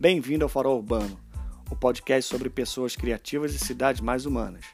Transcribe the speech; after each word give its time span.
Bem-vindo 0.00 0.44
ao 0.44 0.48
Farol 0.48 0.76
Urbano, 0.76 1.18
o 1.68 1.74
podcast 1.74 2.30
sobre 2.30 2.48
pessoas 2.48 2.94
criativas 2.94 3.52
e 3.52 3.58
cidades 3.58 4.00
mais 4.00 4.26
humanas. 4.26 4.64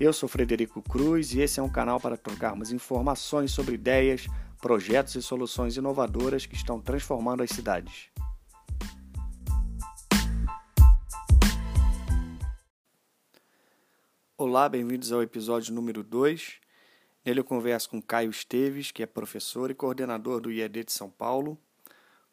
Eu 0.00 0.12
sou 0.12 0.28
Frederico 0.28 0.82
Cruz 0.82 1.32
e 1.32 1.40
esse 1.40 1.60
é 1.60 1.62
um 1.62 1.70
canal 1.70 2.00
para 2.00 2.16
trocarmos 2.16 2.72
informações 2.72 3.52
sobre 3.52 3.76
ideias, 3.76 4.26
projetos 4.60 5.14
e 5.14 5.22
soluções 5.22 5.76
inovadoras 5.76 6.44
que 6.44 6.56
estão 6.56 6.80
transformando 6.80 7.44
as 7.44 7.50
cidades. 7.50 8.08
Olá, 14.36 14.68
bem-vindos 14.68 15.12
ao 15.12 15.22
episódio 15.22 15.72
número 15.72 16.02
2. 16.02 16.54
Nele 17.24 17.38
eu 17.38 17.44
converso 17.44 17.90
com 17.90 18.02
Caio 18.02 18.28
Esteves, 18.28 18.90
que 18.90 19.04
é 19.04 19.06
professor 19.06 19.70
e 19.70 19.74
coordenador 19.74 20.40
do 20.40 20.50
IED 20.50 20.82
de 20.82 20.92
São 20.92 21.08
Paulo, 21.08 21.56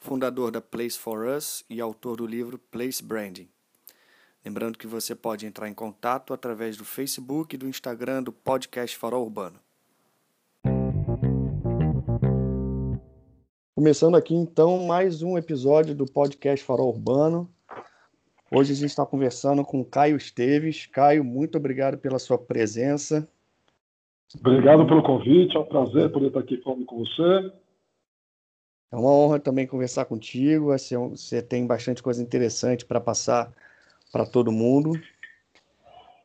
fundador 0.01 0.49
da 0.49 0.59
Place 0.59 0.97
for 0.97 1.27
Us 1.27 1.63
e 1.69 1.79
autor 1.79 2.17
do 2.17 2.25
livro 2.25 2.57
Place 2.57 3.03
Branding. 3.03 3.47
Lembrando 4.43 4.77
que 4.77 4.87
você 4.87 5.13
pode 5.13 5.45
entrar 5.45 5.69
em 5.69 5.75
contato 5.75 6.33
através 6.33 6.75
do 6.75 6.83
Facebook 6.83 7.53
e 7.53 7.57
do 7.57 7.67
Instagram 7.67 8.23
do 8.23 8.31
Podcast 8.31 8.97
Farol 8.97 9.23
Urbano. 9.23 9.59
Começando 13.75 14.15
aqui 14.15 14.33
então 14.33 14.85
mais 14.87 15.21
um 15.21 15.37
episódio 15.37 15.93
do 15.93 16.05
Podcast 16.05 16.65
Farol 16.65 16.89
Urbano. 16.89 17.47
Hoje 18.51 18.73
a 18.73 18.75
gente 18.75 18.89
está 18.89 19.05
conversando 19.05 19.63
com 19.63 19.85
Caio 19.85 20.17
Esteves. 20.17 20.87
Caio, 20.87 21.23
muito 21.23 21.59
obrigado 21.59 21.99
pela 21.99 22.17
sua 22.17 22.39
presença. 22.39 23.29
Obrigado 24.39 24.87
pelo 24.87 25.03
convite, 25.03 25.55
é 25.55 25.59
um 25.59 25.65
prazer 25.65 26.11
poder 26.11 26.27
estar 26.27 26.39
aqui 26.39 26.59
falando 26.63 26.85
com 26.85 26.97
você. 26.97 27.51
É 28.91 28.95
uma 28.95 29.09
honra 29.09 29.39
também 29.39 29.65
conversar 29.65 30.05
contigo. 30.05 30.77
Você 30.77 31.41
tem 31.41 31.65
bastante 31.65 32.03
coisa 32.03 32.21
interessante 32.21 32.85
para 32.85 32.99
passar 32.99 33.51
para 34.11 34.25
todo 34.25 34.51
mundo. 34.51 34.99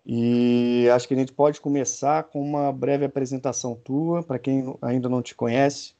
E 0.05 0.89
acho 0.94 1.09
que 1.09 1.14
a 1.14 1.17
gente 1.17 1.33
pode 1.33 1.61
começar 1.61 2.25
com 2.25 2.41
uma 2.41 2.72
breve 2.72 3.05
apresentação 3.05 3.75
tua, 3.75 4.22
para 4.22 4.39
quem 4.39 4.75
ainda 4.81 5.09
não 5.09 5.20
te 5.20 5.34
conhece, 5.34 5.94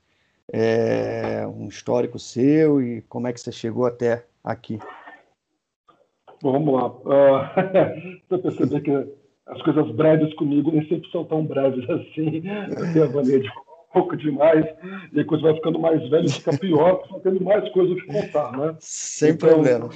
é, 0.53 1.45
um 1.47 1.67
histórico 1.67 2.19
seu 2.19 2.81
e 2.81 3.03
como 3.03 3.27
é 3.27 3.33
que 3.33 3.41
você 3.41 3.51
chegou 3.51 3.85
até 3.85 4.25
aqui. 4.45 4.79
Bom, 6.41 6.53
vamos 6.53 6.75
lá. 6.75 6.93
Uh, 7.07 8.21
você 8.29 8.39
perceber 8.39 8.81
que 8.81 8.91
as 9.47 9.63
coisas 9.63 9.91
breves 9.95 10.35
comigo 10.35 10.71
nem 10.71 10.87
sempre 10.89 11.11
são 11.11 11.25
tão 11.25 11.45
breves 11.45 11.85
assim. 11.91 12.43
Eu 12.77 12.93
tenho 12.93 13.05
a 13.05 13.09
mania 13.09 13.41
de 13.41 13.49
pouco 13.97 14.15
demais, 14.15 14.67
e 15.15 15.25
coisa 15.25 15.45
vai 15.45 15.55
ficando 15.55 15.79
mais 15.79 16.07
velha, 16.11 16.29
fica 16.29 16.59
pior, 16.59 17.03
só 17.09 17.19
tendo 17.21 17.43
mais 17.43 17.67
coisas 17.71 17.99
que 18.03 18.07
contar, 18.07 18.53
né? 18.53 18.77
Sem 18.79 19.31
então, 19.31 19.49
problema. 19.49 19.89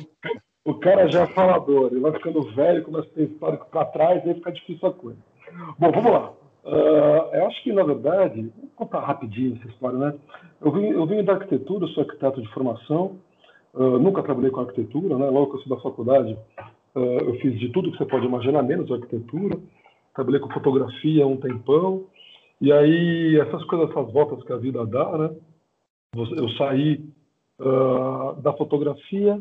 O 0.65 0.75
cara 0.75 1.07
já 1.09 1.23
é 1.23 1.27
falador, 1.27 1.91
ele 1.91 2.01
vai 2.01 2.13
ficando 2.13 2.43
velho, 2.55 2.83
começa 2.83 3.09
a 3.09 3.11
ter 3.13 3.25
histórico 3.25 3.67
para 3.71 3.85
trás, 3.87 4.27
aí 4.27 4.35
fica 4.35 4.53
difícil 4.53 4.89
a 4.89 4.93
coisa. 4.93 5.19
Bom, 5.79 5.91
vamos 5.93 6.13
lá. 6.13 6.33
Uh, 6.65 7.35
eu 7.35 7.47
acho 7.47 7.63
que, 7.63 7.73
na 7.73 7.83
verdade, 7.83 8.51
vou 8.57 8.71
contar 8.77 9.01
rapidinho 9.01 9.57
essa 9.57 9.69
história, 9.69 9.99
né? 9.99 10.15
Eu 10.61 10.71
vim, 10.71 10.87
eu 10.89 11.07
vim 11.07 11.25
da 11.25 11.33
arquitetura, 11.35 11.87
sou 11.89 12.03
arquiteto 12.03 12.41
de 12.41 12.49
formação, 12.53 13.19
uh, 13.75 13.99
nunca 13.99 14.23
trabalhei 14.23 14.51
com 14.51 14.61
arquitetura, 14.61 15.17
né? 15.17 15.31
Logo 15.31 15.51
que 15.51 15.57
eu 15.57 15.61
sou 15.63 15.77
da 15.77 15.83
faculdade, 15.83 16.37
uh, 16.95 17.01
eu 17.01 17.35
fiz 17.41 17.59
de 17.59 17.71
tudo 17.71 17.91
que 17.91 17.99
você 17.99 18.05
pode 18.05 18.27
imaginar, 18.27 18.63
menos 18.63 18.91
arquitetura. 18.91 19.59
Trabalhei 20.15 20.41
com 20.41 20.51
fotografia 20.51 21.27
um 21.27 21.37
tempão, 21.37 22.05
e 22.61 22.71
aí, 22.73 23.39
essas 23.41 23.65
coisas, 23.65 23.91
essas 23.91 24.13
voltas 24.13 24.45
que 24.45 24.53
a 24.53 24.57
vida 24.57 24.85
dá, 24.85 25.17
né? 25.17 25.31
Eu 26.15 26.49
saí 26.51 27.09
uh, 27.59 28.41
da 28.43 28.53
fotografia, 28.53 29.41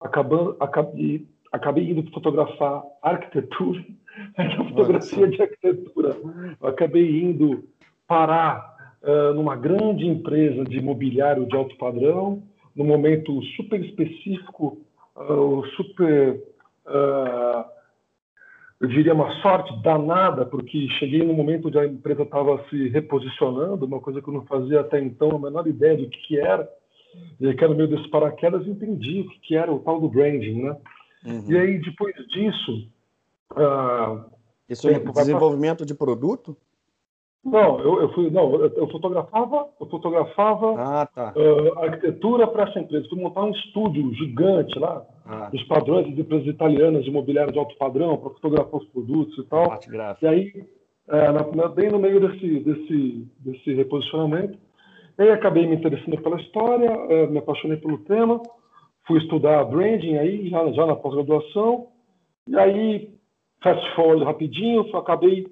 acabando, 0.00 0.56
acabei, 0.60 1.26
acabei 1.50 1.90
indo 1.90 2.08
fotografar 2.12 2.84
arquitetura, 3.02 3.84
a 4.38 4.64
fotografia 4.64 5.26
de 5.26 5.42
arquitetura. 5.42 6.16
Eu 6.60 6.68
acabei 6.68 7.22
indo 7.22 7.64
parar 8.06 8.94
uh, 9.02 9.34
numa 9.34 9.56
grande 9.56 10.06
empresa 10.06 10.62
de 10.64 10.80
mobiliário 10.80 11.46
de 11.46 11.56
alto 11.56 11.76
padrão, 11.76 12.42
num 12.76 12.84
momento 12.84 13.42
super 13.56 13.82
específico, 13.84 14.78
uh, 15.16 15.66
super 15.76 16.40
eu 18.80 18.88
diria, 18.88 19.14
uma 19.14 19.30
sorte 19.40 19.74
danada, 19.82 20.44
porque 20.44 20.88
cheguei 20.98 21.22
no 21.24 21.32
momento 21.32 21.68
onde 21.68 21.78
a 21.78 21.86
empresa 21.86 22.22
estava 22.22 22.62
se 22.68 22.88
reposicionando, 22.88 23.86
uma 23.86 24.00
coisa 24.00 24.20
que 24.20 24.28
eu 24.28 24.34
não 24.34 24.44
fazia 24.44 24.80
até 24.80 25.00
então 25.00 25.30
a 25.30 25.38
menor 25.38 25.66
ideia 25.66 25.96
do 25.96 26.08
que, 26.08 26.18
que 26.28 26.38
era. 26.38 26.68
E 27.40 27.48
aí, 27.48 27.54
no 27.54 27.74
meio 27.74 27.88
desse 27.88 28.08
paraquedas, 28.10 28.66
entendi 28.66 29.22
o 29.22 29.28
que, 29.30 29.40
que 29.40 29.56
era 29.56 29.72
o 29.72 29.78
tal 29.78 30.00
do 30.00 30.08
branding, 30.08 30.62
né? 30.62 30.76
Uhum. 31.24 31.44
E 31.48 31.58
aí, 31.58 31.78
depois 31.78 32.14
disso... 32.28 32.88
Uh, 33.52 34.24
Isso 34.68 34.88
é 34.88 34.98
desenvolvimento 34.98 35.86
de 35.86 35.94
produto? 35.94 36.56
Não, 37.42 37.78
eu, 37.78 38.02
eu 38.02 38.12
fui, 38.12 38.28
não, 38.28 38.54
eu, 38.56 38.66
eu, 38.74 38.88
fotografava, 38.88 39.68
eu 39.80 39.86
fotografava 39.86 40.74
ah, 40.76 41.06
tá. 41.06 41.32
uh, 41.36 41.78
arquitetura 41.78 42.46
para 42.48 42.68
essa 42.68 42.80
empresa. 42.80 43.08
Fui 43.08 43.20
montar 43.20 43.44
um 43.44 43.52
estúdio 43.52 44.12
gigante 44.14 44.76
lá, 44.78 45.06
ah. 45.26 45.48
dos 45.50 45.62
padrões 45.64 46.06
de 46.14 46.20
empresas 46.20 46.46
italianas 46.46 47.04
de 47.04 47.10
imobiliário 47.10 47.52
de 47.52 47.58
alto 47.58 47.76
padrão 47.76 48.16
para 48.16 48.30
fotografar 48.30 48.80
os 48.80 48.88
produtos 48.88 49.36
e 49.38 49.48
tal. 49.48 49.78
E 50.22 50.26
aí, 50.26 50.64
é, 51.08 51.32
na, 51.32 51.68
bem 51.68 51.90
no 51.90 51.98
meio 51.98 52.20
desse, 52.20 52.60
desse, 52.60 53.28
desse 53.40 53.74
reposicionamento, 53.74 54.58
aí 55.18 55.30
acabei 55.30 55.66
me 55.66 55.76
interessando 55.76 56.20
pela 56.22 56.40
história, 56.40 56.90
é, 56.90 57.26
me 57.26 57.38
apaixonei 57.38 57.76
pelo 57.76 57.98
tema, 57.98 58.40
fui 59.06 59.18
estudar 59.18 59.64
branding 59.64 60.16
aí 60.16 60.48
já, 60.48 60.72
já 60.72 60.86
na 60.86 60.96
pós-graduação, 60.96 61.88
e 62.48 62.56
aí 62.56 63.16
fast 63.62 63.94
forward 63.94 64.24
rapidinho, 64.24 64.82
acabei 64.96 65.46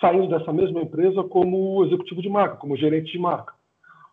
saindo 0.00 0.28
dessa 0.28 0.52
mesma 0.52 0.82
empresa 0.82 1.22
como 1.24 1.84
executivo 1.86 2.20
de 2.20 2.28
marca, 2.28 2.56
como 2.56 2.76
gerente 2.76 3.12
de 3.12 3.18
marca. 3.18 3.54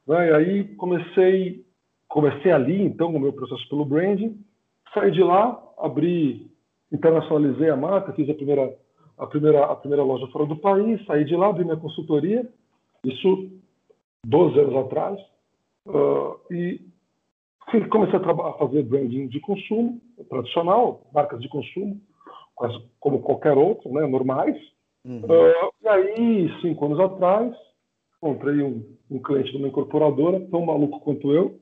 Né? 0.07 0.29
E 0.29 0.33
aí 0.33 0.63
comecei, 0.75 1.65
comecei 2.07 2.51
ali, 2.51 2.81
então, 2.81 3.13
o 3.13 3.19
meu 3.19 3.33
processo 3.33 3.67
pelo 3.69 3.85
branding, 3.85 4.37
saí 4.93 5.11
de 5.11 5.23
lá, 5.23 5.61
abri, 5.77 6.51
internacionalizei 6.91 7.69
a 7.69 7.75
marca, 7.75 8.13
fiz 8.13 8.29
a 8.29 8.33
primeira, 8.33 8.75
a 9.17 9.27
primeira, 9.27 9.65
a 9.65 9.75
primeira 9.75 10.03
loja 10.03 10.27
fora 10.27 10.45
do 10.45 10.57
país, 10.57 11.03
saí 11.05 11.25
de 11.25 11.35
lá, 11.35 11.47
abri 11.47 11.63
minha 11.63 11.77
consultoria, 11.77 12.47
isso 13.03 13.51
12 14.25 14.59
anos 14.59 14.75
atrás, 14.75 15.19
uh, 15.87 16.53
e 16.53 16.81
comecei 17.89 18.19
a, 18.19 18.49
a 18.49 18.53
fazer 18.53 18.83
branding 18.83 19.27
de 19.27 19.39
consumo, 19.39 19.99
tradicional, 20.29 21.07
marcas 21.13 21.41
de 21.41 21.49
consumo, 21.49 21.99
como 22.99 23.21
qualquer 23.21 23.57
outro, 23.57 23.91
né, 23.91 24.05
normais, 24.05 24.55
Uhum. 25.05 25.21
Uh, 25.23 25.73
e 25.81 25.87
aí, 25.87 26.61
cinco 26.61 26.85
anos 26.85 26.99
atrás, 26.99 27.53
encontrei 28.17 28.61
um, 28.61 28.83
um, 29.11 29.19
cliente 29.19 29.51
de 29.51 29.57
uma 29.57 29.67
incorporadora, 29.67 30.39
tão 30.49 30.65
maluco 30.65 31.01
quanto 31.01 31.31
eu, 31.31 31.59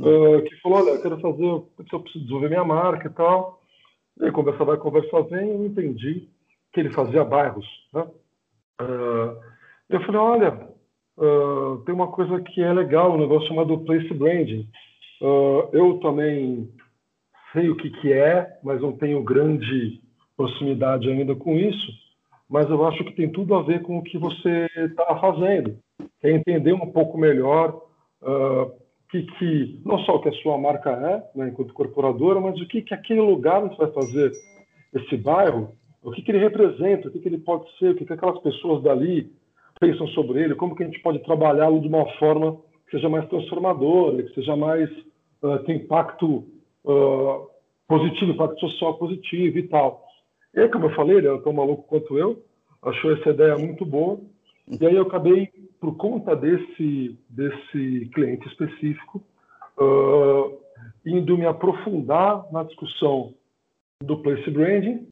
uh, 0.00 0.42
que 0.42 0.60
falou: 0.60 0.78
Olha, 0.78 0.90
eu 0.90 1.02
quero 1.02 1.20
fazer, 1.20 1.44
eu 1.44 2.00
preciso 2.00 2.24
desenvolver 2.24 2.48
minha 2.48 2.64
marca 2.64 3.08
e 3.08 3.10
tal. 3.10 3.62
E 4.20 4.24
aí, 4.24 4.32
conversa 4.32 4.64
vai, 4.64 4.76
conversa 4.76 5.22
vem, 5.22 5.48
eu 5.48 5.66
entendi 5.66 6.28
que 6.72 6.80
ele 6.80 6.92
fazia 6.92 7.24
bairros. 7.24 7.66
Né? 7.92 8.02
Uh, 8.80 9.36
eu 9.88 10.00
falei: 10.06 10.20
Olha, 10.20 10.68
tem 11.84 11.94
uma 11.94 12.08
coisa 12.08 12.40
que 12.40 12.62
é 12.62 12.72
legal, 12.72 13.12
um 13.12 13.18
negócio 13.18 13.48
chamado 13.48 13.78
Place 13.80 14.12
Branding. 14.12 14.68
eu 15.72 16.00
também 16.00 16.68
sei 17.52 17.68
o 17.68 17.76
que, 17.76 17.90
que 17.90 18.12
é, 18.12 18.58
mas 18.64 18.80
não 18.80 18.92
tenho 18.92 19.22
grande 19.22 20.00
proximidade 20.36 21.08
ainda 21.08 21.36
com 21.36 21.56
isso 21.56 22.04
mas 22.48 22.68
eu 22.70 22.86
acho 22.86 23.04
que 23.04 23.12
tem 23.12 23.30
tudo 23.30 23.54
a 23.54 23.62
ver 23.62 23.82
com 23.82 23.98
o 23.98 24.02
que 24.02 24.18
você 24.18 24.68
está 24.76 25.18
fazendo. 25.18 25.78
É 26.22 26.30
entender 26.30 26.72
um 26.72 26.92
pouco 26.92 27.18
melhor 27.18 27.82
uh, 28.22 28.72
que, 29.14 29.22
que, 29.38 29.80
não 29.84 29.98
só 30.00 30.16
o 30.16 30.20
que 30.20 30.28
a 30.28 30.32
sua 30.32 30.58
marca 30.58 30.90
é, 30.90 31.38
né, 31.38 31.48
enquanto 31.48 31.72
corporadora, 31.72 32.40
mas 32.40 32.60
o 32.60 32.66
que, 32.66 32.82
que 32.82 32.92
aquele 32.92 33.20
lugar 33.20 33.62
onde 33.62 33.76
vai 33.76 33.90
fazer 33.92 34.32
esse 34.92 35.16
bairro, 35.16 35.72
o 36.02 36.10
que, 36.10 36.22
que 36.22 36.32
ele 36.32 36.38
representa, 36.38 37.08
o 37.08 37.10
que, 37.12 37.20
que 37.20 37.28
ele 37.28 37.38
pode 37.38 37.64
ser, 37.78 37.90
o 37.90 37.94
que, 37.94 38.04
que 38.04 38.12
aquelas 38.12 38.40
pessoas 38.40 38.82
dali 38.82 39.30
pensam 39.78 40.06
sobre 40.08 40.42
ele, 40.42 40.54
como 40.56 40.74
que 40.74 40.82
a 40.82 40.86
gente 40.86 41.00
pode 41.00 41.20
trabalhá-lo 41.20 41.80
de 41.80 41.86
uma 41.86 42.06
forma 42.18 42.58
que 42.86 42.96
seja 42.96 43.08
mais 43.08 43.28
transformadora, 43.28 44.22
que 44.22 44.34
seja 44.34 44.56
mais 44.56 44.90
uh, 45.42 45.58
tem 45.64 45.76
impacto 45.76 46.44
uh, 46.84 47.48
positivo, 47.86 48.32
impacto 48.32 48.58
social 48.60 48.94
positivo 48.94 49.58
e 49.58 49.62
tal. 49.68 50.04
E 50.54 50.68
como 50.68 50.86
eu 50.86 50.94
falei, 50.94 51.18
ele 51.18 51.28
é 51.28 51.38
tão 51.38 51.52
maluco 51.52 51.84
quanto 51.84 52.18
eu, 52.18 52.42
achou 52.82 53.12
essa 53.12 53.30
ideia 53.30 53.56
muito 53.56 53.84
boa. 53.84 54.20
E 54.68 54.86
aí 54.86 54.94
eu 54.94 55.02
acabei, 55.02 55.50
por 55.84 55.96
conta 55.96 56.34
desse, 56.34 57.18
desse 57.28 58.10
cliente 58.14 58.48
específico, 58.48 59.22
uh, 59.78 60.58
indo 61.04 61.36
me 61.36 61.44
aprofundar 61.44 62.50
na 62.50 62.62
discussão 62.62 63.34
do 64.02 64.16
place 64.18 64.50
branding. 64.50 65.06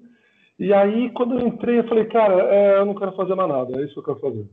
E 0.58 0.72
aí, 0.72 1.10
quando 1.10 1.38
eu 1.38 1.46
entrei, 1.46 1.80
eu 1.80 1.88
falei, 1.88 2.06
cara, 2.06 2.42
é, 2.42 2.78
eu 2.78 2.86
não 2.86 2.94
quero 2.94 3.12
fazer 3.12 3.34
mais 3.34 3.50
nada, 3.50 3.78
é 3.78 3.84
isso 3.84 3.92
que 3.92 3.98
eu 4.00 4.04
quero 4.04 4.20
fazer. 4.20 4.48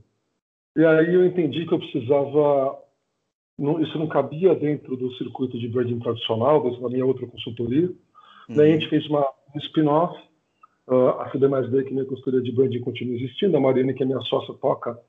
E 0.75 0.85
aí 0.85 1.13
eu 1.13 1.25
entendi 1.25 1.65
que 1.65 1.73
eu 1.73 1.79
precisava 1.79 2.77
não, 3.57 3.81
isso 3.81 3.97
não 3.97 4.07
cabia 4.07 4.53
dentro 4.55 4.97
do 4.97 5.13
circuito 5.13 5.57
de 5.57 5.69
branding 5.69 5.99
tradicional, 5.99 6.61
da 6.81 6.89
minha 6.89 7.05
outra 7.05 7.27
consultoria. 7.27 7.87
Uhum. 7.87 8.55
Daí 8.55 8.71
a 8.71 8.73
gente 8.73 8.89
fez 8.89 9.05
uma, 9.07 9.25
um 9.55 9.59
spin-off, 9.59 10.17
uh, 10.89 11.21
a 11.21 11.31
CD 11.31 11.47
mais 11.47 11.69
B, 11.69 11.83
que 11.83 11.93
minha 11.93 12.05
consultoria 12.05 12.41
de 12.41 12.51
branding 12.51 12.81
continua 12.81 13.15
existindo, 13.15 13.55
a 13.55 13.59
Marina, 13.59 13.93
que 13.93 14.03
é 14.03 14.05
minha 14.05 14.21
sócia, 14.21 14.53
toca, 14.55 14.99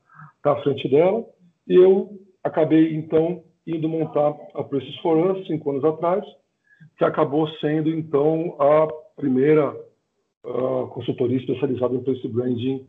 à 0.43 0.55
frente 0.63 0.87
dela, 0.89 1.25
e 1.67 1.75
eu 1.75 2.09
acabei, 2.43 2.95
então, 2.95 3.43
indo 3.65 3.87
montar 3.87 4.35
a 4.53 4.63
Places 4.63 4.95
for 4.97 5.31
Us, 5.31 5.45
cinco 5.47 5.71
anos 5.71 5.83
atrás, 5.85 6.25
que 6.97 7.05
acabou 7.05 7.47
sendo, 7.59 7.89
então, 7.89 8.55
a 8.59 8.87
primeira 9.15 9.75
uh, 10.43 10.87
consultoria 10.87 11.37
especializada 11.37 11.95
em 11.95 12.03
place 12.03 12.27
branding 12.27 12.87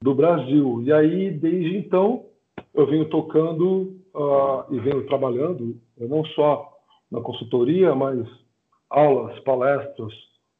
do 0.00 0.14
Brasil. 0.14 0.82
E 0.82 0.92
aí, 0.92 1.30
desde 1.30 1.76
então, 1.76 2.26
eu 2.72 2.86
venho 2.86 3.08
tocando 3.08 3.96
uh, 4.14 4.74
e 4.74 4.78
venho 4.80 5.06
trabalhando, 5.06 5.76
não 5.98 6.24
só 6.26 6.72
na 7.10 7.20
consultoria, 7.20 7.94
mas 7.94 8.26
aulas, 8.90 9.38
palestras, 9.40 10.12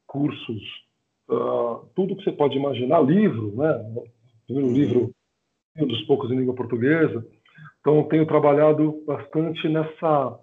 cursos, 0.06 0.62
uh, 1.28 1.86
tudo 1.94 2.16
que 2.16 2.24
você 2.24 2.32
pode 2.32 2.56
imaginar, 2.56 3.00
livro, 3.00 3.54
né? 3.56 4.04
Uhum. 4.48 4.72
livro, 4.72 5.10
um 5.78 5.86
dos 5.86 6.00
poucos 6.02 6.30
em 6.30 6.36
língua 6.36 6.54
portuguesa. 6.54 7.24
Então, 7.80 8.02
tenho 8.04 8.26
trabalhado 8.26 9.02
bastante 9.06 9.68
nessa, 9.68 10.38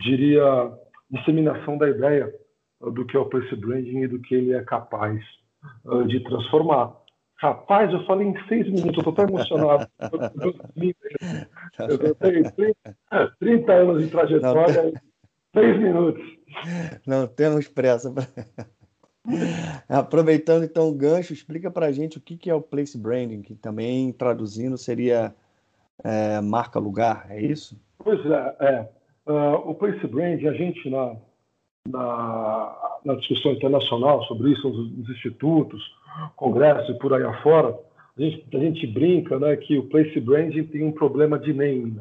diria, 0.00 0.72
disseminação 1.10 1.78
da 1.78 1.88
ideia 1.88 2.32
do 2.80 3.04
que 3.04 3.16
é 3.16 3.20
o 3.20 3.26
place 3.26 3.54
branding 3.56 4.02
e 4.02 4.08
do 4.08 4.20
que 4.20 4.34
ele 4.34 4.52
é 4.52 4.62
capaz 4.62 5.20
uh, 5.84 6.04
de 6.04 6.20
transformar. 6.20 6.96
Rapaz, 7.36 7.92
eu 7.92 8.04
falei 8.04 8.28
em 8.28 8.48
seis 8.48 8.66
minutos, 8.66 8.94
eu 8.94 9.10
estou 9.10 9.12
tão 9.14 9.26
emocionado. 9.26 9.86
eu 11.78 12.14
tenho 12.16 12.52
30, 12.52 13.36
30 13.38 13.72
anos 13.72 14.02
de 14.02 14.10
trajetória 14.10 14.88
em 14.88 14.92
seis 15.54 15.78
minutos. 15.78 16.22
Não 17.06 17.26
temos 17.26 17.68
pressa. 17.68 18.12
Aproveitando 19.88 20.64
então 20.64 20.88
o 20.88 20.94
gancho, 20.94 21.32
explica 21.32 21.70
para 21.70 21.86
a 21.86 21.92
gente 21.92 22.18
o 22.18 22.20
que 22.20 22.48
é 22.48 22.54
o 22.54 22.62
place 22.62 22.96
branding, 22.96 23.42
que 23.42 23.54
também 23.54 24.12
traduzindo 24.12 24.78
seria 24.78 25.34
é, 26.02 26.40
marca 26.40 26.78
lugar, 26.78 27.26
é 27.30 27.40
isso? 27.40 27.80
Pois 27.98 28.24
é, 28.24 28.56
é. 28.60 28.88
Uh, 29.26 29.70
o 29.70 29.74
place 29.74 30.06
branding, 30.06 30.48
a 30.48 30.54
gente 30.54 30.88
na, 30.88 31.16
na, 31.88 32.98
na 33.04 33.14
discussão 33.16 33.52
internacional 33.52 34.24
sobre 34.24 34.52
isso, 34.52 34.68
nos, 34.68 34.96
nos 34.96 35.10
institutos, 35.10 35.82
congressos 36.36 36.88
e 36.94 36.98
por 36.98 37.12
aí 37.14 37.22
afora, 37.22 37.78
a 38.16 38.22
gente, 38.22 38.44
a 38.56 38.58
gente 38.58 38.86
brinca 38.86 39.38
né, 39.38 39.56
que 39.56 39.78
o 39.78 39.88
place 39.88 40.18
branding 40.20 40.64
tem 40.64 40.82
um 40.82 40.92
problema 40.92 41.38
de 41.38 41.52
name. 41.52 41.92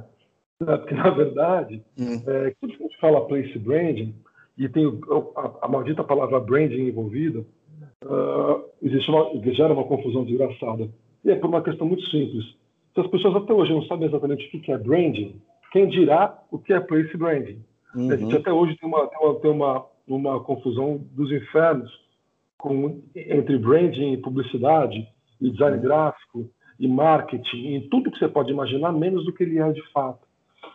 Né? 0.60 0.78
Porque, 0.78 0.96
na 0.96 1.10
verdade, 1.10 1.84
hum. 1.98 2.22
é, 2.26 2.56
quando 2.60 2.74
a 2.74 2.78
gente 2.78 2.98
fala 3.00 3.28
place 3.28 3.58
branding, 3.60 4.16
e 4.60 4.68
tem 4.68 4.86
a, 4.86 5.66
a 5.66 5.68
maldita 5.70 6.04
palavra 6.04 6.38
branding 6.42 6.90
envolvida, 6.90 7.46
uh, 8.04 8.62
existe 8.82 9.10
uma, 9.10 9.32
gera 9.54 9.74
uma 9.74 9.86
confusão 9.86 10.26
desgraçada. 10.26 10.90
E 11.24 11.32
é 11.32 11.36
por 11.36 11.48
uma 11.48 11.64
questão 11.64 11.88
muito 11.88 12.04
simples. 12.10 12.44
Se 12.94 13.00
as 13.00 13.08
pessoas 13.08 13.38
até 13.38 13.54
hoje 13.54 13.72
não 13.72 13.84
sabem 13.84 14.10
exatamente 14.10 14.46
o 14.56 14.62
que 14.62 14.72
é 14.72 14.78
branding, 14.78 15.42
quem 15.72 15.88
dirá 15.88 16.38
o 16.52 16.60
que 16.60 16.74
é 16.74 16.80
place 16.82 17.16
branding? 17.16 17.64
Uhum. 17.96 18.12
A 18.12 18.18
gente 18.18 18.34
uhum. 18.34 18.40
até 18.40 18.52
hoje 18.52 18.76
tem 18.78 18.90
uma, 18.90 19.08
tem 19.08 19.20
uma, 19.20 19.40
tem 19.40 19.52
uma, 19.52 19.86
uma 20.08 20.40
confusão 20.44 21.02
dos 21.14 21.32
infernos 21.32 21.90
com, 22.58 23.02
entre 23.16 23.58
branding 23.58 24.12
e 24.12 24.18
publicidade, 24.18 25.08
e 25.40 25.50
design 25.50 25.78
uhum. 25.78 25.84
gráfico, 25.84 26.50
e 26.78 26.88
marketing, 26.88 27.76
e 27.76 27.82
tudo 27.90 28.12
que 28.12 28.20
você 28.20 28.28
pode 28.28 28.52
imaginar, 28.52 28.92
menos 28.92 29.24
do 29.24 29.32
que 29.32 29.44
ele 29.44 29.60
é 29.60 29.72
de 29.72 29.82
fato. 29.94 30.28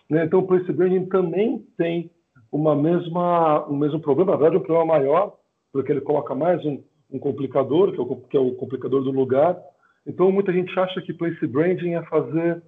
Né? 0.09 0.25
Então, 0.25 0.41
o 0.41 0.47
place 0.47 0.71
branding 0.73 1.05
também 1.07 1.67
tem 1.77 2.11
uma 2.55 2.77
mesma, 2.77 3.69
um 3.69 3.77
mesmo 3.77 3.99
problema, 3.99 4.31
na 4.31 4.39
verdade, 4.39 4.63
um 4.63 4.65
problema 4.65 4.95
maior, 4.95 5.37
porque 5.73 5.91
ele 5.91 6.01
coloca 6.01 6.37
mais 6.37 6.65
um, 6.65 6.81
um 7.11 7.19
complicador, 7.19 7.91
que 7.91 7.99
é, 7.99 8.01
o, 8.01 8.17
que 8.17 8.37
é, 8.37 8.41
o, 8.41 8.53
complicador 8.53 9.03
do 9.03 9.11
lugar. 9.11 9.59
Então, 10.07 10.31
muita 10.31 10.53
gente 10.53 10.79
acha 10.79 11.03
que 11.03 11.13
place 11.13 11.45
branding 11.49 11.95
é 11.95 12.03
fazer 12.05 12.63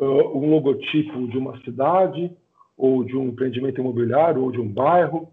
uh, 0.00 0.38
um 0.38 0.50
logotipo 0.50 1.28
de 1.28 1.36
uma 1.36 1.54
cidade, 1.60 2.34
ou 2.78 3.04
de 3.04 3.14
um 3.14 3.28
empreendimento 3.28 3.78
imobiliário, 3.78 4.42
ou 4.42 4.50
de 4.50 4.58
um 4.58 4.72
bairro, 4.72 5.28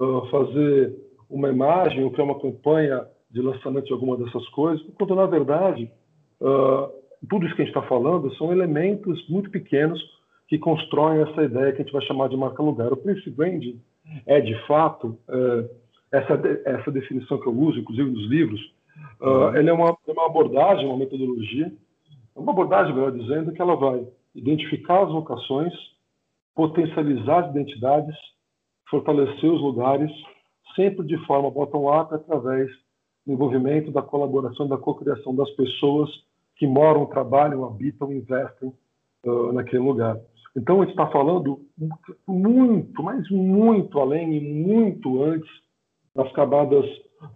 uh, 0.00 0.26
fazer 0.32 0.92
uma 1.30 1.48
imagem 1.48 2.02
ou 2.02 2.10
criar 2.10 2.24
uma 2.24 2.40
campanha 2.40 3.06
de 3.30 3.40
lançamento 3.40 3.86
de 3.86 3.92
alguma 3.92 4.16
dessas 4.16 4.48
coisas, 4.48 4.84
quando 4.98 5.14
na 5.14 5.26
verdade 5.26 5.88
uh, 6.40 6.88
tudo 7.28 7.46
isso 7.46 7.54
que 7.54 7.62
a 7.62 7.64
gente 7.64 7.76
está 7.76 7.88
falando 7.88 8.34
são 8.34 8.52
elementos 8.52 9.28
muito 9.28 9.48
pequenos 9.50 10.00
que 10.48 10.58
constroem 10.58 11.22
essa 11.22 11.42
ideia 11.42 11.72
que 11.72 11.82
a 11.82 11.84
gente 11.84 11.92
vai 11.92 12.02
chamar 12.02 12.28
de 12.28 12.36
marca 12.36 12.62
lugar. 12.62 12.92
O 12.92 12.96
Prince 12.96 13.28
Branding 13.30 13.80
é 14.26 14.40
de 14.40 14.54
fato 14.66 15.18
uh, 15.28 15.68
essa 16.12 16.34
essa 16.64 16.90
definição 16.90 17.40
que 17.40 17.46
eu 17.46 17.58
uso, 17.58 17.78
inclusive 17.78 18.10
nos 18.10 18.28
livros, 18.28 18.60
uh, 19.20 19.56
ela 19.56 19.70
é 19.70 19.72
uma, 19.72 19.96
é 20.06 20.12
uma 20.12 20.26
abordagem, 20.26 20.86
uma 20.86 20.98
metodologia, 20.98 21.72
uma 22.36 22.52
abordagem, 22.52 22.94
melhor 22.94 23.12
dizendo, 23.12 23.52
que 23.52 23.62
ela 23.62 23.76
vai 23.76 24.06
identificar 24.34 25.04
as 25.04 25.12
vocações, 25.12 25.72
potencializar 26.54 27.44
as 27.44 27.50
identidades, 27.50 28.16
fortalecer 28.88 29.50
os 29.50 29.60
lugares 29.60 30.10
sempre 30.74 31.06
de 31.06 31.16
forma 31.26 31.50
bottom-up, 31.50 32.14
através 32.14 32.70
do 33.26 33.32
envolvimento, 33.32 33.90
da 33.90 34.02
colaboração, 34.02 34.68
da 34.68 34.76
cocriação 34.76 35.34
das 35.34 35.50
pessoas 35.50 36.10
que 36.56 36.66
moram, 36.66 37.06
trabalham, 37.06 37.64
habitam, 37.64 38.12
investem 38.12 38.72
uh, 39.24 39.52
naquele 39.52 39.82
lugar. 39.82 40.20
Então, 40.56 40.80
a 40.80 40.84
gente 40.84 40.92
está 40.92 41.06
falando 41.08 41.60
muito, 42.26 43.02
mas 43.02 43.28
muito 43.30 43.98
além 43.98 44.36
e 44.36 44.40
muito 44.40 45.22
antes 45.22 45.50
das 46.14 46.30
camadas 46.32 46.84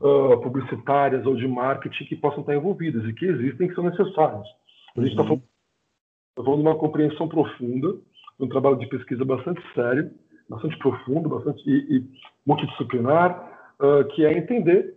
uh, 0.00 0.40
publicitárias 0.40 1.26
ou 1.26 1.34
de 1.34 1.48
marketing 1.48 2.04
que 2.04 2.16
possam 2.16 2.40
estar 2.40 2.54
envolvidas 2.54 3.04
e 3.04 3.12
que 3.12 3.26
existem 3.26 3.66
e 3.66 3.68
que 3.70 3.74
são 3.74 3.84
necessárias. 3.84 4.46
A 4.96 5.00
gente 5.00 5.10
está 5.10 5.22
uhum. 5.22 5.28
falando, 5.28 5.42
tá 6.36 6.44
falando 6.44 6.62
de 6.62 6.68
uma 6.68 6.78
compreensão 6.78 7.28
profunda, 7.28 7.92
de 7.92 8.44
um 8.44 8.48
trabalho 8.48 8.76
de 8.76 8.86
pesquisa 8.86 9.24
bastante 9.24 9.60
sério, 9.74 10.10
bastante 10.48 10.78
profundo, 10.78 11.28
bastante 11.28 11.62
e, 11.68 11.96
e 11.96 12.04
multidisciplinar, 12.46 13.74
uh, 13.80 14.04
que 14.14 14.24
é 14.24 14.38
entender 14.38 14.94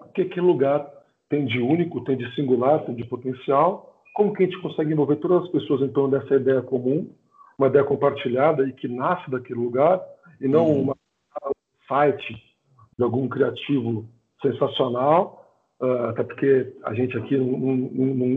o 0.00 0.12
que 0.12 0.22
aquele 0.22 0.46
lugar 0.46 0.86
tem 1.30 1.46
de 1.46 1.58
único, 1.60 2.04
tem 2.04 2.16
de 2.16 2.32
singular, 2.34 2.84
tem 2.84 2.94
de 2.94 3.04
potencial, 3.04 4.02
como 4.14 4.32
que 4.32 4.44
a 4.44 4.46
gente 4.46 4.60
consegue 4.60 4.92
envolver 4.92 5.16
todas 5.16 5.44
as 5.44 5.50
pessoas 5.50 5.80
em 5.82 5.88
torno 5.88 6.18
dessa 6.18 6.36
ideia 6.36 6.62
comum, 6.62 7.10
uma 7.58 7.68
ideia 7.68 7.84
compartilhada 7.84 8.66
e 8.68 8.72
que 8.72 8.88
nasce 8.88 9.30
daquele 9.30 9.60
lugar, 9.60 10.00
e 10.40 10.48
não 10.48 10.66
uhum. 10.66 10.82
uma 10.82 10.96
site 11.88 12.34
de 12.96 13.04
algum 13.04 13.28
criativo 13.28 14.08
sensacional, 14.42 15.46
uh, 15.80 16.08
até 16.10 16.22
porque 16.22 16.72
a 16.84 16.94
gente 16.94 17.16
aqui 17.16 17.36
não, 17.36 17.46
não, 17.46 18.06
não, 18.14 18.28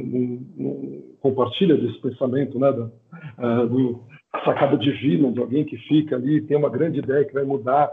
não 0.58 1.04
compartilha 1.20 1.78
desse 1.78 2.00
pensamento 2.02 2.60
né, 2.60 2.72
da, 2.72 2.86
uh, 2.86 3.68
do, 3.68 4.04
sacada 4.44 4.78
divina 4.78 5.32
de 5.32 5.40
alguém 5.40 5.66
que 5.66 5.78
fica 5.78 6.16
ali, 6.16 6.42
tem 6.42 6.58
uma 6.58 6.70
grande 6.70 7.00
ideia 7.00 7.26
que 7.26 7.34
vai 7.34 7.44
mudar 7.44 7.92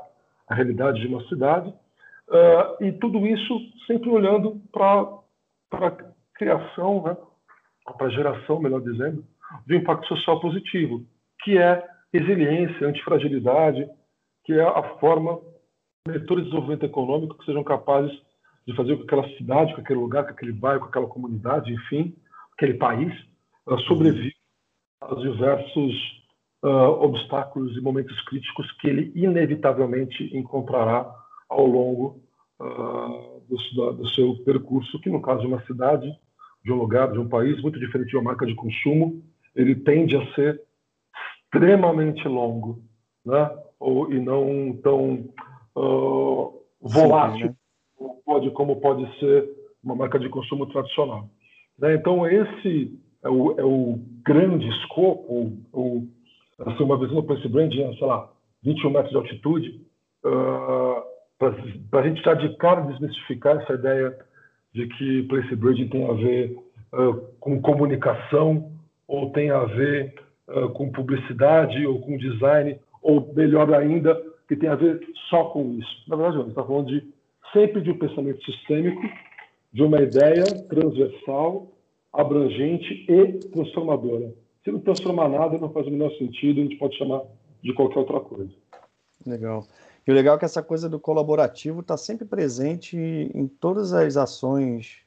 a 0.49 0.55
realidade 0.55 1.01
de 1.01 1.07
uma 1.07 1.23
cidade. 1.29 1.69
Uh, 2.29 2.85
e 2.85 2.93
tudo 2.93 3.27
isso 3.27 3.61
sempre 3.87 4.09
olhando 4.09 4.61
para 4.73 5.19
a 5.73 5.91
criação, 6.35 7.03
né, 7.03 7.17
para 7.97 8.07
a 8.07 8.11
geração, 8.11 8.61
melhor 8.61 8.81
dizendo, 8.81 9.25
de 9.67 9.75
um 9.75 9.79
impacto 9.79 10.07
social 10.09 10.41
positivo, 10.41 11.05
que 11.45 11.59
é 11.59 11.87
resiliência, 12.13 12.89
antifragilidade, 12.89 13.87
que 14.45 14.53
é 14.55 14.63
a 14.63 14.83
forma 14.99 15.41
vetores 16.07 16.45
de 16.45 16.51
desenvolvimento 16.51 16.85
econômico 16.85 17.39
que 17.39 17.45
sejam 17.45 17.63
capazes 17.63 18.13
de 18.67 18.75
fazer 18.75 18.97
com 18.97 19.07
que 19.07 19.15
aquela 19.15 19.37
cidade, 19.37 19.75
com 19.75 19.81
aquele 19.81 20.01
lugar, 20.01 20.25
com 20.25 20.31
aquele 20.31 20.53
bairro, 20.53 20.81
com 20.81 20.87
aquela 20.87 21.07
comunidade, 21.07 21.73
enfim, 21.73 22.15
aquele 22.55 22.75
país, 22.75 23.13
uh, 23.67 23.79
sobreviva 23.81 24.35
aos 25.01 25.23
diversos 25.23 25.95
uh, 26.65 27.03
obstáculos 27.03 27.77
e 27.77 27.81
momentos 27.81 28.19
críticos 28.23 28.71
que 28.81 28.89
ele 28.89 29.13
inevitavelmente 29.15 30.37
encontrará 30.37 31.11
ao 31.49 31.67
longo 31.67 32.23
uh, 32.61 33.43
do, 33.49 33.93
do, 33.93 34.09
seu 34.11 34.37
percurso, 34.45 35.01
que 35.01 35.11
no 35.11 35.21
caso 35.21 35.43
de 35.43 35.47
uma 35.47 35.63
cidade, 35.67 36.11
de 36.65 36.73
um 36.73 36.77
lugar, 36.77 37.13
de 37.13 37.19
um 37.19 37.29
país, 37.29 37.61
muito 37.61 37.79
diferente 37.79 38.11
de 38.11 38.17
uma 38.17 38.25
marca 38.25 38.47
de 38.47 38.55
consumo, 38.55 39.23
ele 39.55 39.75
tende 39.75 40.17
a 40.17 40.35
ser 40.35 40.61
extremamente 41.55 42.27
longo, 42.27 42.83
né? 43.25 43.51
Ou, 43.79 44.13
e 44.13 44.19
não 44.19 44.77
tão 44.83 45.29
uh, 45.77 46.61
volátil 46.81 47.49
Sim, 47.49 48.05
né? 48.05 48.11
pode, 48.25 48.51
como 48.51 48.81
pode 48.81 49.19
ser 49.19 49.49
uma 49.83 49.95
marca 49.95 50.19
de 50.19 50.29
consumo 50.29 50.67
tradicional. 50.67 51.29
Né? 51.79 51.95
Então, 51.95 52.27
esse 52.27 52.99
é 53.23 53.29
o, 53.29 53.59
é 53.59 53.65
o 53.65 54.01
grande 54.25 54.69
escopo, 54.69 55.53
o, 55.73 56.07
assim, 56.59 56.83
uma 56.83 56.99
visão 56.99 57.17
do 57.17 57.25
Place 57.25 57.47
Branding, 57.49 57.97
sei 57.97 58.07
lá, 58.07 58.31
21 58.63 58.91
metros 58.91 59.11
de 59.11 59.17
altitude, 59.17 59.81
uh, 60.25 61.03
para 61.91 62.01
a 62.01 62.09
gente 62.09 62.23
já 62.23 62.35
de 62.35 62.57
cara 62.57 62.83
desmistificar 62.83 63.61
essa 63.61 63.75
ideia 63.75 64.17
de 64.73 64.87
que 64.87 65.23
Place 65.25 65.55
Branding 65.55 65.89
tem 65.89 66.09
a 66.09 66.13
ver 66.13 66.57
uh, 66.93 67.15
com 67.39 67.61
comunicação 67.61 68.73
ou 69.07 69.31
tem 69.31 69.51
a 69.51 69.65
ver 69.65 70.15
com 70.75 70.91
publicidade 70.91 71.87
ou 71.87 72.01
com 72.01 72.17
design, 72.17 72.79
ou 73.03 73.33
melhor 73.35 73.73
ainda, 73.75 74.21
que 74.49 74.57
tem 74.57 74.69
a 74.69 74.75
ver 74.75 75.01
só 75.31 75.45
com 75.47 75.75
isso. 75.75 76.05
Na 76.09 76.17
verdade, 76.17 76.37
a 76.37 76.41
gente 76.41 76.51
está 76.51 76.65
falando 76.65 76.87
de, 76.89 77.13
sempre 77.53 77.81
de 77.81 77.91
um 77.91 77.99
pensamento 77.99 78.45
sistêmico, 78.45 79.03
de 79.73 79.83
uma 79.83 80.01
ideia 80.01 80.45
transversal, 80.69 81.73
abrangente 82.13 83.07
e 83.09 83.39
transformadora. 83.51 84.33
Se 84.63 84.71
não 84.71 84.81
transformar 84.81 85.29
nada, 85.29 85.59
não 85.59 85.71
faz 85.71 85.87
o 85.87 85.91
menor 85.91 86.11
sentido, 86.13 86.61
a 86.61 86.63
gente 86.63 86.77
pode 86.77 86.97
chamar 86.97 87.23
de 87.63 87.73
qualquer 87.75 87.99
outra 87.99 88.21
coisa. 88.21 88.53
Legal. 89.27 89.67
E 90.07 90.11
o 90.11 90.15
legal 90.15 90.37
é 90.37 90.39
que 90.39 90.45
essa 90.45 90.63
coisa 90.63 90.89
do 90.89 91.01
colaborativo 91.01 91.81
está 91.81 91.97
sempre 91.97 92.27
presente 92.27 92.97
em 92.97 93.47
todas 93.47 93.93
as 93.93 94.17
ações 94.17 95.04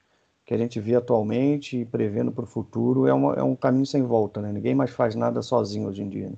que 0.48 0.54
a 0.54 0.58
gente 0.58 0.80
vê 0.80 0.96
atualmente 0.96 1.82
e 1.82 1.86
prevendo 1.86 2.32
para 2.32 2.46
o 2.46 2.48
futuro. 2.48 3.06
É, 3.06 3.14
uma, 3.14 3.34
é 3.34 3.44
um 3.44 3.54
caminho 3.54 3.86
sem 3.86 4.02
volta, 4.02 4.42
né? 4.42 4.50
Ninguém 4.54 4.74
mais 4.74 4.92
faz 4.92 5.14
nada 5.14 5.42
sozinho 5.42 5.90
hoje 5.90 6.02
em 6.02 6.08
dia. 6.08 6.30
Né? 6.30 6.36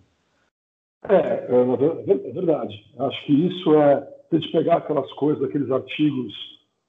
É, 1.08 1.16
é, 1.16 2.28
é, 2.28 2.32
verdade. 2.32 2.75
Acho 2.98 3.25
que 3.28 3.34
isso 3.34 3.75
é. 3.75 4.01
Se 4.28 4.36
a 4.36 4.39
gente 4.39 4.51
pegar 4.51 4.78
aquelas 4.78 5.12
coisas, 5.13 5.44
aqueles 5.44 5.70
artigos, 5.70 6.34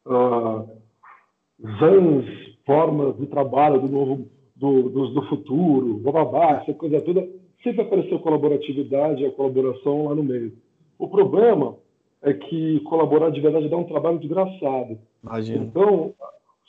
uh, 0.06 0.66
zans, 1.78 2.24
formas 2.64 3.16
de 3.18 3.26
trabalho 3.26 3.80
do 3.80 3.88
novo, 3.88 4.26
do, 4.56 4.88
do, 4.88 5.08
do 5.08 5.22
futuro, 5.28 5.98
bababá, 5.98 6.62
essa 6.62 6.72
coisa 6.72 7.02
toda, 7.02 7.26
sempre 7.62 7.82
apareceu 7.82 8.18
colaboratividade 8.20 9.22
e 9.22 9.26
a 9.26 9.32
colaboração 9.32 10.06
lá 10.06 10.14
no 10.14 10.22
meio. 10.22 10.56
O 10.98 11.06
problema 11.06 11.76
é 12.22 12.32
que 12.32 12.80
colaborar 12.80 13.30
de 13.30 13.40
verdade 13.40 13.68
dá 13.68 13.76
um 13.76 13.84
trabalho 13.84 14.18
desgraçado. 14.18 14.98
Imagina. 15.22 15.64
Então, 15.64 16.14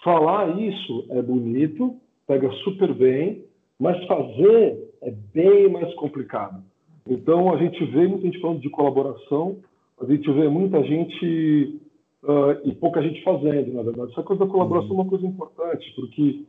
falar 0.04 0.60
isso 0.60 1.06
é 1.10 1.22
bonito, 1.22 1.96
pega 2.28 2.52
super 2.64 2.94
bem, 2.94 3.46
mas 3.80 4.04
fazer 4.06 4.92
é 5.02 5.12
bem 5.34 5.70
mais 5.70 5.94
complicado. 5.96 6.64
Então, 7.08 7.54
a 7.54 7.58
gente 7.58 7.84
vê 7.86 8.08
muita 8.08 8.26
gente 8.26 8.40
falando 8.40 8.62
de 8.62 8.70
colaboração, 8.70 9.58
a 10.00 10.06
gente 10.06 10.32
vê 10.32 10.48
muita 10.48 10.84
gente 10.84 11.80
uh, 12.24 12.68
e 12.68 12.74
pouca 12.76 13.02
gente 13.02 13.24
fazendo, 13.24 13.74
na 13.74 13.84
verdade. 13.84 14.12
Essa 14.12 14.24
coisa 14.24 14.46
da 14.46 14.52
colaboração 14.52 14.92
é 14.92 14.94
uma 14.94 15.10
coisa 15.10 15.26
importante, 15.26 15.92
porque 15.96 16.44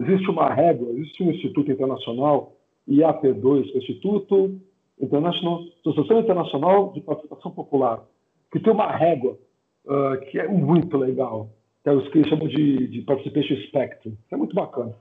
existe 0.00 0.30
uma 0.30 0.52
régua, 0.52 0.90
existe 0.92 1.22
um 1.22 1.30
Instituto 1.30 1.70
Internacional, 1.70 2.52
IAP2, 2.88 3.70
que 3.70 3.74
é 3.74 3.78
Instituto 3.78 4.60
International, 5.00 5.60
Associação 5.80 6.20
Internacional 6.20 6.92
de 6.92 7.00
Participação 7.00 7.50
Popular, 7.50 8.04
que 8.52 8.60
tem 8.60 8.72
uma 8.72 8.90
régua 8.90 9.38
uh, 9.86 10.20
que 10.30 10.38
é 10.38 10.48
muito 10.48 10.96
legal, 10.96 11.50
que 11.82 11.88
é 11.88 11.92
o 11.92 12.10
que 12.10 12.28
chamam 12.28 12.48
de, 12.48 12.88
de 12.88 13.02
Participation 13.02 13.56
Spectrum, 13.68 14.16
que 14.28 14.34
é 14.34 14.38
muito 14.38 14.54
bacana, 14.54 14.94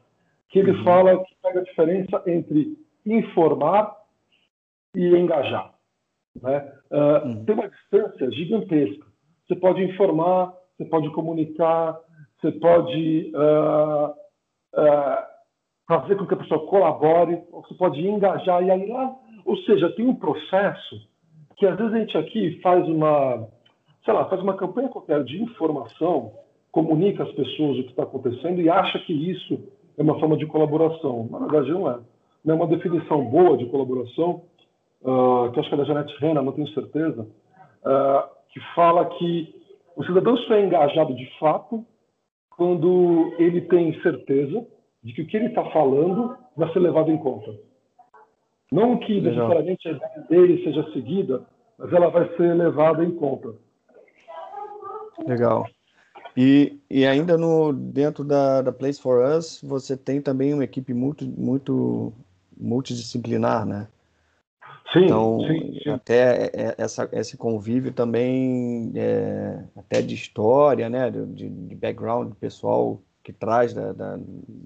que 0.49 0.59
ele 0.59 0.71
uhum. 0.71 0.83
fala 0.83 1.23
que 1.23 1.35
pega 1.41 1.59
a 1.59 1.63
diferença 1.63 2.23
entre 2.27 2.77
informar 3.05 3.95
e 4.95 5.07
engajar. 5.15 5.73
Né? 6.41 6.73
Uh, 6.91 7.27
uhum. 7.27 7.45
Tem 7.45 7.55
uma 7.55 7.69
distância 7.69 8.31
gigantesca. 8.31 9.05
Você 9.47 9.55
pode 9.55 9.83
informar, 9.83 10.53
você 10.77 10.85
pode 10.85 11.09
comunicar, 11.11 11.99
você 12.39 12.51
pode 12.51 13.31
uh, 13.35 14.13
fazer 15.87 16.15
com 16.15 16.27
que 16.27 16.33
a 16.33 16.37
pessoa 16.37 16.67
colabore, 16.67 17.41
você 17.51 17.73
pode 17.73 18.05
engajar 18.05 18.63
e 18.63 18.71
aí 18.71 18.87
lá 18.87 19.15
ou 19.47 19.55
seja, 19.59 19.89
tem 19.91 20.05
um 20.05 20.13
processo 20.13 21.01
que 21.55 21.65
às 21.65 21.77
vezes 21.77 21.93
a 21.93 21.99
gente 21.99 22.17
aqui 22.17 22.59
faz 22.61 22.85
uma, 22.87 23.47
sei 24.03 24.13
lá, 24.13 24.25
faz 24.25 24.41
uma 24.41 24.57
campanha 24.57 24.89
qualquer 24.89 25.23
de 25.23 25.41
informação, 25.41 26.33
comunica 26.77 27.23
às 27.23 27.31
pessoas 27.31 27.79
o 27.79 27.83
que 27.83 27.89
está 27.89 28.03
acontecendo 28.03 28.61
e 28.61 28.69
acha 28.69 28.99
que 28.99 29.11
isso 29.11 29.59
é 29.97 30.03
uma 30.03 30.19
forma 30.19 30.37
de 30.37 30.45
colaboração. 30.45 31.27
Na 31.31 31.39
verdade, 31.39 31.71
não 31.71 31.89
é. 31.89 31.97
Não 32.45 32.53
é 32.53 32.57
uma 32.57 32.67
definição 32.67 33.25
boa 33.25 33.57
de 33.57 33.65
colaboração, 33.65 34.43
uh, 35.01 35.51
que 35.51 35.59
acho 35.59 35.69
que 35.69 35.73
é 35.73 35.77
da 35.79 35.83
Janete 35.85 36.15
Rena, 36.19 36.39
não 36.39 36.51
tenho 36.51 36.67
certeza, 36.69 37.23
uh, 37.23 38.29
que 38.53 38.59
fala 38.75 39.05
que 39.05 39.55
o 39.95 40.03
cidadão 40.03 40.37
só 40.37 40.53
é 40.53 40.63
engajado 40.63 41.15
de 41.15 41.25
fato 41.39 41.83
quando 42.55 43.33
ele 43.39 43.61
tem 43.61 43.99
certeza 44.01 44.63
de 45.03 45.13
que 45.13 45.23
o 45.23 45.27
que 45.27 45.35
ele 45.35 45.47
está 45.47 45.65
falando 45.71 46.37
vai 46.55 46.71
ser 46.73 46.79
levado 46.79 47.11
em 47.11 47.17
conta. 47.17 47.55
Não 48.71 48.97
que 48.97 49.19
necessariamente 49.19 49.87
a 49.87 49.91
ideia 49.91 50.25
dele 50.29 50.63
seja 50.63 50.91
seguida, 50.91 51.43
mas 51.79 51.91
ela 51.91 52.09
vai 52.09 52.29
ser 52.35 52.53
levada 52.53 53.03
em 53.03 53.11
conta. 53.15 53.55
Legal. 55.25 55.65
E, 56.39 56.79
e 56.87 57.03
ainda 57.03 57.35
no 57.35 57.73
dentro 57.73 58.23
da, 58.23 58.61
da 58.61 58.71
Place 58.71 59.01
for 59.01 59.25
Us, 59.25 59.59
você 59.63 59.97
tem 59.97 60.21
também 60.21 60.53
uma 60.53 60.63
equipe 60.63 60.93
muito, 60.93 61.25
muito 61.25 62.13
multidisciplinar, 62.55 63.65
né? 63.65 63.87
Sim, 64.93 65.05
então, 65.05 65.39
sim, 65.47 65.79
sim. 65.81 65.89
até 65.89 66.75
essa, 66.77 67.09
esse 67.11 67.35
convívio 67.35 67.91
também, 67.91 68.91
é, 68.95 69.63
até 69.75 69.99
de 69.99 70.13
história, 70.13 70.87
né, 70.89 71.09
de, 71.09 71.49
de 71.49 71.75
background 71.75 72.31
pessoal 72.35 73.01
que 73.23 73.33
traz 73.33 73.73
da, 73.73 73.91
da, 73.91 74.19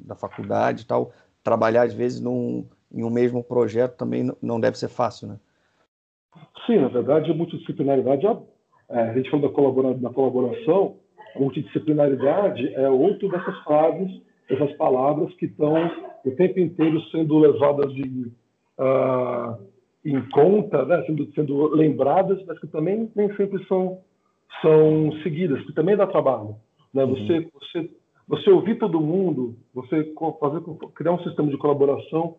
da 0.06 0.13
faculdade 0.13 0.84
e 0.84 0.86
tal, 0.86 1.12
trabalhar 1.42 1.84
às 1.84 1.94
vezes 1.94 2.20
num, 2.20 2.66
em 2.94 3.04
um 3.04 3.10
mesmo 3.10 3.42
projeto 3.44 3.96
também 3.96 4.30
não 4.42 4.60
deve 4.60 4.78
ser 4.78 4.90
fácil, 4.90 5.30
né? 5.30 5.40
Sim, 6.68 6.80
na 6.80 6.90
verdade, 6.90 7.32
a 7.32 7.34
multidisciplinaridade, 7.34 8.28
é, 8.90 9.01
a 9.04 9.13
gente 9.13 9.32
falou 9.32 9.48
da, 9.48 9.56
colabora, 9.56 9.94
da 9.96 10.10
colaboração, 10.12 10.98
a 11.36 11.40
multidisciplinaridade 11.40 12.74
é 12.74 12.90
outro 12.90 13.30
dessas 13.30 13.58
frases, 13.64 14.22
dessas 14.50 14.72
palavras 14.74 15.34
que 15.36 15.46
estão 15.46 15.92
o 16.26 16.32
tempo 16.32 16.60
inteiro 16.60 17.02
sendo 17.10 17.40
levadas 17.40 17.94
de, 17.94 18.32
uh, 18.78 19.58
em 20.06 20.22
conta, 20.30 20.86
né? 20.86 21.04
sendo, 21.06 21.32
sendo 21.34 21.76
lembradas, 21.76 22.44
mas 22.46 22.60
que 22.60 22.68
também 22.68 23.12
nem 23.16 23.36
sempre 23.36 23.64
são, 23.66 24.00
são 24.62 25.12
seguidas, 25.24 25.64
que 25.66 25.74
também 25.74 25.96
dá 25.96 26.06
trabalho. 26.06 26.56
Né? 26.94 27.04
Uhum. 27.04 27.16
Você, 27.16 27.50
você, 27.54 27.90
você 28.28 28.50
ouvir 28.50 28.78
todo 28.78 29.02
mundo, 29.02 29.56
você 29.74 30.14
fazer, 30.40 30.62
criar 30.96 31.14
um 31.14 31.24
sistema 31.24 31.50
de 31.50 31.58
colaboração 31.58 32.36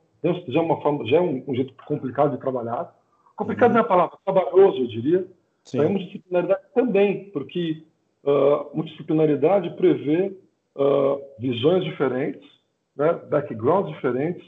já 0.49 0.61
é 0.61 0.63
uma 0.63 0.81
forma, 0.81 1.05
já 1.07 1.17
é 1.17 1.21
um, 1.21 1.43
um 1.49 1.55
jeito 1.55 1.75
complicado 1.87 2.33
de 2.33 2.39
trabalhar. 2.41 2.95
Complicado 3.35 3.71
uhum. 3.71 3.75
não 3.75 3.83
é 3.83 3.85
a 3.85 3.89
palavra, 3.89 4.19
trabalhoso, 4.25 4.79
eu 4.79 4.87
diria. 4.87 5.27
Sim. 5.65 5.81
É 5.81 5.89
multidisciplinaridade 5.89 6.63
também, 6.75 7.31
porque 7.31 7.83
uh, 8.25 8.75
multidisciplinaridade 8.75 9.71
prevê 9.77 10.37
uh, 10.77 11.21
visões 11.39 11.85
diferentes, 11.85 12.43
né, 12.97 13.13
backgrounds 13.31 13.93
diferentes, 13.95 14.47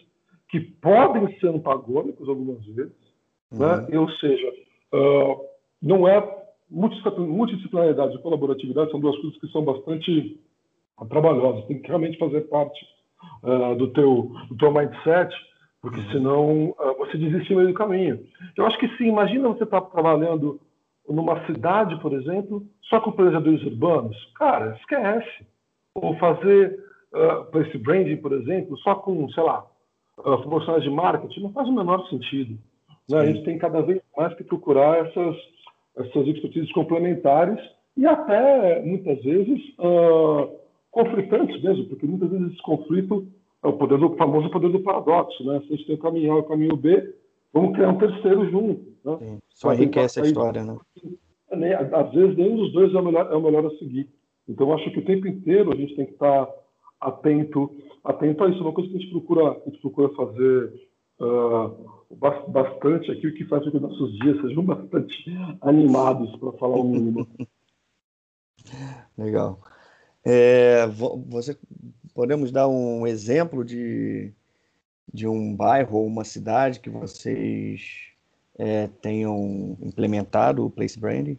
que 0.48 0.60
podem 0.60 1.38
ser 1.38 1.48
antagônicos 1.48 2.28
algumas 2.28 2.64
vezes, 2.66 2.92
uhum. 3.52 3.58
né? 3.58 3.98
ou 3.98 4.10
seja, 4.12 4.48
uh, 4.92 5.40
não 5.82 6.06
é 6.06 6.44
multidisciplinaridade 6.70 8.14
e 8.14 8.22
colaboratividade 8.22 8.90
são 8.90 9.00
duas 9.00 9.16
coisas 9.16 9.38
que 9.38 9.48
são 9.48 9.64
bastante 9.64 10.40
trabalhosas, 11.08 11.66
tem 11.66 11.80
que 11.80 11.88
realmente 11.88 12.18
fazer 12.18 12.42
parte 12.42 12.80
uh, 13.42 13.74
do 13.76 13.88
teu 13.88 14.32
do 14.48 14.56
teu 14.56 14.72
mindset 14.72 15.34
porque 15.84 16.00
uhum. 16.00 16.10
senão 16.12 16.70
uh, 16.70 16.96
você 16.96 17.18
desiste 17.18 17.50
no 17.50 17.56
meio 17.56 17.68
do 17.68 17.74
caminho. 17.74 18.18
Eu 18.56 18.64
acho 18.64 18.78
que 18.78 18.88
sim, 18.96 19.04
imagina 19.04 19.50
você 19.50 19.64
estar 19.64 19.82
tá 19.82 19.90
trabalhando 19.90 20.58
numa 21.08 21.44
cidade, 21.46 22.00
por 22.00 22.12
exemplo, 22.12 22.62
só 22.82 23.00
com 23.00 23.12
planejadores 23.12 23.62
urbanos. 23.64 24.16
Cara, 24.36 24.76
esquece. 24.80 25.46
Ou 25.94 26.16
fazer 26.16 26.78
uh, 27.12 27.44
para 27.50 27.60
esse 27.60 27.78
branding, 27.78 28.16
por 28.16 28.32
exemplo, 28.32 28.76
só 28.78 28.94
com, 28.96 29.28
sei 29.30 29.42
lá, 29.42 29.64
uh, 30.18 30.80
de 30.80 30.90
marketing, 30.90 31.40
não 31.40 31.52
faz 31.52 31.68
o 31.68 31.72
menor 31.72 32.06
sentido. 32.08 32.58
Né? 33.08 33.18
A 33.18 33.26
gente 33.26 33.44
tem 33.44 33.58
cada 33.58 33.82
vez 33.82 34.00
mais 34.16 34.34
que 34.34 34.44
procurar 34.44 35.06
essas, 35.06 35.36
essas 35.96 36.26
expertises 36.26 36.72
complementares 36.72 37.58
e 37.96 38.06
até, 38.06 38.82
muitas 38.82 39.22
vezes, 39.22 39.60
uh, 39.78 40.50
conflitantes 40.90 41.62
mesmo, 41.62 41.86
porque 41.86 42.06
muitas 42.06 42.30
vezes 42.30 42.52
esse 42.52 42.62
conflito 42.62 43.26
é 43.62 43.68
o 43.68 43.72
poder 43.74 43.98
do 43.98 44.12
o 44.12 44.16
famoso 44.16 44.50
poder 44.50 44.70
do 44.70 44.80
paradoxo, 44.80 45.44
né? 45.44 45.60
Se 45.60 45.72
a 45.72 45.76
gente 45.76 45.86
tem 45.86 45.94
o 45.96 45.98
caminho 45.98 46.32
A 46.32 46.36
e 46.36 46.40
o 46.40 46.44
caminho 46.44 46.76
B, 46.76 47.14
vamos 47.52 47.74
criar 47.74 47.90
um 47.90 47.98
terceiro 47.98 48.50
junto. 48.50 48.93
Né? 49.04 49.16
Sim, 49.18 49.42
só 49.50 49.74
enriquece 49.74 50.20
a 50.20 50.24
história, 50.24 50.64
né? 50.64 50.76
Às 51.92 52.12
vezes 52.12 52.36
nenhum 52.36 52.56
dos 52.56 52.72
dois 52.72 52.94
é 52.94 52.98
o 52.98 53.04
melhor, 53.04 53.32
é 53.32 53.36
o 53.36 53.42
melhor 53.42 53.66
a 53.66 53.78
seguir. 53.78 54.08
Então 54.48 54.72
acho 54.72 54.90
que 54.90 54.98
o 54.98 55.04
tempo 55.04 55.26
inteiro 55.26 55.72
a 55.72 55.76
gente 55.76 55.94
tem 55.94 56.06
que 56.06 56.12
estar 56.12 56.48
atento, 57.00 57.70
atento 58.02 58.44
a 58.44 58.48
isso. 58.48 58.58
É 58.58 58.62
uma 58.62 58.72
coisa 58.72 58.90
que 58.90 58.96
a 58.96 59.00
gente 59.00 59.10
procura, 59.10 59.50
a 59.50 59.70
gente 59.70 59.80
procura 59.80 60.08
fazer 60.10 60.72
uh, 61.20 62.04
bastante 62.48 63.10
aqui, 63.10 63.26
o 63.26 63.34
que 63.34 63.44
faz 63.44 63.64
com 63.64 63.70
que 63.70 63.78
nossos 63.78 64.18
dias 64.18 64.40
sejam 64.40 64.64
bastante 64.64 65.24
animados, 65.60 66.34
para 66.36 66.52
falar 66.52 66.76
o 66.76 66.84
mínimo. 66.84 67.26
Legal. 69.16 69.60
É, 70.24 70.86
você 70.86 71.56
podemos 72.14 72.50
dar 72.50 72.66
um 72.66 73.06
exemplo 73.06 73.64
de, 73.64 74.32
de 75.12 75.28
um 75.28 75.54
bairro 75.54 75.98
ou 75.98 76.06
uma 76.06 76.24
cidade 76.24 76.80
que 76.80 76.88
vocês 76.88 78.13
é, 78.58 78.88
tenham 79.00 79.76
implementado 79.82 80.64
o 80.64 80.70
Place 80.70 80.98
Branding? 80.98 81.38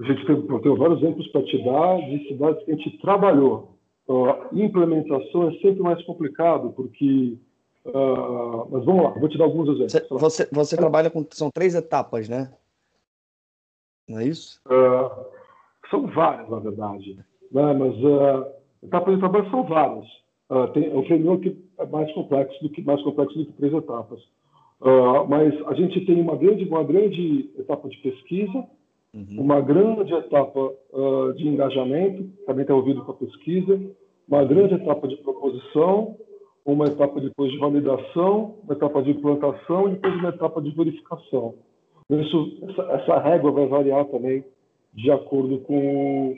A 0.00 0.04
gente 0.04 0.26
tem, 0.26 0.60
tem 0.60 0.76
vários 0.76 0.98
exemplos 1.02 1.28
para 1.28 1.42
te 1.44 1.64
dar 1.64 1.96
de 1.98 2.28
cidades 2.28 2.64
que 2.64 2.72
a 2.72 2.76
gente 2.76 2.98
trabalhou. 2.98 3.78
A 4.08 4.48
implementação 4.52 5.48
é 5.48 5.52
sempre 5.60 5.80
mais 5.80 6.02
complicado, 6.04 6.72
porque 6.72 7.38
Uh, 7.84 8.68
mas 8.70 8.84
vamos 8.84 9.02
lá, 9.02 9.10
vou 9.10 9.28
te 9.28 9.36
dar 9.36 9.44
alguns 9.44 9.68
exemplos. 9.68 10.08
Você, 10.08 10.44
você, 10.44 10.48
você 10.52 10.76
trabalha 10.76 11.10
com. 11.10 11.26
São 11.30 11.50
três 11.50 11.74
etapas, 11.74 12.28
né? 12.28 12.52
Não 14.08 14.20
é 14.20 14.24
isso? 14.26 14.60
Uh, 14.66 15.26
são 15.90 16.06
várias, 16.06 16.48
na 16.48 16.60
verdade. 16.60 17.16
Né? 17.50 17.72
Mas 17.72 17.94
uh, 17.96 18.46
etapas 18.84 19.14
de 19.14 19.20
trabalho 19.20 19.50
são 19.50 19.64
várias. 19.64 20.06
Uh, 20.48 20.68
tem, 20.72 20.96
o 20.96 21.04
framework 21.06 21.58
é 21.78 21.86
mais 21.86 22.12
complexo 22.12 22.62
do 22.62 22.70
que 22.70 22.82
mais 22.82 23.02
complexo 23.02 23.36
do 23.36 23.46
que 23.46 23.52
três 23.54 23.72
etapas. 23.72 24.20
Uh, 24.82 25.28
mas 25.28 25.54
a 25.68 25.74
gente 25.74 26.04
tem 26.04 26.20
uma 26.20 26.36
grande, 26.36 26.64
uma 26.64 26.82
grande 26.82 27.48
etapa 27.56 27.88
de 27.88 27.96
pesquisa, 27.98 28.66
uhum. 29.14 29.36
uma 29.38 29.60
grande 29.60 30.12
etapa 30.12 30.58
uh, 30.92 31.32
de 31.34 31.46
engajamento, 31.46 32.28
também 32.44 32.62
está 32.62 32.74
ouvido 32.74 33.04
com 33.04 33.12
a 33.12 33.14
pesquisa, 33.14 33.80
uma 34.28 34.44
grande 34.44 34.74
etapa 34.74 35.06
de 35.06 35.16
proposição, 35.18 36.16
uma 36.66 36.86
etapa 36.86 37.20
depois 37.20 37.52
de 37.52 37.58
validação, 37.58 38.56
uma 38.64 38.72
etapa 38.74 39.00
de 39.02 39.12
implantação 39.12 39.88
e 39.88 39.90
depois 39.92 40.14
uma 40.14 40.28
etapa 40.30 40.60
de 40.60 40.70
verificação. 40.70 41.54
Isso, 42.10 42.58
essa, 42.68 42.82
essa 42.92 43.18
régua 43.20 43.52
vai 43.52 43.66
variar 43.68 44.04
também 44.06 44.44
de 44.92 45.10
acordo 45.12 45.58
com, 45.60 46.34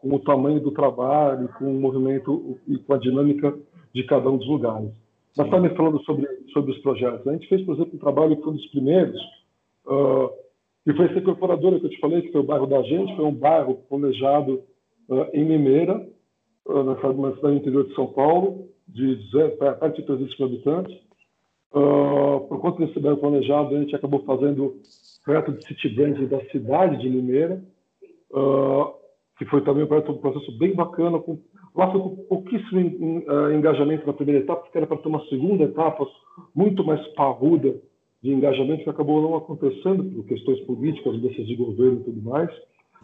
com, 0.00 0.14
o 0.14 0.18
tamanho 0.20 0.60
do 0.60 0.70
trabalho, 0.70 1.48
com 1.58 1.64
o 1.64 1.80
movimento 1.80 2.58
e 2.68 2.76
com 2.78 2.92
a 2.92 2.98
dinâmica 2.98 3.56
de 3.94 4.04
cada 4.04 4.30
um 4.30 4.36
dos 4.36 4.46
lugares. 4.46 4.90
Mas 5.36 5.46
está 5.46 5.60
me 5.60 5.70
falando 5.70 6.02
sobre, 6.04 6.26
sobre 6.52 6.72
os 6.72 6.78
projetos. 6.78 7.26
A 7.26 7.32
gente 7.32 7.48
fez, 7.48 7.62
por 7.62 7.74
exemplo, 7.74 7.94
um 7.94 7.98
trabalho 7.98 8.36
que 8.36 8.42
foi 8.42 8.52
um 8.52 8.56
dos 8.56 8.66
primeiros, 8.66 9.20
uh, 9.86 10.30
que 10.84 10.92
foi 10.94 11.06
essa 11.06 11.18
incorporadora 11.18 11.78
que 11.78 11.86
eu 11.86 11.90
te 11.90 12.00
falei, 12.00 12.22
que 12.22 12.32
foi 12.32 12.40
o 12.40 12.44
bairro 12.44 12.66
da 12.66 12.82
gente, 12.82 13.14
foi 13.16 13.24
um 13.24 13.34
bairro 13.34 13.74
planejado 13.88 14.62
uh, 15.08 15.26
em 15.32 15.44
Limeira, 15.44 16.06
uh, 16.66 16.82
na 16.82 16.96
cidade 17.36 17.56
interior 17.56 17.86
de 17.86 17.94
São 17.94 18.06
Paulo, 18.08 18.68
de 18.88 19.18
perto 19.58 19.96
de 19.96 20.02
300 20.02 20.38
mil 20.38 20.48
habitantes. 20.48 21.10
Uh, 21.72 22.40
por 22.48 22.60
conta 22.60 22.84
desse 22.84 22.98
bairro 22.98 23.18
planejado, 23.18 23.76
a 23.76 23.80
gente 23.80 23.94
acabou 23.94 24.24
fazendo 24.24 24.80
projeto 25.24 25.52
de 25.52 25.66
city 25.66 25.88
branding 25.90 26.26
da 26.26 26.44
cidade 26.46 26.98
de 26.98 27.08
Limeira, 27.08 27.62
uh, 28.32 28.92
que 29.38 29.44
foi 29.46 29.62
também 29.62 29.84
um 29.84 30.18
processo 30.18 30.58
bem 30.58 30.74
bacana. 30.74 31.18
Com, 31.20 31.38
lá 31.74 31.90
foi 31.90 32.00
com 32.00 32.16
pouquíssimo 32.28 32.80
uh, 32.80 33.52
engajamento 33.52 34.06
na 34.06 34.12
primeira 34.12 34.40
etapa, 34.40 34.62
porque 34.62 34.78
era 34.78 34.86
para 34.86 34.98
ter 34.98 35.08
uma 35.08 35.24
segunda 35.26 35.64
etapa 35.64 36.06
muito 36.54 36.84
mais 36.84 37.06
parruda 37.14 37.74
de 38.22 38.32
engajamento, 38.32 38.84
que 38.84 38.90
acabou 38.90 39.22
não 39.22 39.36
acontecendo 39.36 40.04
por 40.04 40.24
questões 40.26 40.60
políticas, 40.60 41.14
mudanças 41.14 41.46
de 41.46 41.56
governo 41.56 42.00
e 42.00 42.04
tudo 42.04 42.22
mais. 42.22 42.50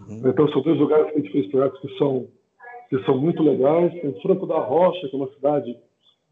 Uhum. 0.08 0.28
Então, 0.28 0.48
são 0.48 0.62
dois 0.62 0.78
lugares 0.78 1.10
que 1.10 1.18
a 1.18 1.20
gente 1.20 1.32
fez 1.32 1.46
projetos 1.50 1.80
que 1.80 1.98
são, 1.98 2.26
que 2.90 2.98
são 3.04 3.18
muito 3.18 3.42
legais. 3.42 3.92
Tem 4.00 4.20
Franco 4.20 4.46
da 4.46 4.58
Rocha, 4.58 5.08
que 5.08 5.14
é 5.14 5.18
uma 5.18 5.32
cidade 5.32 5.76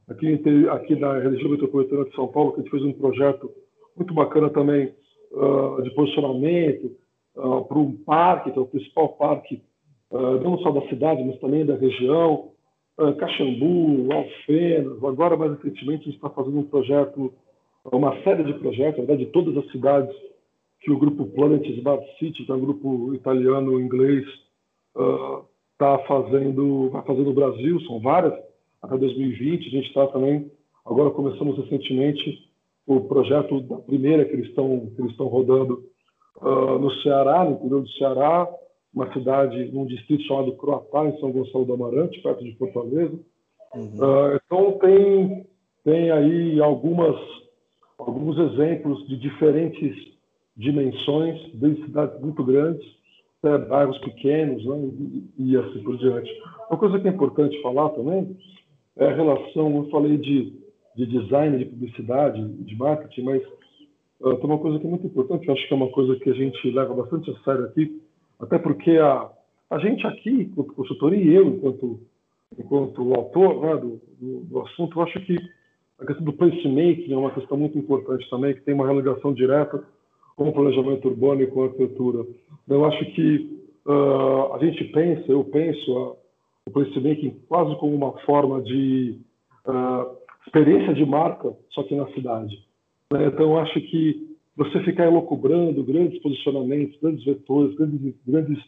aqui, 0.09 0.41
aqui 0.71 0.97
da 0.97 1.19
região 1.19 1.50
metropolitana 1.50 2.05
de 2.05 2.14
São 2.14 2.29
Paulo, 2.29 2.53
que 2.53 2.61
a 2.61 2.62
gente 2.62 2.71
fez 2.71 2.83
um 2.85 2.93
projeto 2.93 3.50
muito 3.97 4.12
bacana 4.12 4.50
também 4.50 4.93
uh, 5.33 5.83
de 5.83 5.91
posicionamento, 5.95 6.93
uh, 7.37 7.64
para 7.64 7.79
um 7.79 7.93
parque, 8.05 8.50
que 8.50 8.59
é 8.59 8.62
o 8.62 8.67
principal 8.67 9.09
parque, 9.11 9.62
uh, 10.14 10.40
não 10.42 10.59
só 10.59 10.71
da 10.71 10.80
cidade, 10.88 11.23
mas 11.25 11.38
também 11.40 11.66
da 11.66 11.75
região, 11.75 12.50
uh, 12.99 13.14
Caxambu, 13.16 14.12
Alfenas. 14.12 15.04
Agora, 15.04 15.37
mais 15.37 15.52
recentemente, 15.56 16.02
a 16.02 16.04
gente 16.04 16.16
está 16.16 16.30
fazendo 16.30 16.61
um 16.61 16.64
projeto, 16.64 17.33
uma 17.92 18.16
série 18.23 18.44
de 18.44 18.54
projetos, 18.54 19.00
na 19.00 19.06
verdade, 19.06 19.26
de 19.26 19.33
todas 19.33 19.56
as 19.56 19.71
cidades 19.73 20.14
que 20.80 20.90
o 20.90 20.99
grupo 20.99 21.26
Planet 21.26 21.66
Smart 21.66 22.04
City, 22.18 22.44
que 22.44 22.52
é 22.52 22.54
um 22.54 22.61
grupo 22.61 23.14
italiano-inglês, 23.14 24.25
está 25.73 25.99
fazendo, 26.06 26.90
vai 26.90 27.02
fazer 27.02 27.23
no 27.23 27.33
Brasil, 27.33 27.80
são 27.83 28.00
várias, 28.00 28.35
até 28.83 28.97
2020. 28.97 29.66
A 29.66 29.71
gente 29.71 29.88
está 29.88 30.06
também, 30.09 30.50
agora 30.85 31.11
começamos 31.11 31.56
recentemente 31.59 32.49
o 32.87 33.00
projeto 33.00 33.61
da 33.62 33.76
primeira 33.78 34.25
que 34.25 34.33
eles 34.33 34.49
estão 34.49 34.90
que 34.94 35.00
eles 35.00 35.12
estão 35.12 35.26
rodando 35.26 35.83
uh, 36.42 36.79
no 36.79 36.90
Ceará, 37.03 37.44
no 37.44 37.53
interior 37.53 37.83
do 37.83 37.88
Ceará, 37.92 38.48
uma 38.94 39.12
cidade, 39.12 39.70
num 39.72 39.87
distrito 39.87 40.22
chamado 40.24 40.52
Croatá, 40.52 41.07
em 41.07 41.18
São 41.18 41.33
Gonçalo 41.33 41.64
do 41.64 41.74
Amarante, 41.74 42.22
perto 42.22 42.44
de 42.44 42.54
Fortaleza. 42.57 43.18
Uhum. 43.74 43.96
Uh, 43.98 44.40
então 44.44 44.78
tem 44.78 45.46
tem 45.85 46.11
aí 46.11 46.61
algumas 46.61 47.16
alguns 47.98 48.38
exemplos 48.38 49.07
de 49.09 49.16
diferentes 49.16 49.94
dimensões, 50.57 51.40
desde 51.54 51.85
cidades 51.85 52.20
muito 52.20 52.42
grandes 52.44 52.85
até 53.42 53.59
bairros 53.59 53.98
pequenos, 53.98 54.64
né, 54.64 54.90
e, 55.38 55.50
e 55.50 55.57
assim 55.57 55.83
por 55.83 55.98
diante. 55.98 56.30
Uma 56.70 56.78
coisa 56.78 56.98
que 56.98 57.07
é 57.07 57.11
importante 57.11 57.61
falar 57.61 57.90
também 57.90 58.37
é 58.96 59.07
a 59.07 59.14
relação, 59.14 59.76
eu 59.76 59.90
falei 59.90 60.16
de, 60.16 60.52
de 60.96 61.07
design, 61.07 61.59
de 61.59 61.66
publicidade, 61.66 62.42
de 62.42 62.76
marketing, 62.76 63.22
mas 63.22 63.42
uh, 64.20 64.37
tem 64.37 64.44
uma 64.46 64.59
coisa 64.59 64.78
que 64.78 64.87
é 64.87 64.90
muito 64.90 65.07
importante, 65.07 65.46
eu 65.46 65.54
acho 65.54 65.66
que 65.66 65.74
é 65.74 65.76
uma 65.76 65.90
coisa 65.90 66.16
que 66.16 66.30
a 66.30 66.35
gente 66.35 66.70
leva 66.70 66.94
bastante 66.94 67.30
a 67.30 67.35
sério 67.40 67.64
aqui, 67.64 68.00
até 68.44 68.59
porque 68.59 68.92
a, 68.98 69.30
a 69.70 69.78
gente 69.78 70.07
aqui, 70.07 70.30
enquanto 70.30 70.74
consultoria, 70.74 71.22
e 71.22 71.35
eu, 71.35 71.48
enquanto, 71.48 72.00
enquanto 72.59 73.14
autor 73.14 73.61
né, 73.62 73.76
do, 73.76 74.00
do, 74.20 74.40
do, 74.44 74.61
assunto, 74.61 74.98
eu 74.98 75.02
acho 75.02 75.20
que 75.20 75.37
a 75.98 76.07
questão 76.07 76.24
do 76.24 76.33
placemaking 76.33 77.12
é 77.12 77.16
uma 77.16 77.30
questão 77.30 77.57
muito 77.57 77.78
importante 77.78 78.28
também, 78.28 78.54
que 78.54 78.61
tem 78.61 78.74
uma 78.74 78.87
relação 78.87 79.33
direta 79.33 79.83
com 80.37 80.48
o 80.48 80.52
planejamento 80.52 81.09
urbano 81.09 81.42
e 81.42 81.46
com 81.46 81.62
a 81.62 81.66
arquitetura. 81.66 82.26
Eu 82.68 82.85
acho 82.85 83.04
que 83.12 83.62
uh, 83.87 84.54
a 84.54 84.59
gente 84.59 84.85
pensa, 84.85 85.24
eu 85.30 85.44
penso 85.44 86.16
o 86.66 86.70
placemaking 86.70 87.40
quase 87.48 87.74
como 87.76 87.94
uma 87.94 88.12
forma 88.20 88.61
de 88.61 89.18
uh, 89.66 90.16
experiência 90.46 90.92
de 90.92 91.07
marca, 91.07 91.54
só 91.70 91.83
que 91.85 91.94
na 91.94 92.07
cidade. 92.09 92.54
Né? 93.12 93.26
Então, 93.26 93.59
acho 93.59 93.80
que 93.80 94.34
você 94.57 94.81
ficar 94.85 95.05
elocubrando 95.05 95.83
grandes 95.85 96.21
posicionamentos, 96.21 96.99
grandes 97.01 97.25
vetores, 97.25 97.75
grandes, 97.77 98.14
grandes 98.27 98.59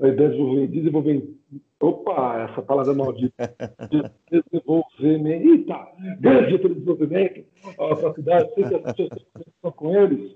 eh, 0.00 0.08
ideias 0.08 0.36
de 0.36 0.66
desenvolvimento. 0.68 1.34
Opa, 1.80 2.48
essa 2.50 2.62
palavra 2.62 2.92
maldita. 2.94 3.54
Desenvolvimento. 4.30 5.48
Eita, 5.48 5.88
grande 6.20 6.58
desenvolvimento 6.58 7.44
a 7.78 8.14
cidade, 8.14 8.54
sempre 8.54 8.76
as 8.76 8.82
pessoas 8.82 9.26
estão 9.46 9.72
com 9.72 9.96
eles. 9.96 10.32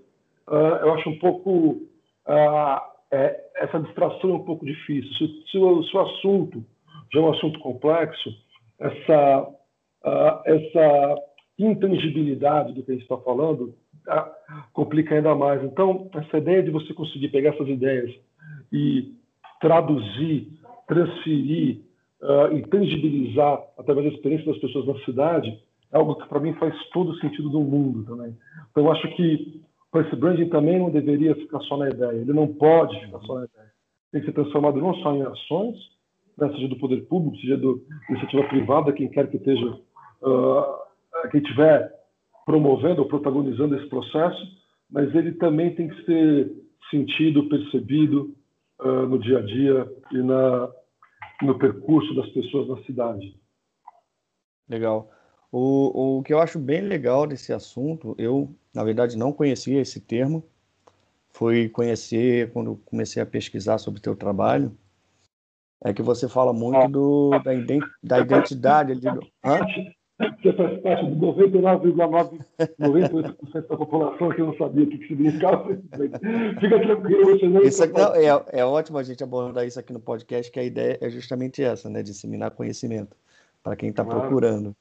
Uh, 0.48 0.76
eu 0.82 0.94
acho 0.94 1.10
um 1.10 1.18
pouco. 1.18 1.50
Uh, 2.26 2.94
é, 3.10 3.44
essa 3.56 3.80
distração 3.80 4.30
é 4.30 4.34
um 4.34 4.44
pouco 4.44 4.64
difícil. 4.64 5.10
Se, 5.14 5.50
se, 5.50 5.58
o, 5.58 5.82
se 5.84 5.96
o 5.96 6.00
assunto 6.00 6.64
já 7.12 7.20
é 7.20 7.22
um 7.22 7.32
assunto 7.32 7.58
complexo, 7.60 8.30
essa, 8.78 9.48
uh, 10.04 10.40
essa 10.44 11.22
intangibilidade 11.58 12.72
do 12.72 12.82
que 12.82 12.90
a 12.90 12.94
gente 12.94 13.02
está 13.02 13.18
falando? 13.18 13.74
Complica 14.72 15.14
ainda 15.14 15.34
mais. 15.34 15.62
Então, 15.62 16.08
essa 16.14 16.38
ideia 16.38 16.62
de 16.62 16.70
você 16.70 16.92
conseguir 16.92 17.28
pegar 17.28 17.50
essas 17.50 17.68
ideias 17.68 18.14
e 18.72 19.14
traduzir, 19.60 20.48
transferir 20.86 21.80
uh, 22.22 22.56
e 22.56 22.62
tangibilizar 22.62 23.62
através 23.78 24.08
da 24.08 24.14
experiência 24.14 24.46
das 24.46 24.60
pessoas 24.60 24.86
na 24.86 25.04
cidade 25.04 25.58
é 25.92 25.96
algo 25.96 26.16
que 26.16 26.28
para 26.28 26.40
mim 26.40 26.52
faz 26.54 26.74
todo 26.92 27.12
o 27.12 27.18
sentido 27.18 27.48
do 27.48 27.60
mundo 27.60 28.04
também. 28.04 28.36
Então, 28.70 28.84
eu 28.84 28.92
acho 28.92 29.08
que 29.14 29.62
esse 29.94 30.16
branding 30.16 30.48
também 30.48 30.78
não 30.78 30.90
deveria 30.90 31.36
ficar 31.36 31.60
só 31.60 31.76
na 31.76 31.88
ideia, 31.88 32.18
ele 32.18 32.32
não 32.32 32.48
pode 32.48 32.98
ficar 33.00 33.20
só 33.20 33.38
na 33.38 33.44
ideia. 33.44 33.72
Tem 34.10 34.20
que 34.20 34.26
ser 34.26 34.32
transformado 34.32 34.80
não 34.80 34.94
só 34.96 35.14
em 35.14 35.22
ações, 35.22 35.76
né, 36.36 36.48
seja 36.50 36.66
do 36.66 36.76
poder 36.76 37.02
público, 37.02 37.36
seja 37.36 37.56
da 37.56 37.68
iniciativa 38.10 38.42
privada, 38.44 38.92
quem 38.92 39.08
quer 39.08 39.30
que 39.30 39.36
esteja, 39.36 39.78
uh, 40.22 41.30
quem 41.30 41.40
estiver 41.40 41.92
promovendo 42.44 43.02
ou 43.02 43.08
protagonizando 43.08 43.76
esse 43.76 43.88
processo, 43.88 44.42
mas 44.90 45.14
ele 45.14 45.32
também 45.32 45.74
tem 45.74 45.88
que 45.88 46.04
ser 46.04 46.52
sentido, 46.90 47.48
percebido 47.48 48.34
uh, 48.80 49.06
no 49.06 49.18
dia 49.18 49.38
a 49.38 49.42
dia 49.42 49.92
e 50.12 50.18
na, 50.18 50.70
no 51.42 51.58
percurso 51.58 52.14
das 52.14 52.28
pessoas 52.30 52.68
na 52.68 52.82
cidade. 52.84 53.34
Legal. 54.68 55.10
O, 55.50 56.18
o 56.18 56.22
que 56.22 56.32
eu 56.32 56.40
acho 56.40 56.58
bem 56.58 56.80
legal 56.80 57.26
desse 57.26 57.52
assunto, 57.52 58.14
eu, 58.18 58.52
na 58.74 58.82
verdade, 58.82 59.16
não 59.16 59.32
conhecia 59.32 59.80
esse 59.80 60.00
termo, 60.00 60.44
foi 61.30 61.68
conhecer 61.68 62.52
quando 62.52 62.76
comecei 62.84 63.22
a 63.22 63.26
pesquisar 63.26 63.78
sobre 63.78 63.98
o 63.98 64.02
teu 64.02 64.16
trabalho, 64.16 64.76
é 65.84 65.92
que 65.92 66.02
você 66.02 66.28
fala 66.28 66.52
muito 66.52 66.88
do, 66.88 67.30
da, 67.44 67.54
ident, 67.54 67.84
da 68.02 68.18
identidade 68.18 68.92
ali 68.92 69.00
do. 69.00 69.20
Hã? 69.44 69.60
Você 70.42 70.52
faz 70.52 70.80
parte 70.80 71.06
do 71.06 71.26
99,98% 71.26 73.68
da 73.68 73.76
população 73.76 74.30
que 74.30 74.40
não 74.40 74.56
sabia 74.56 74.84
o 74.84 74.86
que 74.86 75.06
significava. 75.06 75.74
Fica 76.60 76.80
tranquilo, 76.80 77.38
você 77.38 77.48
não. 77.48 77.62
Isso 77.62 77.82
aqui, 77.82 77.98
não, 77.98 78.14
é, 78.14 78.44
é 78.52 78.64
ótimo 78.64 78.98
a 78.98 79.02
gente 79.02 79.24
abordar 79.24 79.66
isso 79.66 79.80
aqui 79.80 79.92
no 79.92 80.00
podcast, 80.00 80.50
que 80.50 80.60
a 80.60 80.64
ideia 80.64 80.98
é 81.00 81.10
justamente 81.10 81.62
essa, 81.62 81.88
né? 81.88 82.02
Disseminar 82.02 82.50
conhecimento 82.52 83.16
para 83.62 83.76
quem 83.76 83.90
está 83.90 84.04
claro. 84.04 84.20
procurando. 84.20 84.74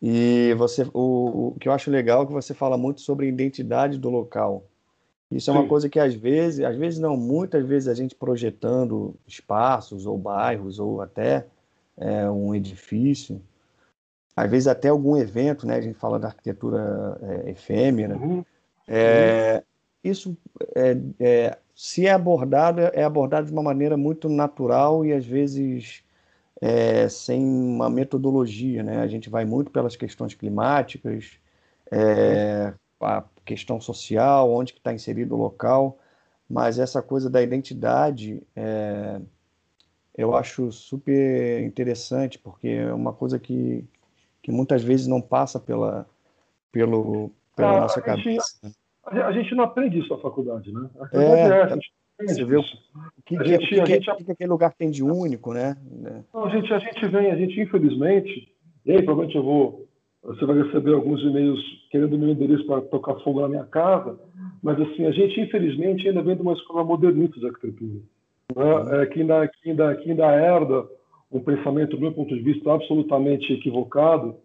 E 0.00 0.54
você, 0.58 0.86
o, 0.92 1.48
o 1.48 1.56
que 1.58 1.68
eu 1.68 1.72
acho 1.72 1.90
legal 1.90 2.22
é 2.22 2.26
que 2.26 2.32
você 2.32 2.54
fala 2.54 2.76
muito 2.76 3.00
sobre 3.00 3.26
a 3.26 3.28
identidade 3.28 3.98
do 3.98 4.10
local. 4.10 4.64
Isso 5.30 5.50
é 5.50 5.52
uma 5.52 5.62
Sim. 5.62 5.68
coisa 5.68 5.88
que 5.88 5.98
às 5.98 6.14
vezes, 6.14 6.64
às 6.64 6.76
vezes 6.76 7.00
não, 7.00 7.16
muitas 7.16 7.66
vezes 7.66 7.88
a 7.88 7.94
gente 7.94 8.14
projetando 8.14 9.14
espaços 9.26 10.06
ou 10.06 10.16
bairros 10.16 10.78
ou 10.78 11.00
até 11.00 11.46
é, 11.96 12.30
um 12.30 12.54
edifício, 12.54 13.40
às 14.36 14.50
vezes 14.50 14.68
até 14.68 14.88
algum 14.88 15.16
evento, 15.16 15.66
né? 15.66 15.76
A 15.76 15.80
gente 15.80 15.98
fala 15.98 16.18
da 16.18 16.28
arquitetura 16.28 17.18
é, 17.22 17.50
efêmera. 17.50 18.16
Uhum. 18.16 18.44
É, 18.86 19.62
isso, 20.04 20.36
é, 20.74 20.96
é, 21.18 21.58
se 21.74 22.06
é 22.06 22.12
abordado, 22.12 22.80
é 22.80 23.02
abordado 23.02 23.46
de 23.46 23.52
uma 23.52 23.62
maneira 23.62 23.96
muito 23.96 24.28
natural 24.28 25.04
e 25.04 25.12
às 25.12 25.24
vezes 25.24 26.04
é, 26.60 27.08
sem 27.08 27.42
uma 27.42 27.88
metodologia, 27.88 28.82
né? 28.82 28.98
A 28.98 29.06
gente 29.06 29.30
vai 29.30 29.44
muito 29.44 29.70
pelas 29.70 29.96
questões 29.96 30.34
climáticas, 30.34 31.32
é, 31.90 32.72
a 33.00 33.24
questão 33.44 33.80
social, 33.80 34.50
onde 34.52 34.72
que 34.72 34.80
está 34.80 34.92
inserido 34.92 35.34
o 35.34 35.38
local, 35.38 35.98
mas 36.48 36.78
essa 36.78 37.02
coisa 37.02 37.28
da 37.30 37.42
identidade 37.42 38.42
é, 38.54 39.20
eu 40.16 40.34
acho 40.34 40.72
super 40.72 41.62
interessante, 41.62 42.38
porque 42.38 42.68
é 42.68 42.92
uma 42.92 43.12
coisa 43.12 43.38
que, 43.38 43.84
que 44.46 44.52
muitas 44.52 44.80
vezes 44.84 45.08
não 45.08 45.20
passa 45.20 45.58
pela, 45.58 46.06
pelo, 46.70 47.32
pela 47.56 47.78
ah, 47.78 47.80
nossa 47.80 48.00
cabeça. 48.00 48.56
Gente, 48.62 49.20
a 49.20 49.32
gente 49.32 49.54
não 49.56 49.64
aprende 49.64 49.98
isso 49.98 50.08
na 50.08 50.18
faculdade, 50.18 50.72
né? 50.72 50.88
A 51.00 51.20
é, 51.20 51.40
é 51.40 51.62
a 51.64 51.68
gente 51.70 51.92
você 52.20 52.44
vê 52.44 52.56
o 52.56 52.62
que, 53.26 53.36
a 53.36 53.42
gente, 53.42 53.68
que, 53.68 53.80
a 53.80 53.84
gente, 53.84 54.24
que, 54.24 54.30
aquele 54.30 54.48
lugar 54.48 54.72
tem 54.72 54.88
de 54.88 55.02
único, 55.02 55.52
né? 55.52 55.76
Não, 56.32 56.44
a, 56.44 56.50
gente, 56.50 56.72
a 56.72 56.78
gente 56.78 57.08
vem, 57.08 57.32
a 57.32 57.36
gente 57.36 57.60
infelizmente, 57.60 58.48
e 58.86 58.92
aí 58.92 59.02
provavelmente 59.02 59.36
eu 59.36 59.42
vou, 59.42 59.88
você 60.22 60.46
vai 60.46 60.62
receber 60.62 60.94
alguns 60.94 61.20
e-mails 61.22 61.60
querendo 61.90 62.16
meu 62.16 62.28
endereço 62.28 62.64
para 62.66 62.82
tocar 62.82 63.16
fogo 63.16 63.40
na 63.40 63.48
minha 63.48 63.64
casa, 63.64 64.16
mas 64.62 64.80
assim, 64.80 65.06
a 65.06 65.10
gente 65.10 65.40
infelizmente 65.40 66.06
ainda 66.08 66.22
vem 66.22 66.36
de 66.36 66.42
uma 66.42 66.52
escola 66.52 66.84
modernista 66.84 67.40
de 67.40 67.46
arquitetura 67.46 68.00
né, 68.54 69.02
é, 69.02 69.06
que, 69.06 69.20
ainda, 69.20 69.48
que, 69.48 69.70
ainda, 69.70 69.96
que 69.96 70.10
ainda 70.10 70.26
herda 70.26 70.86
um 71.30 71.40
pensamento, 71.40 71.96
do 71.96 72.02
meu 72.02 72.12
ponto 72.12 72.34
de 72.34 72.40
vista, 72.40 72.72
absolutamente 72.72 73.52
equivocado, 73.52 74.36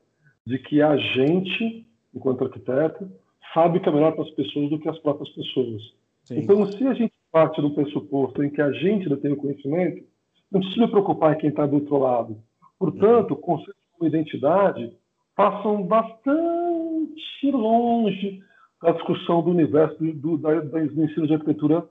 de 0.45 0.57
que 0.59 0.81
a 0.81 0.97
gente, 0.97 1.85
enquanto 2.13 2.43
arquiteto, 2.43 3.09
sabe 3.53 3.79
que 3.79 3.89
é 3.89 3.91
melhor 3.91 4.13
para 4.13 4.23
as 4.23 4.31
pessoas 4.31 4.69
do 4.69 4.79
que 4.79 4.89
as 4.89 4.97
próprias 4.99 5.29
pessoas. 5.29 5.81
Sim. 6.23 6.39
Então, 6.39 6.65
se 6.65 6.85
a 6.87 6.93
gente 6.93 7.13
parte 7.31 7.61
do 7.61 7.71
pressuposto 7.71 8.43
em 8.43 8.49
que 8.49 8.61
a 8.61 8.71
gente 8.73 9.03
ainda 9.03 9.17
tem 9.17 9.31
o 9.31 9.37
conhecimento, 9.37 10.03
não 10.51 10.59
precisa 10.59 10.85
me 10.85 10.91
preocupar 10.91 11.33
em 11.33 11.37
quem 11.37 11.49
está 11.49 11.65
do 11.65 11.75
outro 11.75 11.97
lado. 11.97 12.37
Portanto, 12.77 13.35
conceitos 13.37 13.81
como 13.97 14.09
identidade 14.09 14.91
passam 15.35 15.83
bastante 15.83 17.51
longe 17.51 18.41
da 18.81 18.91
discussão 18.91 19.41
do 19.41 19.51
universo 19.51 19.97
do, 19.97 20.13
do, 20.13 20.37
da, 20.37 20.59
do 20.59 21.03
ensino 21.03 21.25
de 21.25 21.33
arquitetura 21.33 21.87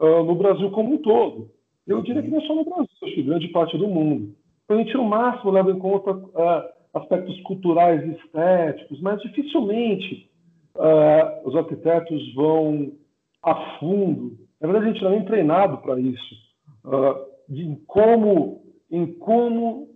uh, 0.00 0.24
no 0.24 0.34
Brasil 0.34 0.70
como 0.70 0.94
um 0.94 0.98
todo. 0.98 1.50
Eu 1.90 2.02
diria 2.02 2.22
que 2.22 2.28
não 2.28 2.38
é 2.38 2.46
só 2.46 2.54
no 2.54 2.64
Brasil, 2.64 2.88
acho 3.02 3.14
que 3.14 3.22
grande 3.22 3.48
parte 3.48 3.76
do 3.76 3.88
mundo. 3.88 4.32
Então, 4.64 4.78
a 4.78 4.82
gente, 4.82 4.96
no 4.96 5.04
máximo, 5.04 5.50
leva 5.50 5.72
em 5.72 5.78
conta 5.78 6.12
uh, 6.12 6.68
aspectos 6.94 7.40
culturais 7.42 8.00
e 8.04 8.12
estéticos, 8.12 9.00
mas 9.00 9.20
dificilmente 9.22 10.30
uh, 10.76 11.48
os 11.48 11.56
arquitetos 11.56 12.34
vão 12.34 12.92
a 13.42 13.78
fundo. 13.78 14.38
Na 14.60 14.68
verdade, 14.68 14.90
a 14.90 14.92
gente 14.92 15.02
não 15.02 15.14
é 15.14 15.22
treinado 15.22 15.78
para 15.78 15.98
isso, 15.98 16.34
de, 17.48 17.62
em, 17.62 17.74
como, 17.86 18.62
em 18.90 19.06
como 19.06 19.88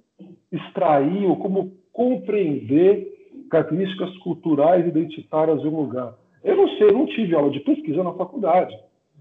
extrair 0.51 1.27
ou 1.27 1.37
como 1.37 1.77
compreender 1.93 3.07
características 3.51 4.17
culturais 4.19 4.85
e 4.85 4.89
identitárias 4.89 5.61
de 5.61 5.69
um 5.69 5.77
lugar. 5.83 6.15
Eu 6.43 6.57
não 6.57 6.69
sei, 6.71 6.89
eu 6.89 6.95
não 6.95 7.07
tive 7.07 7.35
aula 7.35 7.51
de 7.51 7.61
pesquisa 7.61 8.03
na 8.03 8.15
faculdade. 8.15 8.75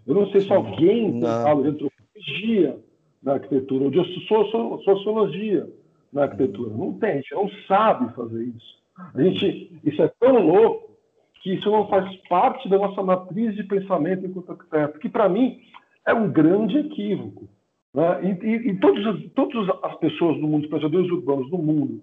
Eu 0.07 0.15
não 0.15 0.27
sei 0.31 0.41
se 0.41 0.51
alguém 0.51 1.19
tem 1.19 1.29
aula 1.29 1.71
de 1.71 1.77
antropologia 2.15 2.79
na 3.21 3.33
arquitetura 3.33 3.85
ou 3.85 3.91
de 3.91 4.83
sociologia 4.83 5.69
na 6.11 6.23
arquitetura. 6.23 6.69
Não 6.75 6.93
tem, 6.93 7.11
a 7.11 7.15
gente 7.15 7.33
não 7.33 7.49
sabe 7.67 8.13
fazer 8.13 8.43
isso. 8.43 8.83
A 9.15 9.21
gente, 9.21 9.79
isso 9.83 10.01
é 10.01 10.07
tão 10.19 10.45
louco 10.45 10.93
que 11.41 11.53
isso 11.53 11.69
não 11.69 11.87
faz 11.87 12.15
parte 12.27 12.69
da 12.69 12.77
nossa 12.77 13.01
matriz 13.01 13.55
de 13.55 13.63
pensamento 13.63 14.25
enquanto 14.25 14.51
arquiteto, 14.51 14.99
que 14.99 15.09
para 15.09 15.27
mim 15.27 15.59
é 16.05 16.13
um 16.13 16.31
grande 16.31 16.77
equívoco. 16.77 17.49
Né? 17.93 18.37
E, 18.41 18.45
e, 18.45 18.69
e 18.69 18.79
todas, 18.79 19.23
todas 19.33 19.69
as 19.83 19.95
pessoas 19.95 20.39
do 20.39 20.47
mundo, 20.47 20.63
os 20.63 20.69
planejadores 20.69 21.11
urbanos 21.11 21.49
do 21.49 21.57
mundo, 21.57 22.01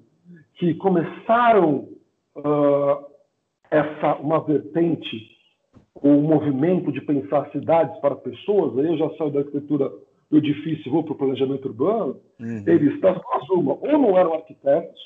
que 0.55 0.75
começaram 0.75 1.89
uh, 2.37 3.07
essa 3.71 4.17
uma 4.17 4.41
vertente 4.41 5.30
o 6.03 6.09
movimento 6.21 6.91
de 6.91 7.01
pensar 7.01 7.51
cidades 7.51 7.99
para 8.01 8.17
pessoas, 8.17 8.79
aí 8.79 8.87
eu 8.87 8.97
já 8.97 9.11
saio 9.17 9.31
da 9.31 9.41
arquitetura 9.41 9.91
do 10.31 10.39
edifício 10.39 10.89
e 10.89 10.91
vou 10.91 11.03
para 11.03 11.13
o 11.13 11.17
planejamento 11.17 11.67
urbano, 11.67 12.17
uhum. 12.39 12.65
eles, 12.67 13.01
das 13.01 13.21
duas 13.21 13.51
uma, 13.51 13.73
ou 13.75 13.99
não 13.99 14.17
eram 14.17 14.35
arquitetos, 14.35 15.01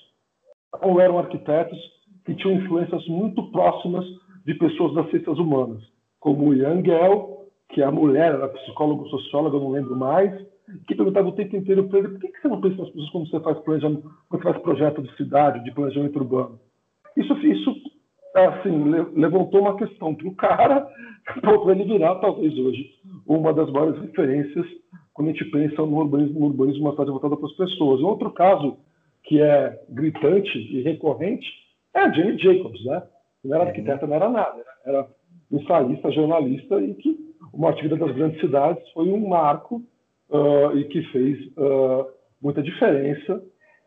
ou 0.82 1.00
eram 1.00 1.18
arquitetos 1.18 1.78
que 2.24 2.34
tinham 2.34 2.56
influências 2.56 3.06
muito 3.08 3.50
próximas 3.50 4.04
de 4.44 4.54
pessoas 4.54 4.94
das 4.94 5.10
ciências 5.10 5.38
humanas, 5.38 5.82
como 6.20 6.48
o 6.48 6.54
Yangel, 6.54 7.46
que 7.70 7.80
é 7.80 7.84
a 7.84 7.90
mulher, 7.90 8.34
era 8.34 8.48
psicólogo, 8.48 9.08
socióloga, 9.08 9.56
eu 9.56 9.60
não 9.60 9.70
lembro 9.70 9.96
mais, 9.96 10.32
que 10.86 10.94
perguntava 10.94 11.28
o 11.28 11.32
tempo 11.32 11.56
inteiro 11.56 11.88
para 11.88 11.98
ele, 11.98 12.08
por 12.08 12.20
que, 12.20 12.28
que 12.28 12.40
você 12.40 12.48
não 12.48 12.60
pensa 12.60 12.76
nas 12.76 12.90
pessoas 12.90 13.10
quando 13.10 13.30
você 13.30 13.40
faz 13.40 13.58
planejamento, 13.60 14.10
quando 14.28 14.42
você 14.42 14.52
faz 14.52 14.62
projeto 14.62 15.02
de 15.02 15.16
cidade, 15.16 15.64
de 15.64 15.72
planejamento 15.72 16.16
urbano? 16.18 16.60
Isso, 17.16 17.34
isso 17.46 17.73
assim, 18.34 18.84
levantou 19.14 19.60
uma 19.60 19.76
questão 19.76 20.14
para 20.14 20.28
o 20.28 20.34
cara, 20.34 20.88
para 21.40 21.72
ele 21.72 21.84
virar, 21.84 22.16
talvez 22.16 22.56
hoje, 22.58 22.90
uma 23.26 23.52
das 23.52 23.70
maiores 23.70 24.00
referências 24.00 24.66
quando 25.14 25.28
a 25.28 25.32
gente 25.32 25.44
pensa 25.46 25.76
no 25.76 25.96
urbanismo, 25.96 26.40
no 26.40 26.46
urbanismo 26.46 26.82
uma 26.82 26.90
cidade 26.90 27.10
voltada 27.10 27.36
para 27.36 27.46
as 27.46 27.56
pessoas. 27.56 28.00
Outro 28.00 28.32
caso 28.32 28.76
que 29.22 29.40
é 29.40 29.80
gritante 29.88 30.58
e 30.58 30.82
recorrente 30.82 31.46
é 31.94 32.00
a 32.00 32.12
Jane 32.12 32.36
Jacobs, 32.36 32.84
né? 32.84 33.02
Não 33.44 33.54
era 33.54 33.68
arquiteta, 33.68 34.06
não 34.06 34.16
era 34.16 34.28
nada, 34.28 34.64
era 34.84 35.06
ensaísta, 35.52 36.10
jornalista 36.10 36.80
e 36.80 36.94
que 36.94 37.16
uma 37.52 37.70
atividade 37.70 38.00
das 38.00 38.16
grandes 38.16 38.40
cidades 38.40 38.90
foi 38.90 39.08
um 39.08 39.28
marco 39.28 39.76
uh, 40.30 40.76
e 40.76 40.84
que 40.84 41.02
fez 41.04 41.38
uh, 41.56 42.06
muita 42.42 42.62
diferença 42.62 43.40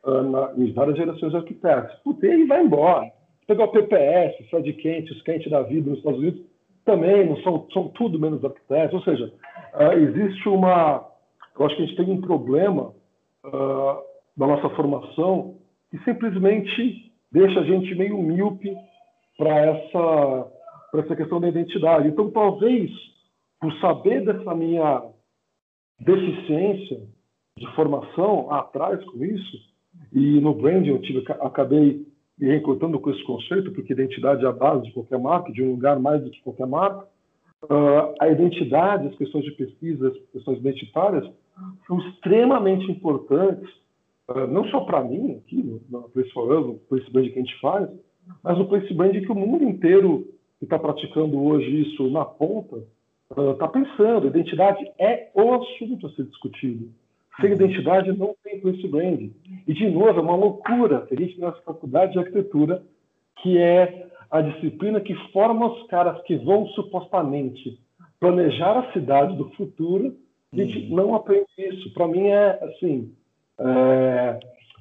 uh, 0.05 0.21
na, 0.21 0.53
em 0.55 0.71
várias 0.71 0.95
gerações 0.95 1.31
de 1.31 1.38
arquitetos. 1.38 1.93
Puta, 2.03 2.25
ele 2.25 2.45
vai 2.45 2.63
embora 2.63 3.12
Pegar 3.47 3.63
o 3.63 3.71
PPS, 3.71 4.49
Fred 4.49 4.73
Kent, 4.73 5.10
os 5.10 5.21
Kent 5.21 5.49
da 5.49 5.62
vida 5.63 5.89
nos 5.89 5.99
Estados 5.99 6.19
Unidos, 6.19 6.41
também 6.83 7.25
não 7.25 7.38
são, 7.38 7.67
são 7.71 7.88
tudo 7.89 8.19
menos 8.19 8.43
arquitetos. 8.43 8.93
Ou 8.93 9.03
seja, 9.03 9.33
uh, 9.73 9.93
existe 9.93 10.49
uma. 10.49 11.05
Eu 11.57 11.65
acho 11.65 11.75
que 11.75 11.83
a 11.83 11.86
gente 11.86 11.97
tem 11.97 12.10
um 12.10 12.21
problema 12.21 12.93
uh, 13.45 14.01
da 14.36 14.47
nossa 14.47 14.69
formação 14.75 15.55
que 15.89 15.97
simplesmente 16.03 17.12
deixa 17.31 17.60
a 17.60 17.63
gente 17.63 17.95
meio 17.95 18.17
míope 18.21 18.75
para 19.38 19.57
essa, 19.57 20.51
essa 20.95 21.15
questão 21.15 21.39
da 21.39 21.47
identidade. 21.47 22.07
Então, 22.07 22.29
talvez, 22.31 22.91
por 23.60 23.73
saber 23.79 24.25
dessa 24.25 24.53
minha 24.53 25.03
deficiência 25.99 26.99
de 27.57 27.67
formação 27.75 28.51
atrás 28.51 29.03
com 29.05 29.23
isso, 29.23 29.57
e 30.13 30.39
no 30.39 30.53
branding 30.53 30.89
eu 30.89 31.01
tive, 31.01 31.25
acabei 31.41 32.05
e 32.39 32.45
reencontrando 32.45 33.00
com 33.00 33.10
esse 33.10 33.23
conceito, 33.23 33.71
porque 33.71 33.93
identidade 33.93 34.45
é 34.45 34.47
a 34.47 34.52
base 34.52 34.84
de 34.84 34.93
qualquer 34.93 35.19
marca, 35.19 35.52
de 35.52 35.63
um 35.63 35.71
lugar 35.71 36.00
mais 36.00 36.23
do 36.23 36.30
que 36.30 36.41
qualquer 36.41 36.67
marca, 36.67 37.08
uh, 37.63 38.13
a 38.19 38.30
identidade, 38.30 39.08
as 39.08 39.15
questões 39.15 39.43
de 39.43 39.52
pesquisa, 39.52 40.10
as 40.10 40.17
questões 40.32 40.60
identitárias 40.60 41.28
são 41.88 42.00
extremamente 42.00 42.91
importantes, 42.91 43.67
uh, 44.30 44.45
não 44.47 44.65
só 44.65 44.82
para 44.82 45.04
mim, 45.04 45.38
aqui 45.38 45.63
no, 45.63 45.82
no 45.89 46.10
Place 46.10 46.32
for 46.32 46.52
Us, 46.52 46.67
no 46.67 46.76
Place 46.76 47.12
Brand 47.12 47.26
que 47.26 47.39
a 47.39 47.41
gente 47.41 47.60
faz, 47.60 47.89
mas 48.43 48.58
no 48.58 48.67
Place 48.67 48.93
Brand 48.93 49.13
que 49.13 49.32
o 49.32 49.36
mundo 49.36 49.63
inteiro 49.63 50.28
que 50.60 50.65
está 50.65 50.78
praticando 50.78 51.41
hoje 51.41 51.82
isso 51.82 52.10
na 52.10 52.26
ponta 52.26 52.84
está 53.30 53.65
uh, 53.65 53.71
pensando. 53.71 54.28
Identidade 54.28 54.84
é 55.00 55.30
o 55.34 55.54
assunto 55.54 56.08
a 56.08 56.10
ser 56.12 56.26
discutido. 56.26 56.89
Sem 57.39 57.52
identidade 57.52 58.12
não 58.17 58.36
tem 58.43 58.60
place 58.60 58.88
brand. 58.88 59.30
E, 59.67 59.73
de 59.73 59.89
novo, 59.89 60.19
é 60.19 60.21
uma 60.21 60.36
loucura 60.36 61.08
a 61.10 61.15
gente 61.15 61.39
nessa 61.39 61.62
faculdade 61.62 62.13
de 62.13 62.19
arquitetura, 62.19 62.84
que 63.41 63.58
é 63.58 64.08
a 64.30 64.41
disciplina 64.41 65.00
que 65.00 65.13
forma 65.32 65.71
os 65.71 65.88
caras 65.88 66.21
que 66.23 66.36
vão 66.38 66.67
supostamente 66.67 67.80
planejar 68.19 68.80
a 68.80 68.93
cidade 68.93 69.36
do 69.36 69.50
futuro. 69.52 70.15
A 70.52 70.58
gente 70.58 70.89
uhum. 70.89 70.95
não 70.95 71.15
aprende 71.15 71.47
isso. 71.58 71.93
Para 71.93 72.08
mim 72.08 72.28
é 72.28 72.60
assim, 72.63 73.13
é, 73.60 74.39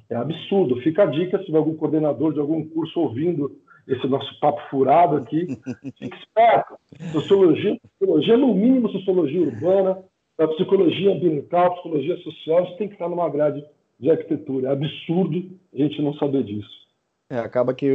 é, 0.09 0.15
absurdo. 0.15 0.81
Fica 0.81 1.03
a 1.03 1.07
dica 1.07 1.37
se 1.39 1.45
tiver 1.45 1.57
algum 1.57 1.75
coordenador 1.75 2.33
de 2.33 2.39
algum 2.39 2.67
curso 2.67 2.99
ouvindo 2.99 3.55
esse 3.87 4.05
nosso 4.07 4.37
papo 4.39 4.61
furado 4.69 5.17
aqui. 5.17 5.45
Fique 5.97 6.17
esperto. 6.17 6.75
Sociologia, 7.11 7.77
sociologia, 7.99 8.37
no 8.37 8.53
mínimo 8.53 8.89
sociologia 8.89 9.41
urbana, 9.41 10.03
a 10.39 10.47
psicologia 10.47 11.13
ambiental, 11.13 11.67
a 11.67 11.71
psicologia 11.71 12.17
social, 12.17 12.63
isso 12.63 12.77
tem 12.77 12.87
que 12.87 12.93
estar 12.93 13.09
numa 13.09 13.29
grade 13.29 13.65
de 13.99 14.11
arquitetura. 14.11 14.69
É 14.69 14.71
absurdo 14.71 15.49
a 15.73 15.77
gente 15.77 16.01
não 16.01 16.13
saber 16.15 16.43
disso. 16.43 16.87
É, 17.29 17.39
acaba 17.39 17.73
que 17.73 17.89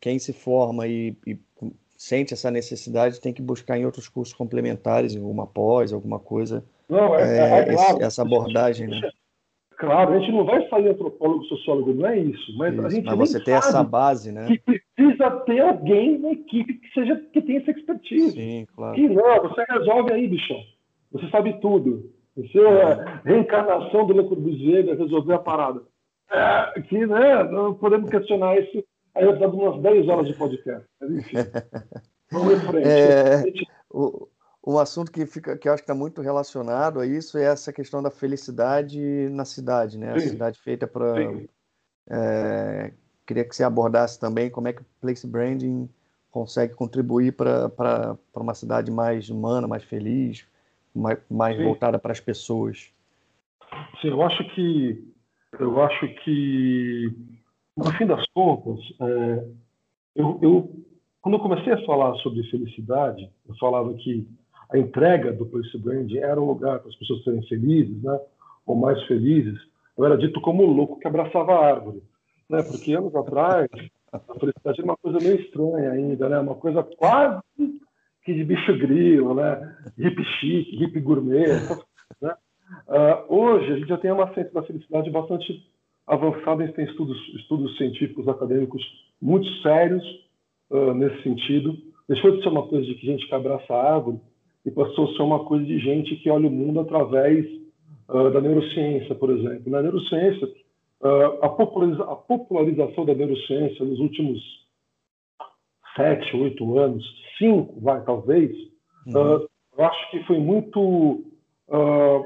quem 0.00 0.18
se 0.18 0.32
forma 0.32 0.86
e, 0.86 1.16
e, 1.26 1.38
sente 1.96 2.34
essa 2.34 2.50
necessidade 2.50 3.20
tem 3.20 3.32
que 3.32 3.42
buscar 3.42 3.78
em 3.78 3.84
outros 3.84 4.08
cursos 4.08 4.34
complementares, 4.34 5.16
alguma 5.16 5.46
pós, 5.46 5.92
alguma 5.92 6.18
coisa. 6.18 6.64
Não, 6.88 7.14
é, 7.14 7.22
é, 7.22 7.40
é, 7.40 7.58
é 7.60 7.74
claro. 7.74 8.02
essa 8.02 8.22
abordagem, 8.22 8.88
né? 8.88 9.00
Claro, 9.78 10.14
a 10.14 10.18
gente 10.18 10.32
não 10.32 10.44
vai 10.44 10.68
sair 10.68 10.88
antropólogo, 10.88 11.44
sociólogo, 11.44 11.92
não 11.92 12.06
é 12.06 12.18
isso. 12.18 12.56
Mas, 12.56 12.74
isso, 12.74 12.86
a 12.86 12.90
gente 12.90 13.04
mas 13.04 13.18
você 13.18 13.42
tem 13.42 13.54
essa 13.54 13.82
base, 13.82 14.30
né? 14.30 14.46
Que 14.46 14.58
precisa 14.58 15.30
ter 15.44 15.60
alguém 15.60 16.18
na 16.18 16.32
equipe 16.32 16.74
que 16.74 16.92
seja 16.92 17.16
que 17.32 17.42
tenha 17.42 17.60
essa 17.60 17.72
expertise. 17.72 18.30
Sim, 18.30 18.66
claro. 18.76 18.94
Que 18.94 19.08
não, 19.08 19.42
você 19.42 19.64
resolve 19.68 20.12
aí, 20.12 20.28
bichão. 20.28 20.60
Você 21.12 21.28
sabe 21.30 21.60
tudo. 21.60 22.10
Você 22.36 22.58
é 22.58 22.82
a 22.82 23.20
reencarnação 23.24 24.06
do 24.06 24.14
Le 24.14 24.28
Corbusier 24.28 24.86
resolver 24.96 25.34
a 25.34 25.38
parada. 25.38 25.82
É, 26.30 26.80
que, 26.80 27.06
né, 27.06 27.44
não 27.44 27.74
podemos 27.74 28.10
questionar 28.10 28.58
isso. 28.58 28.82
Aí 29.14 29.24
eu 29.24 29.38
dado 29.38 29.56
umas 29.56 29.82
10 29.82 30.08
horas 30.08 30.26
de 30.26 30.34
podcast. 30.34 30.86
Enfim, 31.02 31.36
vamos 32.32 32.54
em 32.54 32.60
frente. 32.60 32.88
É, 32.88 33.44
o, 33.90 34.26
um 34.66 34.78
assunto 34.78 35.12
que, 35.12 35.26
fica, 35.26 35.58
que 35.58 35.68
eu 35.68 35.72
acho 35.72 35.82
que 35.82 35.90
está 35.90 35.94
muito 35.94 36.22
relacionado 36.22 37.00
a 37.00 37.06
isso 37.06 37.36
é 37.36 37.44
essa 37.44 37.72
questão 37.72 38.02
da 38.02 38.10
felicidade 38.10 39.28
na 39.30 39.44
cidade, 39.44 39.98
né? 39.98 40.14
A 40.14 40.20
cidade 40.20 40.58
feita 40.58 40.86
para. 40.86 41.14
É, 42.08 42.92
queria 43.26 43.44
que 43.44 43.54
você 43.54 43.62
abordasse 43.62 44.18
também 44.18 44.50
como 44.50 44.68
é 44.68 44.72
que 44.72 44.80
o 44.82 44.86
place 45.00 45.26
branding 45.26 45.88
consegue 46.30 46.74
contribuir 46.74 47.32
para 47.32 48.16
uma 48.34 48.54
cidade 48.54 48.90
mais 48.90 49.28
humana, 49.28 49.68
mais 49.68 49.84
feliz, 49.84 50.46
mais, 50.94 51.18
mais 51.30 51.56
voltada 51.62 51.98
para 51.98 52.12
as 52.12 52.20
pessoas. 52.20 52.92
Sim, 54.00 54.08
eu 54.08 54.22
acho 54.22 54.44
que 54.54 55.12
eu 55.58 55.82
acho 55.82 56.08
que 56.24 57.10
no 57.76 57.92
fim 57.92 58.06
das 58.06 58.26
contas, 58.28 58.80
é, 59.00 59.44
eu, 60.16 60.38
eu 60.42 60.82
quando 61.20 61.34
eu 61.34 61.40
comecei 61.40 61.72
a 61.72 61.84
falar 61.84 62.14
sobre 62.16 62.42
felicidade, 62.50 63.30
eu 63.48 63.54
falava 63.56 63.94
que 63.94 64.26
a 64.70 64.78
entrega 64.78 65.32
do 65.32 65.46
Police 65.46 65.78
Brand 65.78 66.10
era 66.14 66.40
um 66.40 66.46
lugar 66.46 66.80
para 66.80 66.88
as 66.88 66.96
pessoas 66.96 67.22
serem 67.22 67.42
felizes, 67.46 68.02
né? 68.02 68.18
ou 68.66 68.74
mais 68.74 69.00
felizes. 69.04 69.58
Eu 69.96 70.04
era 70.04 70.18
dito 70.18 70.40
como 70.40 70.64
o 70.64 70.72
louco 70.72 70.98
que 70.98 71.06
abraçava 71.06 71.52
a 71.52 71.66
árvore, 71.66 72.02
né? 72.48 72.62
porque 72.62 72.94
anos 72.94 73.14
atrás 73.14 73.68
a 74.12 74.18
felicidade 74.18 74.80
era 74.80 74.84
uma 74.84 74.96
coisa 74.96 75.18
meio 75.18 75.40
estranha 75.40 75.92
ainda, 75.92 76.28
né? 76.28 76.38
uma 76.40 76.56
coisa 76.56 76.82
quase 76.82 77.40
que 78.24 78.34
de 78.34 78.44
bicho 78.44 78.76
grilo, 78.78 79.34
né? 79.34 79.76
hip 79.98 80.22
chique, 80.38 80.82
hip 80.82 81.00
gourmet. 81.00 81.46
Né? 82.20 82.30
Uh, 82.88 83.34
hoje 83.34 83.72
a 83.72 83.76
gente 83.78 83.88
já 83.88 83.96
tem 83.96 84.12
uma 84.12 84.32
ciência 84.34 84.52
da 84.52 84.62
felicidade 84.62 85.10
bastante 85.10 85.66
avançada, 86.06 86.62
a 86.62 86.66
gente 86.66 86.76
tem 86.76 86.84
estudos, 86.84 87.16
estudos 87.36 87.74
científicos 87.78 88.28
acadêmicos 88.28 88.82
muito 89.20 89.48
sérios 89.62 90.04
uh, 90.70 90.92
nesse 90.92 91.22
sentido. 91.22 91.74
Deixou 92.06 92.36
de 92.36 92.42
ser 92.42 92.50
uma 92.50 92.66
coisa 92.68 92.84
de 92.84 92.94
que 92.96 93.06
gente 93.06 93.26
que 93.26 93.34
abraça 93.34 93.72
a 93.72 93.94
árvore 93.94 94.20
e 94.66 94.70
passou 94.70 95.06
a 95.10 95.16
ser 95.16 95.22
uma 95.22 95.42
coisa 95.46 95.64
de 95.64 95.78
gente 95.78 96.14
que 96.16 96.28
olha 96.28 96.46
o 96.46 96.50
mundo 96.50 96.80
através 96.80 97.46
uh, 98.10 98.30
da 98.30 98.42
neurociência, 98.42 99.14
por 99.14 99.30
exemplo. 99.30 99.72
Na 99.72 99.80
neurociência, 99.80 100.46
a, 101.40 101.48
populariza 101.48 102.04
a, 102.04 102.14
popularização 102.14 103.04
da 103.04 103.14
neurociência 103.14 103.84
nos 103.84 103.98
últimos 103.98 104.61
sete, 105.96 106.36
oito 106.36 106.78
anos, 106.78 107.04
cinco, 107.38 107.80
vai, 107.80 108.02
talvez, 108.04 108.50
uhum. 109.06 109.36
uh, 109.36 109.48
eu 109.78 109.84
acho 109.84 110.10
que 110.10 110.24
foi 110.24 110.38
muito 110.38 111.24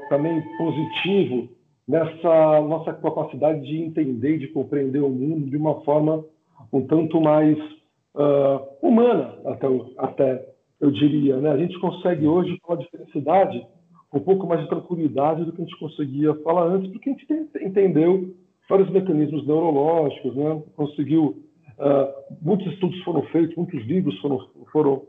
também 0.09 0.42
positivo 0.59 1.48
nessa 1.87 2.61
nossa 2.62 2.92
capacidade 2.94 3.61
de 3.61 3.81
entender 3.81 4.38
de 4.38 4.48
compreender 4.48 4.98
o 4.98 5.09
mundo 5.09 5.48
de 5.48 5.57
uma 5.57 5.83
forma 5.83 6.24
um 6.72 6.85
tanto 6.85 7.20
mais 7.20 7.57
humana, 8.83 9.38
até, 9.44 9.68
até 9.98 10.48
eu 10.81 10.90
diria. 10.90 11.37
Né? 11.37 11.50
A 11.50 11.57
gente 11.57 11.79
consegue 11.79 12.26
hoje 12.26 12.59
falar 12.66 12.81
de 12.81 12.90
felicidade 12.90 13.66
com 14.11 14.18
um 14.18 14.22
pouco 14.22 14.46
mais 14.46 14.62
de 14.62 14.68
tranquilidade 14.68 15.44
do 15.44 15.52
que 15.52 15.62
a 15.62 15.64
gente 15.64 15.79
conseguia 15.79 16.35
falar 16.42 16.64
antes, 16.64 16.90
porque 16.92 17.11
a 17.11 17.12
gente 17.12 17.26
entendeu 17.61 18.35
vários 18.68 18.90
mecanismos 18.90 19.46
neurológicos, 19.46 20.35
né? 20.35 20.62
conseguiu. 20.74 21.42
Uh, 21.78 22.34
muitos 22.40 22.72
estudos 22.72 22.98
foram 23.02 23.22
feitos, 23.24 23.54
muitos 23.56 23.84
livros 23.84 24.18
foram, 24.20 24.48
foram, 24.72 25.02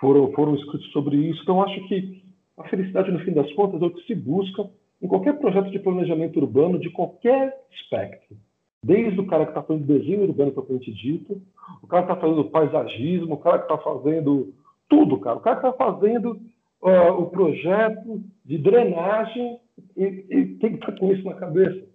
foram, 0.00 0.32
foram 0.32 0.54
escritos 0.56 0.90
sobre 0.92 1.16
isso. 1.16 1.40
Então, 1.42 1.62
acho 1.62 1.86
que 1.88 2.22
a 2.56 2.64
felicidade, 2.64 3.10
no 3.12 3.20
fim 3.20 3.32
das 3.32 3.52
contas, 3.52 3.80
é 3.80 3.84
o 3.84 3.90
que 3.90 4.04
se 4.06 4.14
busca 4.14 4.68
em 5.00 5.06
qualquer 5.06 5.38
projeto 5.38 5.70
de 5.70 5.78
planejamento 5.78 6.38
urbano 6.40 6.78
de 6.78 6.90
qualquer 6.90 7.56
espectro. 7.70 8.36
Desde 8.82 9.20
o 9.20 9.26
cara 9.26 9.44
que 9.44 9.50
está 9.52 9.62
fazendo 9.62 9.86
desenho 9.86 10.22
urbano 10.22 10.52
propriamente 10.52 10.92
dito, 10.92 11.40
o 11.82 11.86
cara 11.86 12.06
que 12.06 12.12
está 12.12 12.20
fazendo 12.20 12.44
paisagismo, 12.44 13.34
o 13.34 13.38
cara 13.38 13.58
que 13.58 13.72
está 13.72 13.78
fazendo 13.78 14.52
tudo, 14.88 15.18
cara. 15.18 15.36
O 15.36 15.40
cara 15.40 15.56
está 15.56 15.72
fazendo 15.72 16.40
uh, 16.82 17.12
o 17.18 17.26
projeto 17.26 18.22
de 18.44 18.58
drenagem 18.58 19.60
e, 19.96 20.04
e 20.04 20.46
tem 20.56 20.70
que 20.70 20.76
estar 20.76 20.92
tá 20.92 20.98
com 20.98 21.12
isso 21.12 21.24
na 21.24 21.34
cabeça. 21.34 21.86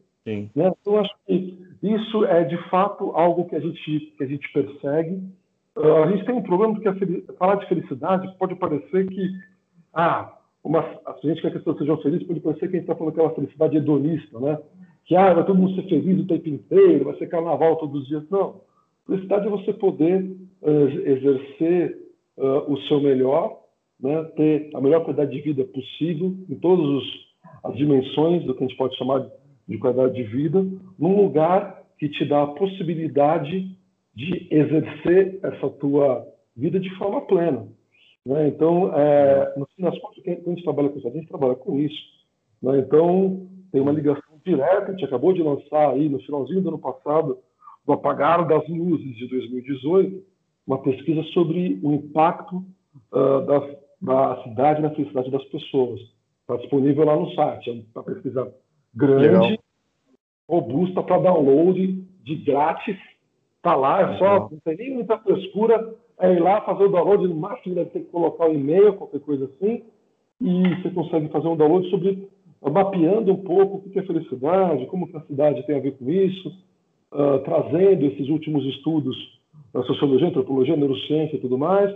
Né? 0.55 0.71
Então, 0.81 0.97
acho 0.97 1.13
que 1.25 1.57
isso 1.83 2.23
é, 2.25 2.45
de 2.45 2.57
fato, 2.69 3.11
algo 3.11 3.45
que 3.45 3.55
a 3.55 3.59
gente, 3.59 4.13
que 4.17 4.23
a 4.23 4.27
gente 4.27 4.51
persegue. 4.53 5.21
Uh, 5.75 6.03
a 6.03 6.11
gente 6.11 6.25
tem 6.25 6.33
um 6.33 6.41
problema 6.41 6.73
porque 6.79 7.23
falar 7.37 7.55
de 7.55 7.67
felicidade 7.67 8.33
pode 8.37 8.55
parecer 8.55 9.05
que, 9.07 9.29
ah, 9.93 10.33
uma, 10.63 10.79
a 10.79 11.15
gente 11.21 11.41
quer 11.41 11.51
que 11.51 11.57
as 11.57 11.63
pessoas 11.63 11.79
sejam 11.79 11.97
felizes, 11.97 12.25
pode 12.25 12.39
parecer 12.39 12.69
que 12.69 12.77
a 12.77 12.79
gente 12.79 12.83
está 12.83 12.95
falando 12.95 13.13
aquela 13.13 13.35
felicidade 13.35 13.75
hedonista, 13.75 14.39
né? 14.39 14.57
Que, 15.05 15.15
ah, 15.15 15.33
vai 15.33 15.45
todo 15.45 15.59
mundo 15.59 15.75
ser 15.75 15.89
feliz 15.89 16.21
o 16.21 16.27
tempo 16.27 16.47
inteiro, 16.47 17.03
vai 17.03 17.17
ser 17.17 17.27
carnaval 17.27 17.75
todos 17.75 18.03
os 18.03 18.07
dias. 18.07 18.23
Não. 18.29 18.61
Felicidade 19.05 19.47
é 19.47 19.49
você 19.49 19.73
poder 19.73 20.23
uh, 20.61 20.87
exercer 21.05 21.97
uh, 22.37 22.71
o 22.71 22.77
seu 22.83 23.01
melhor, 23.01 23.59
né, 23.99 24.23
ter 24.35 24.69
a 24.73 24.79
melhor 24.79 25.01
qualidade 25.01 25.31
de 25.31 25.41
vida 25.41 25.65
possível 25.65 26.33
em 26.49 26.55
todas 26.55 27.03
as 27.65 27.75
dimensões 27.75 28.45
do 28.45 28.53
que 28.53 28.63
a 28.63 28.67
gente 28.67 28.77
pode 28.77 28.95
chamar 28.97 29.27
de 29.67 29.77
qualidade 29.77 30.13
de 30.15 30.23
vida, 30.23 30.65
num 30.97 31.15
lugar 31.15 31.83
que 31.97 32.09
te 32.09 32.25
dá 32.25 32.43
a 32.43 32.47
possibilidade 32.47 33.77
de 34.15 34.47
exercer 34.51 35.39
essa 35.41 35.69
tua 35.69 36.27
vida 36.55 36.79
de 36.79 36.89
forma 36.97 37.21
plena. 37.21 37.67
Né? 38.25 38.47
Então, 38.47 38.93
é, 38.95 39.53
no 39.57 39.65
fim 39.75 39.83
das 39.83 39.97
contas, 39.99 40.23
quando 40.23 40.47
a 40.47 40.49
gente 40.49 40.63
trabalha 40.63 40.89
com 40.89 40.97
isso, 40.97 41.07
a 41.07 41.11
gente 41.11 41.27
trabalha 41.27 41.55
com 41.55 41.79
isso. 41.79 42.03
Né? 42.61 42.79
Então, 42.79 43.47
tem 43.71 43.81
uma 43.81 43.91
ligação 43.91 44.33
direta, 44.45 44.87
a 44.87 44.91
gente 44.91 45.05
acabou 45.05 45.33
de 45.33 45.41
lançar 45.41 45.91
aí 45.91 46.09
no 46.09 46.19
finalzinho 46.19 46.61
do 46.61 46.69
ano 46.69 46.79
passado, 46.79 47.37
do 47.85 47.93
apagar 47.93 48.47
das 48.47 48.67
luzes 48.67 49.15
de 49.17 49.27
2018, 49.27 50.23
uma 50.65 50.81
pesquisa 50.81 51.23
sobre 51.33 51.79
o 51.83 51.93
impacto 51.93 52.63
uh, 53.11 53.45
da, 53.45 53.75
da 54.01 54.43
cidade 54.43 54.81
na 54.81 54.91
felicidade 54.91 55.29
das 55.31 55.43
pessoas. 55.45 55.99
Está 56.41 56.57
disponível 56.57 57.05
lá 57.05 57.15
no 57.15 57.33
site. 57.33 57.69
É 57.69 57.99
uma 57.99 58.03
pesquisa 58.03 58.53
grande, 58.95 59.27
Legal. 59.27 59.57
robusta 60.49 61.03
para 61.03 61.19
download, 61.19 62.05
de 62.23 62.35
grátis. 62.35 62.97
Está 63.57 63.75
lá, 63.75 64.01
é 64.01 64.17
só, 64.17 64.49
não 64.49 64.59
tem 64.63 64.77
nem 64.77 64.93
muita 64.95 65.17
frescura. 65.19 65.95
É 66.19 66.33
ir 66.33 66.39
lá 66.39 66.61
fazer 66.61 66.83
o 66.83 66.89
download, 66.89 67.27
no 67.27 67.35
máximo 67.35 67.75
deve 67.75 67.89
ter 67.89 67.99
que 68.01 68.11
colocar 68.11 68.45
o 68.45 68.51
um 68.51 68.55
e-mail, 68.55 68.93
qualquer 68.93 69.19
coisa 69.21 69.45
assim. 69.45 69.83
E 70.39 70.75
você 70.75 70.89
consegue 70.89 71.29
fazer 71.29 71.47
um 71.47 71.55
download 71.55 71.89
sobre 71.89 72.29
mapeando 72.61 73.31
um 73.31 73.43
pouco 73.43 73.77
o 73.77 73.89
que 73.89 73.99
é 73.99 74.03
felicidade, 74.03 74.85
como 74.87 75.07
que 75.07 75.17
a 75.17 75.21
cidade 75.21 75.65
tem 75.65 75.75
a 75.75 75.81
ver 75.81 75.97
com 75.97 76.09
isso, 76.09 76.49
uh, 77.11 77.39
trazendo 77.43 78.05
esses 78.05 78.29
últimos 78.29 78.65
estudos 78.65 79.15
na 79.73 79.83
sociologia, 79.83 80.27
antropologia, 80.27 80.75
neurociência 80.75 81.35
e 81.35 81.39
tudo 81.39 81.57
mais, 81.57 81.93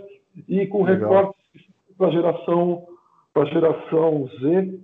e 0.48 0.66
com 0.66 0.84
Legal. 0.84 1.10
recortes 1.10 1.64
para 1.96 2.08
a 2.08 2.10
geração, 2.10 2.86
para 3.32 3.42
a 3.44 3.46
geração 3.46 4.28
Z, 4.40 4.80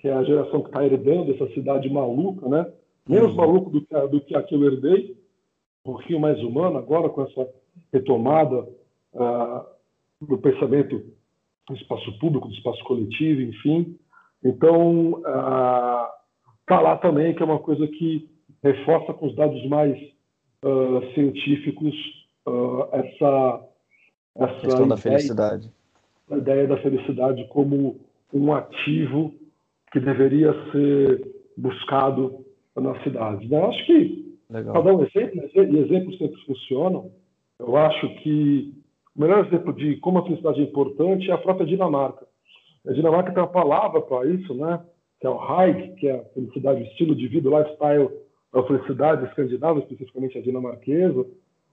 que 0.00 0.08
é 0.08 0.14
a 0.14 0.24
geração 0.24 0.62
que 0.62 0.68
está 0.68 0.84
herdando 0.84 1.32
essa 1.32 1.46
cidade 1.52 1.88
maluca, 1.90 2.48
né? 2.48 2.66
Menos 3.06 3.30
uhum. 3.30 3.36
maluco 3.36 3.70
do 3.70 3.82
que, 3.82 3.94
a, 3.94 4.06
do 4.06 4.20
que 4.20 4.34
a 4.34 4.42
que 4.42 4.54
eu 4.54 4.64
herdei, 4.64 5.16
um 5.84 5.92
pouquinho 5.92 6.20
mais 6.20 6.40
humano 6.42 6.78
agora 6.78 7.08
com 7.10 7.22
essa 7.22 7.48
retomada 7.92 8.66
uh, 9.14 9.64
do 10.20 10.38
pensamento 10.38 11.04
do 11.68 11.76
espaço 11.76 12.18
público, 12.18 12.48
do 12.48 12.54
espaço 12.54 12.82
coletivo, 12.84 13.42
enfim. 13.42 13.96
Então, 14.42 15.18
está 15.18 16.80
uh, 16.80 16.82
lá 16.82 16.96
também, 16.96 17.34
que 17.34 17.42
é 17.42 17.44
uma 17.44 17.58
coisa 17.58 17.86
que 17.86 18.28
reforça 18.62 19.12
com 19.12 19.26
os 19.26 19.36
dados 19.36 19.66
mais 19.68 19.98
uh, 20.64 21.12
científicos 21.14 21.94
essa, 22.92 23.68
essa 24.34 24.60
questão 24.60 24.86
ideia, 24.86 24.88
da 24.88 24.96
felicidade. 24.96 25.70
A 26.30 26.36
ideia 26.38 26.66
da 26.66 26.76
felicidade 26.78 27.46
como 27.48 28.00
um 28.32 28.52
ativo 28.52 29.32
que 29.92 30.00
deveria 30.00 30.52
ser 30.72 31.20
buscado 31.56 32.44
na 32.76 32.98
cidade. 33.02 33.48
Né? 33.48 33.58
Eu 33.58 33.66
acho 33.66 33.86
que, 33.86 34.36
para 34.48 34.80
dar 34.80 34.94
um 34.94 35.04
exemplo, 35.04 35.42
e 35.54 35.78
exemplos 35.78 36.18
sempre 36.18 36.40
funcionam, 36.44 37.10
eu 37.58 37.76
acho 37.76 38.08
que 38.16 38.72
o 39.16 39.20
melhor 39.20 39.46
exemplo 39.46 39.72
de 39.72 39.96
como 39.96 40.18
a 40.18 40.22
felicidade 40.22 40.60
é 40.60 40.64
importante 40.64 41.30
é 41.30 41.34
a 41.34 41.38
própria 41.38 41.66
Dinamarca. 41.66 42.26
A 42.86 42.92
Dinamarca 42.92 43.32
tem 43.32 43.42
uma 43.42 43.48
palavra 43.48 44.00
para 44.00 44.26
isso, 44.30 44.54
né? 44.54 44.80
que 45.20 45.26
é 45.26 45.30
o 45.30 45.36
High, 45.36 45.94
que 45.96 46.08
é 46.08 46.14
a 46.14 46.24
felicidade, 46.32 46.82
o 46.82 46.86
estilo 46.86 47.14
de 47.14 47.28
vida, 47.28 47.50
o 47.50 47.58
lifestyle 47.58 48.10
a 48.52 48.62
felicidade 48.64 49.26
escandinava, 49.26 49.78
especificamente 49.78 50.36
a 50.36 50.42
dinamarquesa. 50.42 51.24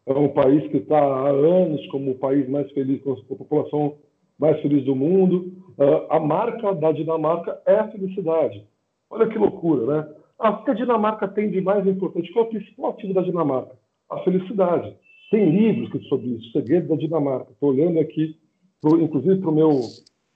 É 0.06 0.14
um 0.14 0.30
país 0.30 0.70
que 0.70 0.78
está 0.78 0.98
há 0.98 1.30
anos 1.30 1.86
como 1.88 2.12
o 2.12 2.18
país 2.18 2.48
mais 2.48 2.72
feliz, 2.72 3.02
com 3.02 3.14
a 3.14 3.36
população 3.36 3.98
mais 4.40 4.62
feliz 4.62 4.84
do 4.86 4.96
mundo. 4.96 5.52
Uh, 5.78 6.08
a 6.10 6.20
marca 6.20 6.74
da 6.74 6.92
Dinamarca 6.92 7.62
é 7.66 7.76
a 7.76 7.88
felicidade. 7.88 8.66
Olha 9.10 9.28
que 9.28 9.38
loucura, 9.38 9.86
né? 9.86 10.14
Ah, 10.40 10.52
o 10.52 10.64
que 10.64 10.72
a 10.72 10.74
Dinamarca 10.74 11.28
tem 11.28 11.50
de 11.50 11.62
mais 11.62 11.86
importante? 11.88 12.32
Qual 12.32 12.46
é 12.46 12.48
o 12.48 12.52
principal 12.52 12.92
ativo 12.92 13.14
da 13.14 13.22
Dinamarca? 13.22 13.76
A 14.10 14.20
felicidade. 14.20 14.96
Tem 15.32 15.50
livros 15.50 16.08
sobre 16.08 16.28
isso, 16.28 16.52
Segredo 16.52 16.90
da 16.90 16.96
Dinamarca. 16.96 17.52
Estou 17.52 17.70
olhando 17.70 18.00
aqui, 18.00 18.36
pro, 18.82 19.02
inclusive 19.02 19.38
para 19.40 19.50
o 19.50 19.56
meu, 19.56 19.82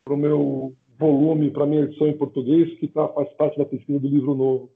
pro 0.03 0.17
meu 0.17 0.73
volume, 0.99 1.51
para 1.51 1.63
a 1.63 1.67
minha 1.67 1.83
edição 1.83 2.07
em 2.07 2.17
português, 2.17 2.77
que 2.79 2.87
tá, 2.87 3.07
faz 3.09 3.29
parte 3.33 3.57
da 3.57 3.65
pesquisa 3.65 3.99
do 3.99 4.07
livro 4.07 4.35
novo 4.35 4.69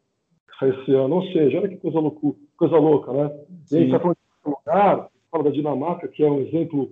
esse 0.62 0.92
ano. 0.94 1.16
Ou 1.16 1.24
seja, 1.32 1.60
olha 1.60 1.68
que 1.68 1.78
coisa, 1.78 2.00
louco, 2.00 2.38
coisa 2.58 2.78
louca, 2.78 3.12
né? 3.12 3.30
Sim. 3.66 3.76
E 3.76 3.78
a 3.78 3.82
gente 3.82 3.88
está 3.88 4.00
falando 4.00 4.18
de 4.18 4.50
lugar, 4.50 5.10
fala 5.32 5.44
da 5.44 5.50
Dinamarca, 5.50 6.08
que 6.08 6.24
é 6.24 6.30
um 6.30 6.40
exemplo, 6.40 6.92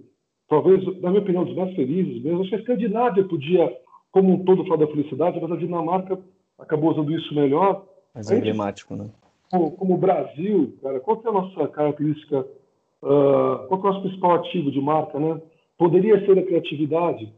talvez, 0.54 0.86
na 1.02 1.10
minha 1.10 1.22
opinião, 1.22 1.44
dos 1.44 1.56
mais 1.56 1.74
felizes 1.76 2.22
mesmo. 2.22 2.42
Acho 2.42 2.50
que 2.50 2.56
a 2.56 2.60
Escandinávia 2.60 3.24
podia, 3.24 3.76
como 4.12 4.34
um 4.34 4.46
todo, 4.46 4.64
falar 4.66 4.86
da 4.86 4.92
felicidade, 4.92 5.40
mas 5.42 5.52
a 5.52 5.56
Dinamarca 5.56 6.20
acabou 6.60 6.92
usando 6.92 7.12
isso 7.12 7.34
melhor. 7.34 7.86
Mais 8.14 8.30
emblemático, 8.30 8.96
né? 8.96 9.10
Como, 9.50 9.72
como 9.72 9.96
o 9.96 9.98
Brasil, 9.98 10.78
cara, 10.82 11.00
qual 11.00 11.18
que 11.18 11.28
é 11.28 11.30
a 11.30 11.34
nossa 11.34 11.68
característica, 11.70 12.42
uh, 12.42 13.68
qual 13.68 13.82
que 13.82 13.88
é 13.88 13.90
o 13.90 13.94
nosso 13.94 14.02
principal 14.02 14.36
ativo 14.36 14.72
de 14.72 14.80
marca, 14.80 15.20
né? 15.20 15.42
Poderia 15.78 16.24
ser 16.24 16.38
a 16.38 16.44
criatividade, 16.46 17.34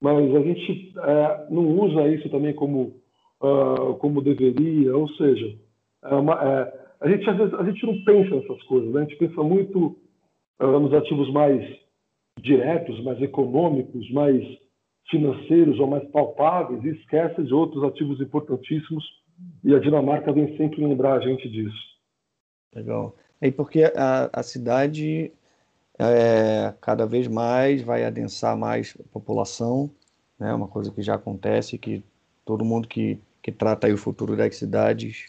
mas 0.00 0.34
a 0.34 0.40
gente 0.40 0.92
uh, 0.96 1.54
não 1.54 1.68
usa 1.80 2.08
isso 2.08 2.28
também 2.30 2.52
como, 2.52 2.96
uh, 3.40 3.94
como 4.00 4.20
deveria, 4.20 4.96
ou 4.96 5.08
seja, 5.10 5.56
é 6.04 6.14
uma, 6.14 6.34
é, 6.34 6.86
a, 7.00 7.08
gente, 7.08 7.30
às 7.30 7.36
vezes, 7.36 7.54
a 7.54 7.64
gente 7.64 7.86
não 7.86 8.04
pensa 8.04 8.34
nessas 8.34 8.62
coisas, 8.64 8.92
né? 8.92 9.02
a 9.02 9.04
gente 9.04 9.16
pensa 9.16 9.42
muito 9.42 9.96
nos 10.58 10.94
ativos 10.94 11.30
mais 11.34 11.62
diretos, 12.40 13.02
mais 13.02 13.20
econômicos, 13.20 14.10
mais 14.10 14.42
financeiros 15.10 15.78
ou 15.78 15.86
mais 15.86 16.06
palpáveis 16.10 16.82
e 16.84 16.88
esquece 16.90 17.42
de 17.42 17.54
outros 17.54 17.82
ativos 17.84 18.20
importantíssimos 18.20 19.04
e 19.62 19.74
a 19.74 19.78
Dinamarca 19.78 20.32
vem 20.32 20.56
sempre 20.56 20.84
lembrar 20.84 21.14
a 21.14 21.20
gente 21.20 21.48
disso. 21.48 21.96
Legal. 22.74 23.14
E 23.40 23.50
porque 23.50 23.84
a, 23.94 24.30
a 24.32 24.42
cidade 24.42 25.32
é, 25.98 26.74
cada 26.80 27.06
vez 27.06 27.28
mais 27.28 27.82
vai 27.82 28.04
adensar 28.04 28.56
mais 28.56 28.96
a 28.98 29.12
população, 29.12 29.90
né? 30.38 30.52
Uma 30.52 30.68
coisa 30.68 30.90
que 30.90 31.02
já 31.02 31.14
acontece, 31.14 31.78
que 31.78 32.02
todo 32.44 32.64
mundo 32.64 32.88
que, 32.88 33.18
que 33.42 33.52
trata 33.52 33.92
o 33.92 33.96
futuro 33.96 34.36
das 34.36 34.56
cidades 34.56 35.26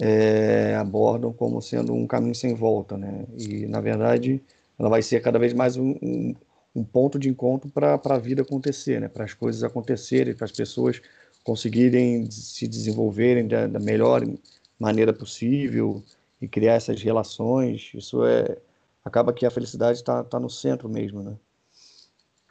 é, 0.00 0.74
abordam 0.76 1.32
como 1.32 1.60
sendo 1.60 1.92
um 1.92 2.06
caminho 2.06 2.34
sem 2.34 2.54
volta, 2.54 2.96
né? 2.96 3.26
E 3.38 3.66
na 3.66 3.80
verdade 3.80 4.42
ela 4.82 4.90
vai 4.90 5.00
ser 5.00 5.22
cada 5.22 5.38
vez 5.38 5.54
mais 5.54 5.76
um, 5.76 5.94
um, 6.02 6.34
um 6.74 6.82
ponto 6.82 7.16
de 7.16 7.28
encontro 7.28 7.70
para 7.70 8.00
a 8.04 8.18
vida 8.18 8.42
acontecer, 8.42 9.00
né? 9.00 9.06
Para 9.06 9.22
as 9.22 9.32
coisas 9.32 9.62
acontecerem, 9.62 10.34
para 10.34 10.44
as 10.44 10.50
pessoas 10.50 11.00
conseguirem 11.44 12.28
se 12.28 12.66
desenvolverem 12.66 13.46
da, 13.46 13.68
da, 13.68 13.78
melhor 13.78 14.22
maneira 14.80 15.12
possível 15.12 16.02
e 16.40 16.48
criar 16.48 16.74
essas 16.74 17.00
relações. 17.00 17.92
Isso 17.94 18.24
é 18.24 18.58
acaba 19.04 19.32
que 19.32 19.46
a 19.46 19.50
felicidade 19.52 19.98
está 19.98 20.24
tá 20.24 20.40
no 20.40 20.50
centro 20.50 20.88
mesmo, 20.88 21.22
né? 21.22 21.36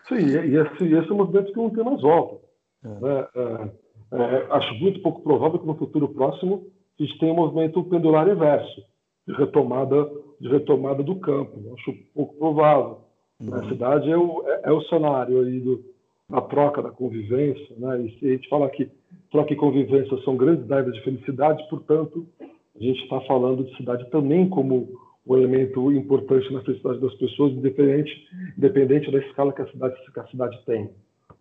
Sim, 0.08 0.26
e 0.26 0.56
esse, 0.56 0.86
esse 0.86 1.10
é 1.10 1.14
um 1.14 1.18
movimento 1.18 1.52
que 1.52 1.58
não 1.58 1.70
tem 1.70 1.84
mais 1.84 2.02
volta. 2.02 2.46
É. 2.86 2.88
Né? 2.88 3.28
É, 3.36 4.16
é, 4.16 4.48
acho 4.52 4.74
muito 4.76 5.02
pouco 5.02 5.22
provável 5.22 5.60
que 5.60 5.68
no 5.68 5.76
futuro 5.76 6.08
próximo 6.08 6.66
a 6.98 7.04
gente 7.04 7.20
tenha 7.20 7.34
um 7.34 7.36
movimento 7.36 7.84
pendular 7.84 8.26
inverso 8.30 8.90
de 9.28 9.34
retomada 9.34 10.10
de 10.40 10.48
retomada 10.48 11.04
do 11.04 11.16
campo. 11.18 11.74
Acho 11.78 11.94
pouco 12.14 12.36
provável. 12.36 13.02
Uhum. 13.40 13.54
A 13.54 13.70
cidade 13.70 14.10
é 14.10 14.18
o, 14.18 14.44
é, 14.48 14.62
é 14.66 14.72
o 14.72 14.82
cenário 14.84 15.42
aí 15.42 15.60
do, 15.60 15.84
na 16.28 16.42
troca 16.42 16.82
da 16.82 16.90
convivência, 16.90 17.76
né? 17.78 18.02
E 18.02 18.20
se 18.20 18.26
a 18.26 18.32
gente 18.32 18.50
fala 18.50 18.70
que 18.70 18.90
troca 19.32 19.54
e 19.54 19.56
convivência 19.56 20.18
são 20.24 20.36
grandes 20.36 20.66
drivers 20.66 20.96
de 20.96 21.04
felicidade, 21.04 21.68
portanto, 21.70 22.26
a 22.42 22.84
gente 22.84 23.04
está 23.04 23.22
falando 23.22 23.64
de 23.64 23.76
cidade 23.78 24.10
também 24.10 24.50
como 24.50 24.90
um 25.28 25.38
elemento 25.38 25.92
importante 25.92 26.52
na 26.52 26.62
felicidade 26.62 27.00
das 27.00 27.14
pessoas, 27.16 27.54
independente, 27.54 28.12
independente 28.58 29.12
da 29.12 29.20
escala 29.20 29.54
que 29.54 29.62
a 29.62 29.68
cidade, 29.68 29.96
que 30.12 30.20
a 30.20 30.28
cidade 30.28 30.60
tem. 30.66 30.90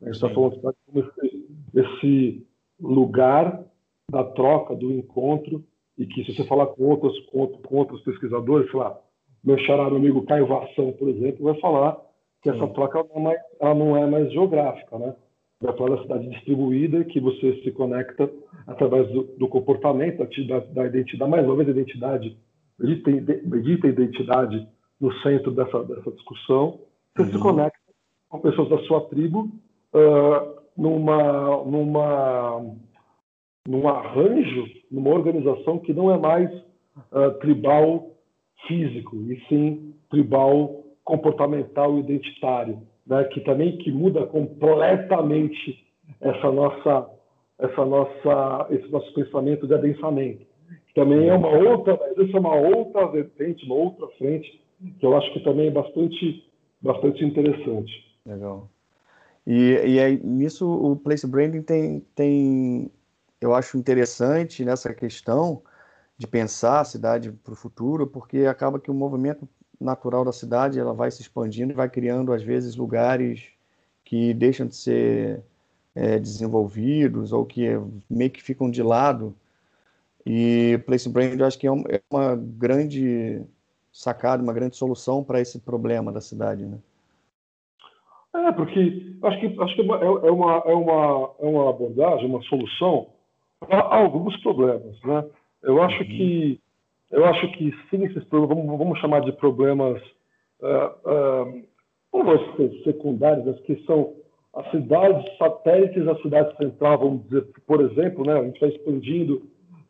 A 0.03 0.07
gente 0.07 0.15
está 0.15 0.29
falando 0.29 0.53
de 0.53 0.57
cidade 0.57 0.77
como 0.87 1.07
esse, 1.07 1.47
esse, 1.75 2.47
lugar 2.81 3.63
da 4.11 4.25
troca, 4.25 4.75
do 4.75 4.91
encontro, 4.93 5.63
e 6.01 6.07
que 6.07 6.25
se 6.25 6.35
você 6.35 6.45
falar 6.45 6.67
com 6.69 6.85
outros, 6.85 7.19
com, 7.27 7.47
com 7.47 7.77
outros 7.77 8.01
pesquisadores, 8.01 8.71
sei 8.71 8.81
lá, 8.81 8.99
meu 9.45 9.59
charado 9.59 9.97
amigo 9.97 10.25
Caio 10.25 10.47
Vassão, 10.47 10.93
por 10.93 11.11
exemplo, 11.11 11.45
vai 11.45 11.61
falar 11.61 11.99
que 12.43 12.49
essa 12.49 12.67
troca 12.69 13.05
não 13.15 13.21
é 13.21 13.23
mais, 13.23 13.41
ela 13.61 13.75
não 13.75 13.97
é 13.97 14.07
mais 14.07 14.33
geográfica, 14.33 14.99
né? 14.99 15.15
Vai 15.61 15.77
falar 15.77 15.97
da 15.97 16.03
cidade 16.03 16.31
distribuída, 16.31 17.05
que 17.05 17.21
você 17.21 17.61
se 17.63 17.71
conecta 17.73 18.31
através 18.67 19.09
do, 19.11 19.25
do 19.37 19.47
comportamento, 19.47 20.27
da, 20.47 20.61
da, 20.61 20.87
identidade, 20.87 21.31
mais 21.31 21.45
uma 21.45 21.57
vez 21.57 21.69
a 21.69 21.73
identidade, 21.73 22.39
medita 22.79 23.87
identidade 23.87 24.67
no 24.99 25.13
centro 25.21 25.51
dessa, 25.51 25.85
dessa 25.85 26.11
discussão. 26.13 26.81
Você 27.15 27.25
uhum. 27.25 27.33
se 27.33 27.39
conecta 27.39 27.79
com 28.31 28.41
pessoas 28.41 28.71
da 28.71 28.79
sua 28.85 29.03
tribo 29.03 29.51
uh, 29.93 30.61
numa, 30.75 31.63
numa, 31.67 32.75
num 33.69 33.89
arranjo, 33.89 34.67
numa 34.91 35.11
organização 35.11 35.79
que 35.79 35.93
não 35.93 36.11
é 36.11 36.19
mais 36.19 36.51
uh, 37.13 37.31
tribal 37.41 38.11
físico, 38.67 39.17
e 39.17 39.41
sim 39.49 39.95
tribal 40.11 40.85
comportamental 41.05 41.99
identitário, 41.99 42.83
né, 43.07 43.25
que 43.25 43.41
também 43.41 43.79
que 43.79 43.91
muda 43.91 44.27
completamente 44.27 45.85
essa 46.21 46.51
nossa, 46.51 47.11
essa 47.59 47.85
nossa, 47.85 48.67
esse 48.71 48.89
nosso 48.91 49.13
pensamento 49.15 49.67
de 49.67 49.75
adensamento. 49.75 50.47
Também 50.95 51.29
é 51.29 51.35
uma 51.35 51.49
outra, 51.49 51.95
essa 51.95 52.37
é 52.37 52.41
uma 52.41 52.55
outra 52.55 53.07
vertente, 53.07 53.65
uma 53.65 53.77
outra 53.77 54.07
frente 54.19 54.61
que 54.99 55.07
eu 55.07 55.17
acho 55.17 55.33
que 55.33 55.41
também 55.41 55.69
é 55.69 55.71
bastante, 55.71 56.45
bastante 56.81 57.25
interessante. 57.25 57.93
Legal. 58.27 58.69
E, 59.47 59.73
e 59.87 60.01
aí, 60.01 60.21
nisso 60.23 60.69
o 60.69 60.97
place 60.97 61.27
branding 61.27 61.63
tem, 61.63 62.01
tem, 62.15 62.91
eu 63.41 63.55
acho 63.55 63.79
interessante 63.79 64.65
nessa 64.65 64.93
questão 64.93 65.63
de 66.17 66.27
pensar 66.27 66.81
a 66.81 66.85
cidade 66.85 67.33
para 67.33 67.53
o 67.53 67.57
futuro, 67.57 68.07
porque 68.07 68.41
acaba 68.41 68.79
que 68.79 68.91
o 68.91 68.95
movimento 68.95 69.49
natural 69.81 70.25
da 70.25 70.33
cidade, 70.33 70.79
ela 70.79 70.93
vai 70.93 71.11
se 71.11 71.23
expandindo 71.23 71.73
vai 71.75 71.89
criando, 71.89 72.33
às 72.33 72.43
vezes, 72.43 72.77
lugares 72.77 73.49
que 74.05 74.35
deixam 74.35 74.67
de 74.67 74.77
ser 74.77 75.43
é, 75.95 76.19
desenvolvidos 76.19 77.33
ou 77.33 77.47
que 77.47 77.69
meio 78.09 78.31
que 78.31 78.43
ficam 78.43 78.71
de 78.71 78.83
lado. 78.83 79.35
E 80.27 80.79
Place 80.85 81.09
Brand, 81.09 81.41
eu 81.41 81.47
acho 81.47 81.59
que 81.59 81.67
é, 81.67 81.71
é 81.71 82.03
uma 82.11 82.37
grande 82.37 83.41
sacada, 83.91 84.43
uma 84.43 84.53
grande 84.53 84.77
solução 84.77 85.25
para 85.25 85.41
esse 85.41 85.59
problema 85.59 86.13
da 86.13 86.21
cidade, 86.21 86.67
né? 86.67 86.79
É, 88.33 88.53
porque 88.53 89.17
acho 89.23 89.41
que, 89.41 89.61
acho 89.61 89.75
que 89.75 89.81
é, 89.81 89.85
uma, 89.85 89.97
é, 89.97 90.31
uma, 90.31 90.63
é, 90.67 90.75
uma, 90.75 91.31
é 91.41 91.69
abordagem, 91.69 92.27
uma 92.27 92.43
solução 92.43 93.09
para 93.61 93.81
alguns 93.81 94.37
problemas, 94.43 95.01
né? 95.05 95.25
Eu 95.63 95.83
acho 95.83 96.03
uhum. 96.03 96.09
que 96.09 96.61
eu 97.11 97.25
acho 97.25 97.51
que 97.53 97.75
sim, 97.91 98.05
esses 98.05 98.25
problemas, 98.25 98.57
vamos, 98.57 98.79
vamos 98.79 98.99
chamar 99.01 99.21
de 99.21 99.33
problemas, 99.33 100.01
uh, 100.63 101.45
uh, 101.45 101.63
não 102.13 102.83
secundários, 102.85 103.45
mas 103.45 103.61
que 103.61 103.85
são 103.85 104.15
as 104.55 104.71
cidades 104.71 105.25
satélites 105.37 106.05
da 106.05 106.15
cidade 106.23 106.57
central, 106.57 106.99
vamos 106.99 107.25
dizer, 107.25 107.47
por 107.67 107.81
exemplo, 107.81 108.25
né, 108.25 108.39
a 108.39 108.45
gente 108.45 108.61
vai 108.61 108.71
expandindo 108.71 109.43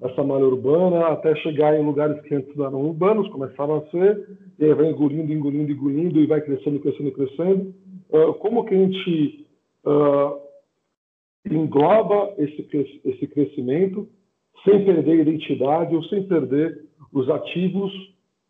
essa 0.03 0.25
malha 0.25 0.47
urbana 0.47 1.09
até 1.09 1.35
chegar 1.37 1.79
em 1.79 1.85
lugares 1.85 2.21
que 2.23 2.35
antes 2.35 2.59
eram 2.59 2.87
urbanos, 2.87 3.29
começaram 3.29 3.77
a 3.77 3.91
ser, 3.91 4.27
e 4.59 4.65
aí 4.65 4.73
vai 4.73 4.87
engolindo, 4.87 5.31
engolindo, 5.31 5.71
engolindo, 5.71 6.21
e 6.21 6.27
vai 6.27 6.41
crescendo, 6.41 6.81
crescendo, 6.81 7.13
crescendo. 7.13 7.75
Uh, 8.11 8.33
como 8.35 8.65
que 8.65 8.75
a 8.75 8.79
gente 8.79 9.47
uh, 9.85 10.41
engloba 11.49 12.35
esse, 12.39 13.01
esse 13.05 13.27
crescimento 13.29 14.09
sem 14.65 14.85
perder 14.85 15.13
a 15.13 15.23
identidade 15.23 15.95
ou 15.95 16.03
sem 16.05 16.23
perder 16.25 16.85
os 17.13 17.29
ativos 17.31 17.93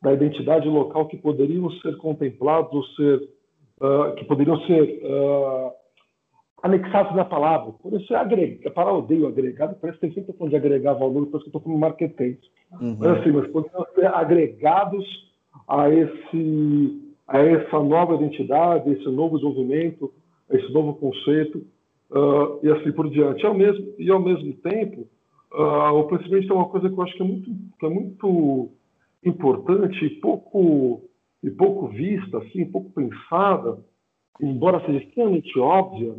da 0.03 0.13
identidade 0.13 0.69
local 0.69 1.07
que 1.07 1.17
poderiam 1.17 1.71
ser 1.73 1.97
contemplados 1.99 2.73
ou 2.73 2.85
ser 2.97 3.29
uh, 3.81 4.15
que 4.17 4.25
poderiam 4.25 4.59
ser 4.67 5.01
uh, 5.05 5.73
anexados 6.63 7.15
na 7.15 7.25
palavra. 7.25 7.73
Por 7.73 7.93
isso 8.01 8.13
é 8.13 8.17
a 8.17 8.71
palavra 8.71 8.99
odeio 8.99 9.27
agregado, 9.27 9.77
parece 9.81 9.99
que 9.99 10.07
tem 10.07 10.15
sempre 10.15 10.33
falando 10.33 10.51
de 10.51 10.57
agregar 10.57 10.95
valor, 10.95 11.27
parece 11.27 11.51
que 11.51 11.57
eu 11.57 11.59
estou 11.59 11.61
falando 11.61 11.79
marketing. 11.79 12.39
Uhum. 12.81 12.97
Mas 12.99 13.19
assim, 13.19 13.31
mas 13.31 13.47
poderiam 13.49 13.87
ser 13.95 14.07
agregados 14.07 15.31
a 15.69 15.89
esse 15.91 17.11
a 17.29 17.39
essa 17.39 17.79
nova 17.79 18.17
identidade, 18.17 18.91
esse 18.91 19.09
novo 19.09 19.37
desenvolvimento, 19.37 20.13
esse 20.51 20.73
novo 20.73 20.95
conceito 20.95 21.65
uh, 22.11 22.61
e 22.63 22.71
assim 22.71 22.93
por 22.93 23.09
diante. 23.11 23.45
Ao 23.47 23.55
mesmo, 23.55 23.95
e 23.99 24.11
ao 24.11 24.21
mesmo 24.21 24.53
tempo, 24.55 25.09
Uh, 25.53 25.93
o 25.99 26.07
crescimento 26.07 26.53
é 26.53 26.55
uma 26.55 26.69
coisa 26.69 26.89
que 26.89 26.95
eu 26.95 27.03
acho 27.03 27.17
que 27.17 27.23
é 27.23 27.27
muito, 27.27 27.51
que 27.79 27.87
é 27.87 27.89
muito 27.89 28.71
importante 29.25 30.05
e 30.05 30.11
pouco, 30.21 31.03
e 31.43 31.51
pouco 31.51 31.89
vista, 31.89 32.39
assim, 32.39 32.65
pouco 32.71 32.91
pensada, 32.91 33.79
embora 34.41 34.85
seja 34.87 35.03
extremamente 35.03 35.59
óbvia, 35.59 36.15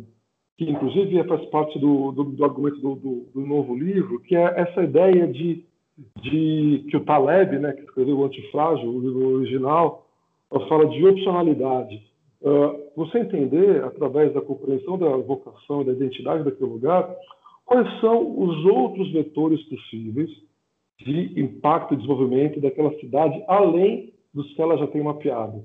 que 0.58 0.70
inclusive 0.70 1.24
faz 1.24 1.44
parte 1.46 1.78
do, 1.78 2.12
do, 2.12 2.24
do 2.24 2.44
argumento 2.44 2.78
do, 2.78 2.94
do, 2.94 3.26
do, 3.34 3.40
novo 3.40 3.74
livro, 3.74 4.20
que 4.20 4.36
é 4.36 4.60
essa 4.60 4.82
ideia 4.82 5.26
de 5.26 5.64
de 6.22 6.86
que 6.90 6.96
o 6.96 7.04
Taleb, 7.04 7.58
né, 7.58 7.72
que 7.74 7.82
escreveu 7.82 8.18
o 8.18 8.24
Antifrágil, 8.24 8.88
o 8.88 9.00
livro 9.00 9.36
original, 9.36 10.06
fala 10.68 10.88
de 10.88 11.06
opcionalidade. 11.06 12.02
Uh, 12.40 12.81
você 12.96 13.18
entender, 13.18 13.82
através 13.84 14.32
da 14.32 14.40
compreensão 14.40 14.98
da 14.98 15.16
vocação 15.16 15.84
da 15.84 15.92
identidade 15.92 16.44
daquele 16.44 16.70
lugar, 16.70 17.14
quais 17.64 17.88
são 18.00 18.38
os 18.38 18.64
outros 18.66 19.10
vetores 19.12 19.62
possíveis 19.68 20.30
de 20.98 21.40
impacto 21.40 21.94
e 21.94 21.96
desenvolvimento 21.96 22.60
daquela 22.60 22.92
cidade, 22.98 23.42
além 23.48 24.12
dos 24.32 24.52
que 24.54 24.62
ela 24.62 24.76
já 24.78 24.86
tem 24.86 25.02
mapeado. 25.02 25.64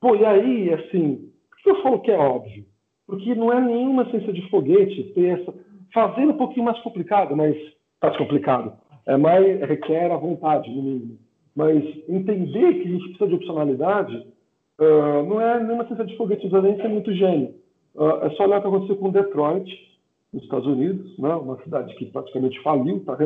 Pô, 0.00 0.14
e 0.16 0.24
aí, 0.24 0.72
assim, 0.72 1.30
por 1.50 1.62
que 1.62 1.70
eu 1.70 1.82
falo 1.82 2.00
que 2.00 2.10
é 2.10 2.18
óbvio? 2.18 2.64
Porque 3.06 3.34
não 3.34 3.52
é 3.52 3.60
nenhuma 3.60 4.08
ciência 4.10 4.32
de 4.32 4.48
foguete 4.48 5.12
ter 5.14 5.40
essa. 5.40 5.54
Fazendo 5.92 6.32
um 6.32 6.36
pouquinho 6.36 6.66
mais 6.66 6.78
complicado, 6.80 7.36
mas 7.36 7.56
tá 8.00 8.16
complicado. 8.16 8.72
É 9.06 9.16
mais, 9.16 9.60
requer 9.60 10.10
a 10.10 10.16
vontade, 10.16 10.70
no 10.70 10.82
mínimo. 10.82 11.18
Mas 11.54 11.84
entender 12.08 12.74
que 12.74 12.88
a 12.88 12.90
gente 12.90 13.04
precisa 13.04 13.28
de 13.28 13.34
opcionalidade 13.34 14.26
uh, 14.78 15.28
não 15.28 15.40
é 15.40 15.62
nenhuma 15.62 15.86
ciência 15.86 16.04
de 16.04 16.16
foguete, 16.16 16.48
não 16.48 16.62
nem 16.62 16.76
ser 16.76 16.88
muito 16.88 17.12
gênio. 17.12 17.54
Uh, 17.94 18.24
é 18.24 18.30
só 18.30 18.44
olhar 18.44 18.58
o 18.58 18.62
que 18.62 18.68
aconteceu 18.68 18.96
com 18.96 19.10
Detroit, 19.10 19.70
nos 20.34 20.42
Estados 20.42 20.66
Unidos, 20.66 21.16
né? 21.18 21.34
uma 21.34 21.62
cidade 21.62 21.94
que 21.94 22.06
praticamente 22.06 22.60
faliu, 22.62 22.96
está 22.96 23.16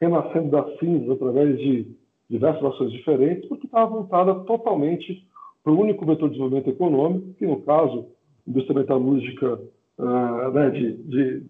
renascendo 0.00 0.50
das 0.50 0.78
cinzas 0.78 1.10
através 1.10 1.58
de 1.58 1.86
diversas 2.30 2.64
ações 2.64 2.92
diferentes, 2.92 3.46
porque 3.48 3.66
estava 3.66 3.90
voltada 3.90 4.34
totalmente 4.46 5.26
para 5.62 5.72
o 5.72 5.78
único 5.78 6.06
vetor 6.06 6.28
de 6.28 6.36
desenvolvimento 6.36 6.70
econômico, 6.70 7.34
que 7.34 7.46
no 7.46 7.60
caso, 7.62 8.06
indústria 8.46 8.80
metalúrgica 8.80 9.60
uh, 9.98 10.50
né, 10.52 10.70
de, 10.70 10.92
de, 11.02 11.42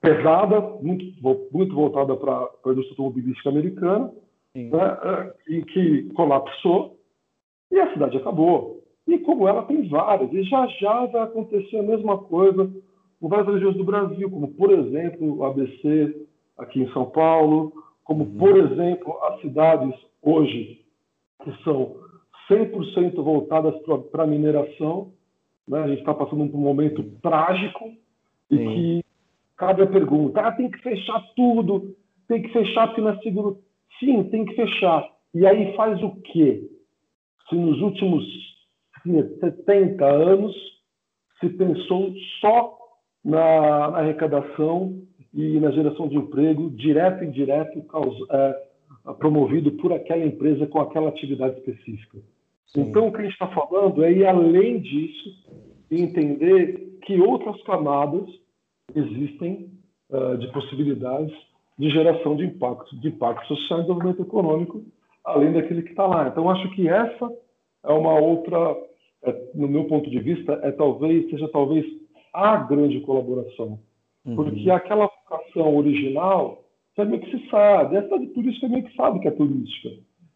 pesada, 0.00 0.60
muito, 0.82 1.04
muito 1.50 1.74
voltada 1.74 2.14
para 2.16 2.32
a 2.32 2.70
indústria 2.70 2.92
automobilística 2.92 3.48
americana, 3.48 4.12
né, 4.54 4.68
uh, 4.68 5.32
e 5.48 5.62
que 5.62 6.02
colapsou, 6.14 6.98
e 7.70 7.78
a 7.78 7.92
cidade 7.92 8.16
acabou. 8.16 8.82
E 9.06 9.18
como 9.18 9.48
ela 9.48 9.62
tem 9.62 9.88
várias, 9.88 10.32
e 10.32 10.42
já 10.44 10.66
já 10.66 11.06
vai 11.06 11.22
acontecer 11.22 11.78
a 11.78 11.82
mesma 11.82 12.18
coisa 12.18 12.70
com 13.20 13.28
várias 13.28 13.48
regiões 13.54 13.76
do 13.76 13.84
Brasil, 13.84 14.30
como, 14.30 14.48
por 14.48 14.70
exemplo, 14.70 15.38
o 15.38 15.44
ABC 15.44 16.26
aqui 16.56 16.80
em 16.80 16.92
São 16.92 17.06
Paulo, 17.06 17.72
como, 18.04 18.24
uhum. 18.24 18.38
por 18.38 18.56
exemplo, 18.56 19.18
as 19.24 19.40
cidades 19.40 19.94
hoje 20.22 20.80
que 21.42 21.52
são 21.64 21.96
100% 22.48 23.14
voltadas 23.22 23.74
para 24.10 24.24
a 24.24 24.26
mineração. 24.26 25.12
Né? 25.66 25.78
A 25.80 25.88
gente 25.88 26.00
está 26.00 26.12
passando 26.12 26.48
por 26.48 26.58
um 26.58 26.60
momento 26.60 27.02
trágico 27.22 27.92
e 28.50 28.56
Sim. 28.56 28.66
que 28.66 29.04
cabe 29.56 29.82
a 29.82 29.86
pergunta: 29.86 30.40
ah, 30.40 30.52
tem 30.52 30.70
que 30.70 30.78
fechar 30.78 31.22
tudo, 31.36 31.94
tem 32.26 32.42
que 32.42 32.48
fechar 32.48 32.88
porque 32.88 33.00
não 33.00 33.10
é 33.10 33.18
seguro. 33.18 33.58
Sim, 33.98 34.24
tem 34.24 34.44
que 34.44 34.54
fechar. 34.54 35.08
E 35.34 35.46
aí 35.46 35.74
faz 35.76 36.02
o 36.02 36.16
quê? 36.22 36.68
Se 37.50 37.56
nos 37.56 37.80
últimos 37.82 38.24
70 39.04 40.06
anos 40.06 40.54
se 41.40 41.48
pensou 41.50 42.14
só 42.40 42.78
na, 43.24 43.98
arrecadação 43.98 45.02
e 45.34 45.58
na 45.60 45.70
geração 45.70 46.08
de 46.08 46.16
emprego, 46.16 46.70
direto 46.70 47.24
e 47.24 47.26
indireto, 47.26 47.84
é, 48.30 48.62
promovido 49.18 49.72
por 49.72 49.92
aquela 49.92 50.24
empresa 50.24 50.66
com 50.66 50.80
aquela 50.80 51.08
atividade 51.08 51.58
específica. 51.58 52.18
Sim. 52.66 52.82
Então, 52.82 53.08
o 53.08 53.12
que 53.12 53.18
a 53.18 53.22
gente 53.22 53.32
está 53.32 53.48
falando 53.48 54.04
é 54.04 54.12
ir 54.12 54.26
além 54.26 54.80
disso 54.80 55.30
e 55.90 56.00
entender 56.02 56.98
que 57.02 57.20
outras 57.20 57.60
camadas 57.62 58.28
existem 58.94 59.70
uh, 60.10 60.36
de 60.38 60.46
possibilidades 60.52 61.34
de 61.78 61.90
geração 61.90 62.36
de 62.36 62.44
impacto, 62.44 62.94
de 63.00 63.08
impacto 63.08 63.46
social 63.48 63.80
e 63.80 63.82
desenvolvimento 63.82 64.22
econômico, 64.22 64.84
além 65.24 65.52
daquele 65.52 65.82
que 65.82 65.90
está 65.90 66.06
lá. 66.06 66.28
Então, 66.28 66.50
acho 66.50 66.70
que 66.70 66.88
essa 66.88 67.30
é 67.84 67.92
uma 67.92 68.18
outra, 68.18 68.76
é, 69.24 69.50
no 69.54 69.68
meu 69.68 69.84
ponto 69.84 70.08
de 70.10 70.18
vista, 70.20 70.58
é 70.62 70.72
talvez 70.72 71.28
seja 71.30 71.48
talvez 71.48 71.84
a 72.32 72.56
grande 72.56 73.00
colaboração. 73.00 73.78
Uhum. 74.24 74.36
Porque 74.36 74.70
aquela 74.70 75.06
vocação 75.06 75.76
original, 75.76 76.64
é 76.96 77.04
meio 77.04 77.22
que 77.22 77.30
se 77.30 77.48
sabe. 77.48 77.96
Essa 77.96 78.18
de 78.18 78.26
turística 78.28 78.68
meio 78.68 78.84
que 78.84 78.94
sabe 78.94 79.20
que 79.20 79.28
é 79.28 79.30
turística. 79.30 79.88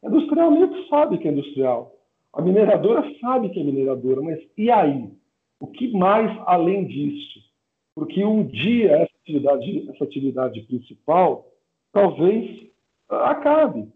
A 0.03 0.09
industrial 0.09 0.51
meio 0.51 0.69
que 0.69 0.89
sabe 0.89 1.19
que 1.19 1.29
é 1.29 1.33
industrial. 1.33 1.93
A 2.33 2.43
mineradora 2.43 3.05
sabe 3.21 3.51
que 3.51 3.61
é 3.61 3.63
mineradora, 3.63 4.21
mas 4.23 4.41
e 4.57 4.71
aí? 4.71 5.11
O 5.61 5.67
que 5.67 5.93
mais 5.93 6.31
além 6.47 6.87
disso? 6.87 7.41
Porque 7.95 8.25
um 8.25 8.45
dia 8.45 8.93
essa 8.93 9.13
atividade, 9.23 9.91
essa 9.91 10.05
atividade 10.05 10.61
principal 10.63 11.47
talvez 11.93 12.69
acabe 13.09 13.89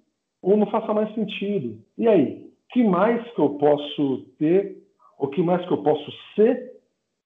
ou 0.42 0.56
não 0.56 0.70
faça 0.70 0.92
mais 0.92 1.12
sentido. 1.14 1.82
E 1.96 2.06
aí? 2.08 2.48
Que 2.70 2.84
mais 2.84 3.22
que 3.32 3.40
eu 3.40 3.50
posso 3.50 4.26
ter? 4.38 4.82
O 5.18 5.28
que 5.28 5.42
mais 5.42 5.64
que 5.66 5.72
eu 5.72 5.82
posso 5.82 6.10
ser 6.34 6.72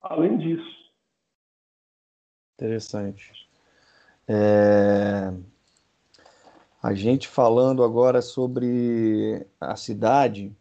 além 0.01 0.39
disso? 0.39 0.83
Interessante. 2.55 3.33
É... 4.29 5.33
A 6.83 6.95
gente 6.95 7.29
falando 7.29 7.85
agora 7.85 8.21
sobre 8.21 9.47
a 9.61 9.77
cidade, 9.77 10.53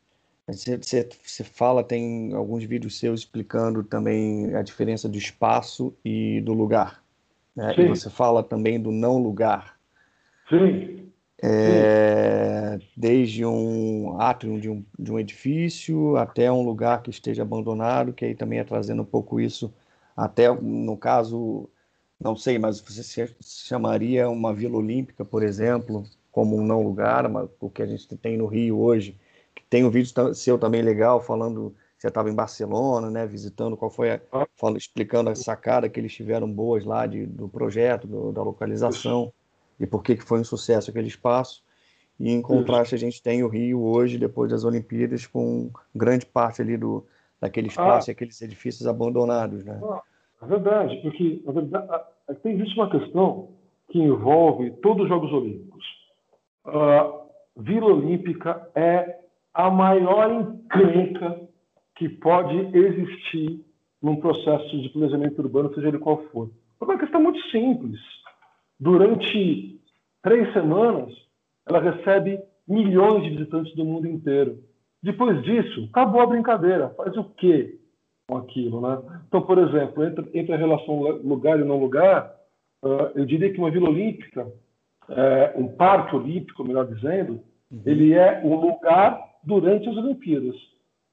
você, 0.48 0.78
você, 0.78 1.44
fala, 1.44 1.84
tem 1.84 2.34
alguns 2.34 2.64
vídeos 2.64 3.00
seus 3.00 3.22
explicando 3.22 3.84
também 3.84 4.54
a 4.56 4.62
diferença 4.62 5.08
do 5.08 5.18
espaço 5.18 5.96
e 6.04 6.42
do 6.42 6.54
lugar. 6.54 7.02
Né? 7.56 7.74
E 7.78 7.88
você 7.88 8.10
fala 8.10 8.44
também 8.44 8.80
do 8.80 8.92
não 8.92 9.18
lugar. 9.18 9.80
Sim. 10.50 11.12
É, 11.42 11.81
desde 13.02 13.44
um 13.44 14.22
átrio 14.22 14.62
de 14.62 14.70
um, 14.70 14.86
de 15.00 15.12
um 15.12 15.18
edifício 15.18 16.16
até 16.18 16.52
um 16.52 16.64
lugar 16.64 17.02
que 17.02 17.10
esteja 17.10 17.42
abandonado, 17.42 18.14
que 18.14 18.24
aí 18.24 18.36
também 18.36 18.60
é 18.60 18.64
trazendo 18.64 19.02
um 19.02 19.06
pouco 19.06 19.40
isso, 19.40 19.74
até 20.16 20.54
no 20.54 20.96
caso 20.96 21.68
não 22.20 22.36
sei, 22.36 22.60
mas 22.60 22.80
você 22.80 23.28
chamaria 23.42 24.30
uma 24.30 24.54
Vila 24.54 24.78
Olímpica, 24.78 25.26
por 25.26 25.42
exemplo, 25.42 26.04
como 26.32 26.56
um 26.56 26.64
não 26.64 26.84
lugar, 26.84 27.26
o 27.60 27.72
que 27.72 27.82
a 27.82 27.88
gente 27.88 28.16
tem 28.18 28.38
no 28.38 28.46
Rio 28.46 28.80
hoje? 28.80 29.20
Tem 29.68 29.84
um 29.84 29.90
vídeo 29.90 30.36
seu 30.36 30.60
também 30.60 30.84
legal 30.84 31.20
falando 31.20 31.74
você 31.98 32.08
estava 32.08 32.30
em 32.30 32.36
Barcelona, 32.36 33.10
né, 33.10 33.26
visitando 33.26 33.76
qual 33.76 33.90
foi 33.90 34.12
a, 34.12 34.22
falando, 34.56 34.78
explicando 34.78 35.32
a 35.32 35.36
sacada 35.36 35.90
que 35.90 36.00
eles 36.00 36.14
tiveram 36.14 36.52
boas 36.52 36.86
lá 36.86 37.08
de, 37.08 37.26
do 37.26 37.50
projeto, 37.50 38.06
do, 38.06 38.32
da 38.32 38.44
localização 38.44 39.34
e 39.80 39.88
por 39.88 40.04
que 40.04 40.16
que 40.16 40.24
foi 40.24 40.40
um 40.40 40.44
sucesso 40.44 40.92
aquele 40.92 41.08
espaço. 41.08 41.64
E 42.22 42.32
em 42.32 42.40
contraste 42.40 42.94
a 42.94 42.98
gente 43.00 43.22
tem 43.22 43.44
o 43.44 43.48
Rio 43.48 43.84
hoje 43.84 44.20
depois 44.20 44.52
das 44.52 44.64
Olimpíadas 44.64 45.26
com 45.26 45.72
grande 45.94 46.24
parte 46.24 46.62
ali 46.62 46.78
do 46.78 47.04
daquele 47.42 47.68
espaço 47.68 48.10
ah. 48.10 48.12
e 48.12 48.14
aqueles 48.14 48.40
edifícios 48.40 48.88
abandonados, 48.88 49.66
né? 49.66 49.80
Ah. 49.84 50.02
É 50.44 50.46
verdade, 50.46 50.98
porque 51.02 51.42
na 51.44 51.52
verdade, 51.52 52.04
tem 52.44 52.54
existe 52.54 52.76
uma 52.76 52.90
questão 52.90 53.50
que 53.90 54.00
envolve 54.00 54.70
todos 54.84 55.04
os 55.04 55.10
Jogos 55.10 55.34
Olímpicos. 55.34 55.84
A 56.66 57.12
Vila 57.58 57.88
Olímpica 57.88 58.70
é 58.76 59.20
a 59.52 59.72
maior 59.72 60.32
encrenca 60.32 61.42
que 61.96 62.08
pode 62.08 62.56
existir 62.76 63.66
num 64.02 64.16
processo 64.16 64.80
de 64.80 64.90
planejamento 64.90 65.40
urbano, 65.40 65.74
seja 65.74 65.88
ele 65.88 66.00
qual 66.00 66.24
for. 66.32 66.52
Por 66.78 66.88
uma 66.88 67.00
questão 67.00 67.22
muito 67.22 67.40
simples. 67.50 68.00
Durante 68.80 69.80
três 70.24 70.52
semanas, 70.54 71.14
ela 71.68 71.80
recebe 71.80 72.40
milhões 72.68 73.24
de 73.24 73.30
visitantes 73.32 73.76
do 73.76 73.86
mundo 73.86 74.08
inteiro. 74.08 74.60
Depois 75.02 75.42
disso, 75.44 75.90
acabou 75.92 76.22
a 76.22 76.28
brincadeira. 76.28 76.90
Faz 76.90 77.16
o 77.18 77.24
quê? 77.24 77.80
com 78.32 78.38
aquilo, 78.38 78.80
né? 78.80 78.98
Então, 79.28 79.42
por 79.42 79.58
exemplo, 79.58 80.06
entre, 80.06 80.30
entre 80.34 80.54
a 80.54 80.58
relação 80.58 81.02
lugar 81.22 81.60
e 81.60 81.66
não 81.66 81.78
lugar, 81.78 82.34
uh, 82.82 83.12
eu 83.14 83.26
diria 83.26 83.52
que 83.52 83.60
uma 83.60 83.70
Vila 83.70 83.90
Olímpica, 83.90 84.46
uh, 84.46 85.62
um 85.62 85.68
parque 85.68 86.16
olímpico, 86.16 86.64
melhor 86.64 86.88
dizendo, 86.88 87.42
uhum. 87.70 87.82
ele 87.86 88.14
é 88.14 88.42
um 88.46 88.56
lugar 88.56 89.22
durante 89.44 89.90
as 89.90 89.98
Olimpíadas. 89.98 90.56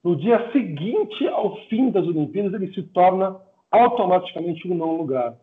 No 0.04 0.14
dia 0.14 0.52
seguinte 0.52 1.26
ao 1.26 1.56
fim 1.66 1.90
das 1.90 2.06
Olimpíadas, 2.06 2.54
ele 2.54 2.72
se 2.72 2.84
torna 2.84 3.36
automaticamente 3.68 4.68
um 4.68 4.76
não 4.76 4.96
lugar, 4.96 5.34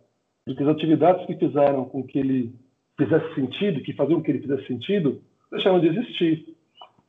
porque 0.45 0.63
as 0.63 0.69
atividades 0.69 1.25
que 1.25 1.35
fizeram 1.35 1.83
com 1.85 2.01
que 2.03 2.17
ele 2.17 2.55
fizesse 2.97 3.35
sentido, 3.35 3.81
que 3.81 3.93
faziam 3.93 4.21
que 4.21 4.31
ele 4.31 4.41
fizesse 4.41 4.67
sentido, 4.67 5.21
deixaram 5.51 5.79
de 5.79 5.87
existir. 5.87 6.55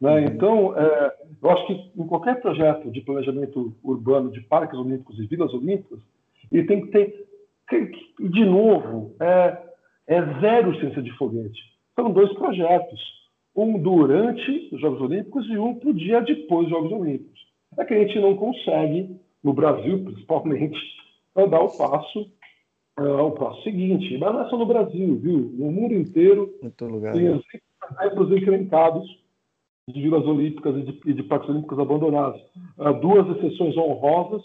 Né? 0.01 0.21
Uhum. 0.21 0.25
Então, 0.27 0.77
é, 0.77 1.17
eu 1.43 1.51
acho 1.51 1.67
que 1.67 1.91
em 1.97 2.07
qualquer 2.07 2.41
projeto 2.41 2.91
de 2.91 3.01
planejamento 3.01 3.75
urbano 3.83 4.31
de 4.31 4.41
parques 4.43 4.79
olímpicos 4.79 5.19
e 5.19 5.27
vilas 5.27 5.53
olímpicas, 5.55 5.99
ele 6.51 6.65
tem 6.65 6.81
que 6.83 6.89
ter, 6.89 7.27
de 8.21 8.45
novo, 8.45 9.15
é, 9.21 9.59
é 10.07 10.23
zero 10.41 10.79
ciência 10.79 11.03
de 11.03 11.11
foguete. 11.13 11.61
São 11.95 12.13
dois 12.13 12.33
projetos, 12.35 13.01
um 13.55 13.79
durante 13.79 14.69
os 14.73 14.81
Jogos 14.81 15.01
Olímpicos 15.01 15.49
e 15.49 15.57
um 15.57 15.75
para 15.75 15.89
o 15.89 15.95
dia 15.95 16.21
depois 16.21 16.69
dos 16.69 16.77
Jogos 16.77 16.93
Olímpicos. 16.93 17.47
É 17.79 17.85
que 17.85 17.95
a 17.95 17.99
gente 17.99 18.19
não 18.21 18.37
consegue, 18.37 19.17
no 19.43 19.53
Brasil 19.53 20.05
principalmente, 20.05 20.79
dar 21.35 21.61
o 21.61 21.77
passo 21.77 22.31
o 22.99 23.31
próximo 23.33 23.63
seguinte, 23.65 24.17
mas 24.19 24.33
não 24.33 24.41
é 24.43 24.49
só 24.49 24.57
no 24.57 24.67
Brasil, 24.67 25.19
viu? 25.19 25.53
No 25.55 25.71
mundo 25.71 25.95
inteiro 25.95 26.55
lugar, 26.81 27.13
tem 27.13 27.27
exemplos 27.27 28.31
encrencados 28.33 29.07
de 29.89 30.03
vilas 30.03 30.25
olímpicas 30.27 30.77
e 30.77 30.83
de, 30.83 31.01
e 31.07 31.13
de 31.13 31.23
parques 31.23 31.49
olímpicos 31.49 31.79
abandonados. 31.79 32.41
Uh, 32.77 32.93
duas 33.01 33.29
exceções 33.37 33.77
honrosas, 33.77 34.43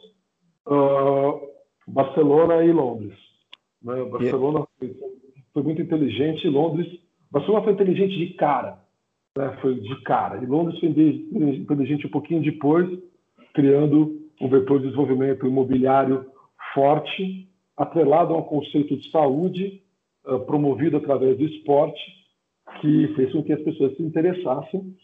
uh, 0.68 1.41
Barcelona 1.88 2.64
e 2.64 2.72
Londres. 2.72 3.18
Né? 3.82 4.04
Barcelona 4.06 4.66
foi, 4.78 4.95
foi, 5.54 5.64
muito 5.64 5.82
inteligente, 5.82 6.47
Londres... 6.47 6.88
Barcelona 7.32 7.64
foi 7.64 7.74
inteligente 7.74 8.18
de 8.18 8.34
cara, 8.34 8.78
né? 9.38 9.58
foi 9.62 9.76
de 9.76 10.02
cara. 10.04 10.43
E 10.43 10.45
Londres 10.45 10.80
foi 10.80 10.89
inteligente 10.89 12.06
um 12.06 12.12
pouquinho 12.12 12.41
depois, 12.41 12.88
criando 13.54 14.20
um 14.39 14.49
vetor 14.49 14.80
de 14.80 14.86
desenvolvimento 14.86 15.47
imobiliário 15.47 16.26
forte, 16.74 17.49
atrelado 17.82 18.34
a 18.34 18.38
um 18.38 18.43
conceito 18.43 18.95
de 18.95 19.09
saúde, 19.09 19.82
uh, 20.25 20.39
promovido 20.41 20.97
através 20.97 21.38
do 21.38 21.45
esporte, 21.45 21.99
que 22.79 23.07
fez 23.15 23.32
com 23.32 23.43
que 23.43 23.53
as 23.53 23.61
pessoas 23.61 23.95
se 23.97 24.03
interessassem 24.03 24.95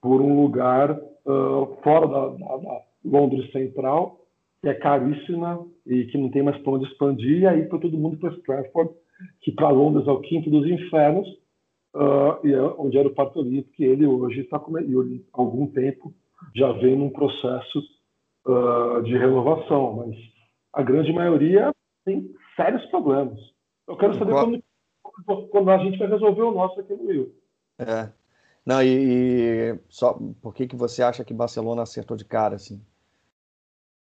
por 0.00 0.20
um 0.20 0.42
lugar 0.42 0.90
uh, 0.92 1.76
fora 1.82 2.06
da, 2.06 2.28
da, 2.28 2.56
da, 2.56 2.82
Londres 3.04 3.50
central, 3.52 4.18
que 4.62 4.68
é 4.68 4.74
caríssima 4.74 5.64
e 5.86 6.04
que 6.06 6.16
não 6.16 6.30
tem 6.30 6.42
mais 6.42 6.56
para 6.58 6.72
onde 6.72 6.86
expandir, 6.86 7.42
e 7.42 7.46
aí 7.46 7.68
foi 7.68 7.78
todo 7.78 7.98
mundo 7.98 8.16
para 8.16 8.34
Stratford, 8.34 8.90
que 9.42 9.52
para 9.52 9.68
Londres 9.68 10.06
é 10.06 10.10
o 10.10 10.20
quinto 10.20 10.50
dos 10.50 10.66
infernos, 10.66 11.28
uh, 11.94 12.46
e 12.46 12.52
é 12.52 12.62
onde 12.78 12.96
era 12.98 13.08
o 13.08 13.14
Parque 13.14 13.38
Olímpico, 13.38 13.74
que 13.76 13.84
ele 13.84 14.06
hoje 14.06 14.40
está 14.40 14.58
com 14.58 14.76
há 14.76 14.80
algum 15.32 15.66
tempo 15.66 16.12
já 16.54 16.72
vem 16.72 16.96
num 16.96 17.10
processo 17.10 17.82
de 19.04 19.16
renovação, 19.16 19.94
mas 19.94 20.14
a 20.74 20.82
grande 20.82 21.10
maioria 21.10 21.73
tem 22.04 22.30
sérios 22.56 22.84
problemas. 22.86 23.38
Eu 23.86 23.96
quero 23.96 24.18
saber 24.18 24.32
quando, 25.02 25.48
quando 25.48 25.70
a 25.70 25.78
gente 25.78 25.98
vai 25.98 26.08
resolver 26.08 26.42
o 26.42 26.54
nosso 26.54 26.80
aqui 26.80 26.94
no 26.94 27.10
Rio. 27.10 27.34
É. 27.78 28.10
Não, 28.64 28.82
e, 28.82 28.88
e, 29.72 29.78
só 29.88 30.18
por 30.40 30.54
que, 30.54 30.66
que 30.66 30.76
você 30.76 31.02
acha 31.02 31.24
que 31.24 31.34
Barcelona 31.34 31.82
acertou 31.82 32.16
de 32.16 32.24
cara 32.24 32.56
assim? 32.56 32.80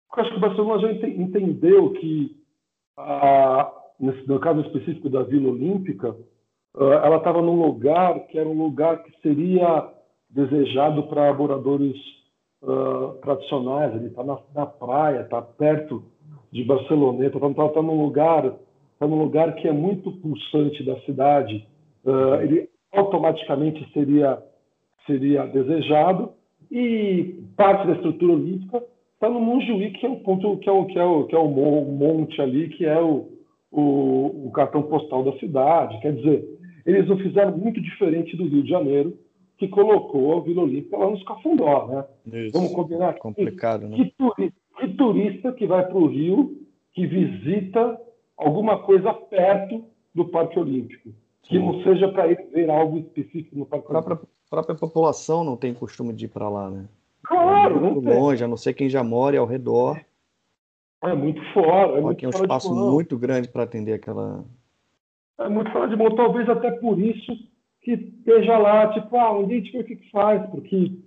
Porque 0.07 0.21
acho 0.21 0.31
que 0.31 0.37
o 0.37 0.41
Barcelona 0.41 0.81
já 0.81 1.07
entendeu 1.07 1.93
que 1.93 2.43
a, 2.97 3.71
nesse, 3.99 4.27
no 4.27 4.39
caso 4.39 4.61
específico 4.61 5.09
da 5.09 5.23
Vila 5.23 5.51
Olímpica, 5.51 6.15
uh, 6.75 6.83
ela 6.83 7.17
estava 7.17 7.41
num 7.41 7.61
lugar 7.61 8.27
que 8.27 8.37
era 8.37 8.49
um 8.49 8.57
lugar 8.57 9.03
que 9.03 9.11
seria 9.21 9.93
desejado 10.29 11.03
para 11.07 11.33
moradores 11.33 11.95
uh, 12.61 13.13
tradicionais. 13.21 13.95
Ele 13.95 14.07
está 14.07 14.23
na, 14.23 14.37
na, 14.53 14.65
praia, 14.65 15.21
está 15.21 15.41
perto 15.41 16.03
de 16.51 16.63
Barceloneta, 16.63 17.37
está 17.37 17.53
tá, 17.53 17.69
tá 17.69 17.81
num 17.81 18.01
lugar, 18.01 18.53
tá 18.99 19.07
num 19.07 19.21
lugar 19.21 19.55
que 19.55 19.67
é 19.67 19.71
muito 19.71 20.11
pulsante 20.13 20.83
da 20.83 20.99
cidade. 21.01 21.65
Uh, 22.03 22.41
ele 22.41 22.69
automaticamente 22.91 23.87
seria 23.93 24.41
seria 25.05 25.45
desejado 25.45 26.31
e 26.71 27.43
parte 27.57 27.87
da 27.87 27.93
estrutura 27.93 28.33
olímpica 28.33 28.83
está 29.15 29.29
no 29.29 29.41
Montjuïc, 29.41 29.99
que 29.99 30.05
é 30.05 30.09
o 30.09 30.17
ponto 30.17 30.57
que 30.57 30.69
é 30.69 30.71
o 30.71 30.85
que 30.85 30.99
é 30.99 31.03
o 31.03 31.23
que 31.25 31.35
é 31.35 31.39
o 31.39 31.47
monte 31.47 32.41
ali, 32.41 32.69
que 32.69 32.85
é 32.85 32.99
o, 33.01 33.27
o, 33.71 34.47
o 34.47 34.51
cartão 34.51 34.83
postal 34.83 35.23
da 35.23 35.37
cidade. 35.39 35.99
Quer 35.99 36.13
dizer, 36.13 36.45
eles 36.85 37.07
não 37.07 37.17
fizeram 37.17 37.57
muito 37.57 37.81
diferente 37.81 38.37
do 38.37 38.47
Rio 38.47 38.63
de 38.63 38.69
Janeiro, 38.69 39.17
que 39.57 39.67
colocou 39.67 40.37
a 40.37 40.41
Vila 40.41 40.63
Olímpica 40.63 40.97
lá 40.97 41.09
nos 41.09 41.23
Cafundó, 41.23 41.87
né? 41.87 42.05
Isso. 42.45 42.57
Vamos 42.57 42.71
combinar. 42.71 43.17
Complicado, 43.17 43.89
né? 43.89 43.97
Que 43.97 44.13
turista, 44.17 44.55
que 44.55 44.58
turista 44.99 45.53
que 45.53 45.65
vai 45.65 45.87
para 45.87 45.97
o 45.97 46.07
Rio 46.07 46.57
que 46.93 47.07
visita 47.07 47.99
alguma 48.37 48.83
coisa 48.83 49.13
perto 49.13 49.85
do 50.13 50.25
Parque 50.25 50.59
Olímpico, 50.59 51.09
que 51.43 51.57
Sim. 51.57 51.65
não 51.65 51.81
seja 51.83 52.09
para 52.09 52.27
ir 52.27 52.49
ver 52.53 52.69
algo 52.69 52.97
específico 52.99 53.57
no 53.57 53.65
Parque 53.65 53.91
Olímpico. 53.91 54.27
A 54.47 54.49
própria 54.49 54.75
população 54.75 55.43
não 55.43 55.55
tem 55.55 55.73
costume 55.73 56.11
de 56.11 56.25
ir 56.25 56.27
para 56.27 56.49
lá, 56.49 56.69
né? 56.69 56.87
Claro, 57.23 57.77
é 57.77 57.79
muito 57.79 58.09
longe, 58.09 58.43
a 58.43 58.47
não 58.47 58.57
ser 58.57 58.73
quem 58.73 58.89
já 58.89 59.03
mora 59.03 59.39
ao 59.39 59.45
redor. 59.45 59.99
É 61.03 61.13
muito 61.13 61.41
fora. 61.53 61.97
É 61.97 62.01
muito 62.01 62.25
é 62.25 62.27
um 62.27 62.31
espaço 62.31 62.73
muito 62.73 63.17
grande 63.17 63.47
para 63.47 63.63
atender 63.63 63.93
aquela. 63.93 64.43
É 65.39 65.47
muito 65.47 65.71
fora 65.71 65.87
de 65.87 65.95
mão. 65.95 66.13
Talvez 66.15 66.49
até 66.49 66.71
por 66.71 66.99
isso 66.99 67.31
que 67.81 67.93
esteja 67.93 68.57
lá, 68.57 68.91
tipo, 68.93 69.15
ah, 69.15 69.37
a 69.37 69.43
gente 69.43 69.71
vê 69.71 69.79
o 69.79 69.83
que, 69.83 69.95
que 69.95 70.11
faz, 70.11 70.45
porque, 70.49 70.99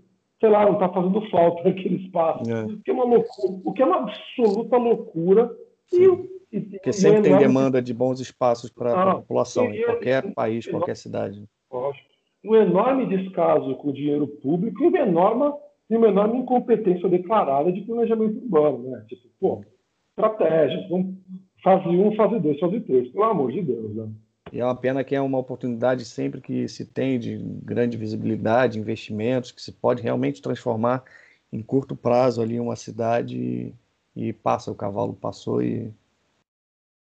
sei 0.43 0.51
lá, 0.51 0.66
não 0.66 0.74
está 0.74 0.88
fazendo 0.88 1.30
falta 1.30 1.68
aquele 1.70 2.05
espaço. 2.05 2.51
É. 2.51 2.64
O 2.64 2.80
que 2.82 2.90
é 2.90 2.95
uma 2.95 3.05
loucura, 3.05 3.61
o 3.64 3.72
que 3.72 3.82
é 3.82 3.86
uma 3.86 3.99
absoluta 3.99 4.76
loucura. 4.76 5.57
E, 5.93 6.05
e, 6.53 6.61
Porque 6.61 6.93
sempre 6.93 7.22
tem 7.22 7.38
demanda 7.38 7.80
de 7.80 7.95
bons 7.95 8.20
espaços 8.20 8.70
para 8.70 8.93
ah, 8.93 9.11
a 9.11 9.14
população, 9.16 9.72
em 9.72 9.82
qualquer 9.84 10.34
país, 10.34 10.66
qualquer 10.66 10.97
cidade. 10.97 11.45
Lógico 11.70 12.12
um 12.45 12.57
enorme 12.57 13.07
descaso 13.07 13.74
com 13.76 13.88
o 13.88 13.93
dinheiro 13.93 14.26
público 14.26 14.82
e 14.82 14.86
uma 14.88 14.99
enorme, 14.99 15.53
uma 15.88 16.09
enorme 16.09 16.38
incompetência 16.38 17.09
declarada 17.09 17.72
de 17.72 17.82
planejamento 17.82 18.38
urbano. 18.38 18.90
Né? 18.90 19.05
Tipo, 19.09 19.28
pô, 19.40 19.64
estratégia, 20.11 20.86
vamos, 20.88 21.14
fase 21.62 21.88
1, 21.88 22.09
um, 22.09 22.16
fase 22.16 22.40
2, 22.40 22.59
fase 22.59 22.80
3, 22.80 23.09
pelo 23.11 23.24
amor 23.24 23.53
de 23.53 23.62
Deus. 23.62 23.95
Né? 23.95 24.09
E 24.53 24.61
é 24.61 24.64
uma 24.64 24.76
pena 24.76 25.03
que 25.03 25.14
é 25.14 25.20
uma 25.20 25.38
oportunidade 25.38 26.05
sempre 26.05 26.38
que 26.38 26.68
se 26.68 26.84
tem 26.84 27.18
de 27.18 27.38
grande 27.64 27.96
visibilidade, 27.96 28.78
investimentos, 28.78 29.50
que 29.50 29.62
se 29.62 29.72
pode 29.72 30.03
realmente 30.03 30.42
transformar 30.42 31.03
em 31.50 31.62
curto 31.62 31.96
prazo 31.96 32.42
ali 32.42 32.61
uma 32.61 32.76
cidade 32.76 33.74
e, 34.14 34.28
e 34.28 34.32
passa, 34.32 34.70
o 34.70 34.74
cavalo 34.74 35.14
passou 35.14 35.62
e. 35.62 35.90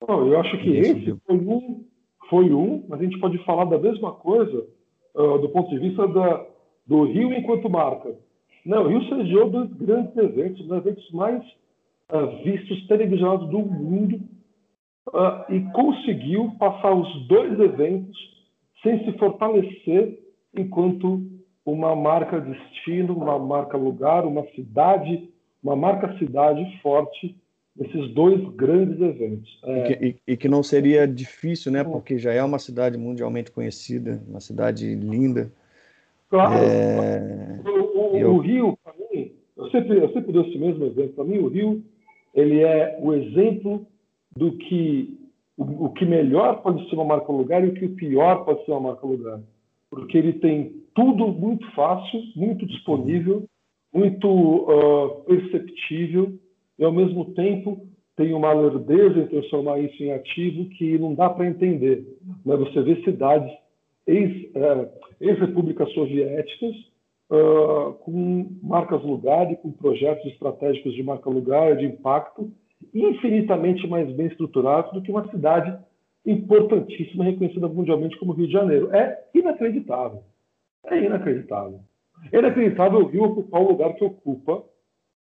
Não, 0.06 0.28
eu 0.28 0.38
acho 0.42 0.58
que 0.58 0.76
esse 0.76 1.18
foi 1.26 1.38
um, 1.38 1.86
foi 2.30 2.54
um, 2.54 2.84
mas 2.88 3.00
a 3.00 3.04
gente 3.04 3.18
pode 3.18 3.38
falar 3.46 3.64
da 3.66 3.80
mesma 3.80 4.12
coisa 4.12 4.66
uh, 5.16 5.40
do 5.40 5.48
ponto 5.50 5.70
de 5.70 5.80
vista 5.80 6.06
da, 6.06 6.46
do 6.86 7.06
Rio 7.06 7.34
enquanto 7.34 7.70
marca. 7.70 8.14
Não, 8.66 8.84
o 8.84 8.88
Rio 8.90 9.08
sediou 9.08 9.50
dois 9.50 9.72
grandes 9.72 10.16
eventos, 10.18 10.66
os 10.66 10.72
eventos 10.72 11.10
mais 11.12 11.42
uh, 12.12 12.44
vistos, 12.44 12.86
televisionados 12.88 13.50
do 13.50 13.60
mundo, 13.60 14.20
uh, 15.08 15.52
e 15.52 15.62
conseguiu 15.72 16.52
passar 16.60 16.94
os 16.94 17.28
dois 17.28 17.60
eventos 17.60 18.18
sem 18.84 19.04
se 19.04 19.18
fortalecer 19.18 20.20
enquanto 20.56 21.22
uma 21.66 21.96
marca 21.96 22.40
destino, 22.40 23.16
uma 23.16 23.38
marca 23.38 23.78
lugar, 23.78 24.26
uma 24.26 24.46
cidade, 24.56 25.30
uma 25.62 25.76
marca 25.76 26.18
cidade 26.18 26.80
forte 26.82 27.36
nesses 27.76 28.14
dois 28.14 28.42
grandes 28.56 29.00
eventos. 29.02 29.60
É... 29.64 29.92
E, 29.92 30.14
que, 30.14 30.22
e, 30.28 30.38
que, 30.38 30.48
não 30.48 30.64
seria 30.64 31.08
difícil, 31.08 31.72
né? 31.72 31.84
Porque 31.84 32.18
já 32.18 32.32
é 32.32 32.44
uma 32.44 32.58
cidade 32.58 32.98
mundialmente 32.98 33.52
conhecida, 33.52 34.22
uma 34.28 34.40
cidade 34.40 34.96
linda. 34.96 35.52
Claro. 36.30 36.54
É... 36.56 37.60
O, 37.66 38.14
o, 38.14 38.18
eu... 38.18 38.34
o, 38.36 38.38
Rio, 38.40 38.78
para 38.84 38.94
mim, 38.94 39.32
eu 39.56 39.70
sempre, 39.70 39.98
eu 39.98 40.12
sempre 40.14 40.32
dou 40.32 40.48
esse 40.48 40.58
mesmo 40.58 40.86
exemplo. 40.86 41.14
Para 41.14 41.26
mim, 41.26 41.38
o 41.38 41.48
Rio 41.48 41.84
ele 42.34 42.62
é 42.64 42.98
o 43.02 43.14
exemplo 43.14 43.86
do 44.38 44.52
que 44.54 45.18
o, 45.58 45.86
o, 45.86 45.90
que 45.94 46.06
melhor 46.06 46.62
pode 46.62 46.88
ser 46.90 46.96
uma 46.96 47.06
marca 47.06 47.32
lugar 47.32 47.64
e 47.64 47.70
o 47.70 47.74
que 47.74 47.86
o 47.86 47.96
pior 47.96 48.46
pode 48.46 48.64
ser 48.66 48.72
uma 48.72 48.92
marca 48.92 49.06
lugar, 49.06 49.40
porque 49.90 50.18
ele 50.18 50.34
tem 50.34 50.84
tudo 50.94 51.28
muito 51.28 51.70
fácil, 51.72 52.22
muito 52.36 52.66
disponível, 52.66 53.46
muito 53.94 54.28
uh, 54.28 55.24
perceptível 55.26 56.34
e, 56.78 56.84
ao 56.84 56.92
mesmo 56.92 57.34
tempo, 57.34 57.88
tem 58.16 58.34
uma 58.34 58.52
lerdeza 58.54 59.20
em 59.20 59.28
transformar 59.28 59.80
isso 59.80 60.02
em 60.04 60.12
ativo 60.12 60.70
que 60.70 60.98
não 60.98 61.14
dá 61.14 61.30
para 61.30 61.48
entender. 61.48 62.04
Você 62.44 62.82
vê 62.82 63.04
cidades 63.04 63.52
é, 64.08 64.90
ex-repúblicas 65.20 65.92
soviéticas 65.94 66.76
uh, 67.30 67.94
com 68.00 68.58
marcas 68.64 69.04
lugar 69.04 69.52
e 69.52 69.56
com 69.58 69.72
projetos 69.72 70.26
estratégicos 70.32 70.94
de 70.94 71.04
marca 71.04 71.30
lugar, 71.30 71.76
de 71.78 71.86
impacto, 71.86 72.52
infinitamente 72.94 73.88
mais 73.88 74.10
bem 74.16 74.28
estruturados 74.28 74.92
do 74.94 75.02
que 75.02 75.12
uma 75.12 75.30
cidade 75.30 75.78
importantíssima, 76.26 77.24
reconhecida 77.24 77.68
mundialmente 77.68 78.18
como 78.18 78.34
Rio 78.34 78.48
de 78.48 78.54
Janeiro. 78.54 78.94
É 78.94 79.24
inacreditável. 79.34 80.24
É 80.86 81.00
inacreditável. 81.00 81.80
É 82.32 82.40
inacreditável 82.40 83.00
o 83.00 83.08
Rio 83.08 83.24
ocupar 83.24 83.62
o 83.62 83.70
lugar 83.70 83.94
que 83.94 84.04
ocupa 84.04 84.64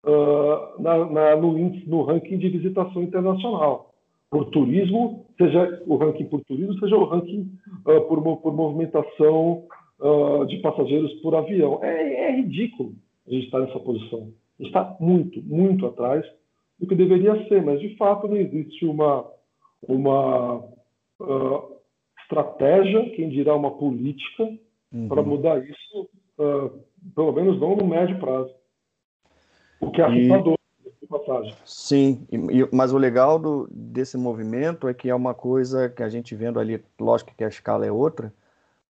uh, 0.04 0.82
na, 0.82 1.06
na, 1.06 1.36
no, 1.36 1.58
índice, 1.58 1.88
no 1.88 2.02
ranking 2.02 2.38
de 2.38 2.48
visitação 2.48 3.02
internacional. 3.02 3.92
Por 4.30 4.46
turismo, 4.46 5.26
seja 5.36 5.82
o 5.86 5.96
ranking 5.96 6.24
por 6.24 6.42
turismo, 6.44 6.78
seja 6.78 6.96
o 6.96 7.04
ranking 7.04 7.52
uh, 7.86 8.00
por, 8.08 8.22
por 8.38 8.54
movimentação 8.54 9.64
uh, 10.00 10.46
de 10.46 10.58
passageiros 10.58 11.12
por 11.14 11.34
avião. 11.34 11.82
É, 11.82 12.30
é 12.30 12.36
ridículo 12.36 12.94
a 13.26 13.30
gente 13.30 13.44
estar 13.44 13.60
nessa 13.60 13.78
posição. 13.78 14.32
Está 14.58 14.96
muito, 15.00 15.42
muito 15.42 15.86
atrás 15.86 16.24
do 16.84 16.88
que 16.88 16.94
deveria 16.94 17.48
ser, 17.48 17.62
mas 17.62 17.80
de 17.80 17.96
fato 17.96 18.28
não 18.28 18.36
existe 18.36 18.84
uma, 18.84 19.26
uma 19.82 20.56
uh, 21.20 21.76
estratégia, 22.22 23.10
quem 23.10 23.30
dirá 23.30 23.54
uma 23.54 23.72
política, 23.72 24.44
uhum. 24.92 25.08
para 25.08 25.22
mudar 25.22 25.58
isso, 25.64 26.08
uh, 26.38 26.70
pelo 27.14 27.32
menos 27.32 27.58
não 27.58 27.74
no 27.74 27.86
médio 27.86 28.18
prazo. 28.18 28.54
O 29.80 29.90
que 29.90 30.00
é 30.00 30.04
assustador. 30.04 30.54
E... 30.54 31.06
passagem. 31.06 31.54
Sim, 31.64 32.26
mas 32.72 32.92
o 32.92 32.98
legal 32.98 33.38
do, 33.38 33.68
desse 33.70 34.16
movimento 34.16 34.88
é 34.88 34.94
que 34.94 35.08
é 35.08 35.14
uma 35.14 35.34
coisa 35.34 35.88
que 35.88 36.02
a 36.02 36.08
gente 36.08 36.34
vendo 36.34 36.58
ali, 36.58 36.82
lógico 36.98 37.34
que 37.36 37.44
a 37.44 37.48
escala 37.48 37.86
é 37.86 37.92
outra, 37.92 38.32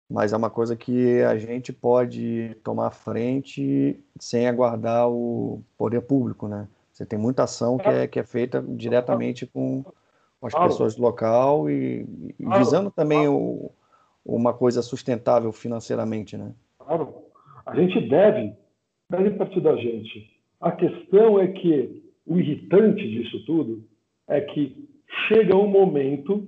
mas 0.10 0.32
é 0.32 0.38
uma 0.38 0.50
coisa 0.50 0.76
que 0.76 1.22
a 1.24 1.36
gente 1.38 1.74
pode 1.74 2.56
tomar 2.64 2.91
frente 2.91 4.00
sem 4.20 4.48
aguardar 4.48 5.10
o 5.10 5.64
poder 5.76 6.02
público, 6.02 6.48
né? 6.48 6.68
Você 6.94 7.08
tem 7.08 7.18
muita 7.18 7.44
ação 7.44 7.80
que 7.80 7.88
é, 7.88 8.08
que 8.08 8.20
é 8.20 8.24
feita 8.24 8.62
diretamente 8.62 9.48
com, 9.48 9.84
com 10.39 10.48
as 10.48 10.54
pessoas 10.54 10.96
do 10.96 11.02
local 11.02 11.68
e, 11.68 12.06
e 12.39 12.46
visando 12.60 12.91
também 12.91 13.28
o, 13.28 13.72
uma 14.24 14.54
coisa 14.54 14.84
sustentável 14.84 15.52
financeiramente, 15.52 16.38
né? 16.38 16.54
Claro. 16.78 17.16
A 17.66 17.76
gente 17.76 18.00
deve, 18.08 18.54
deve 19.10 19.32
partir 19.32 19.60
da 19.62 19.76
gente. 19.76 20.39
A 20.62 20.72
questão 20.72 21.39
é 21.39 21.48
que 21.48 22.04
o 22.28 22.38
irritante 22.38 23.10
disso 23.10 23.44
tudo 23.46 23.84
é 24.28 24.39
que 24.39 24.88
chega 25.28 25.58
um 25.58 25.68
momento 25.68 26.48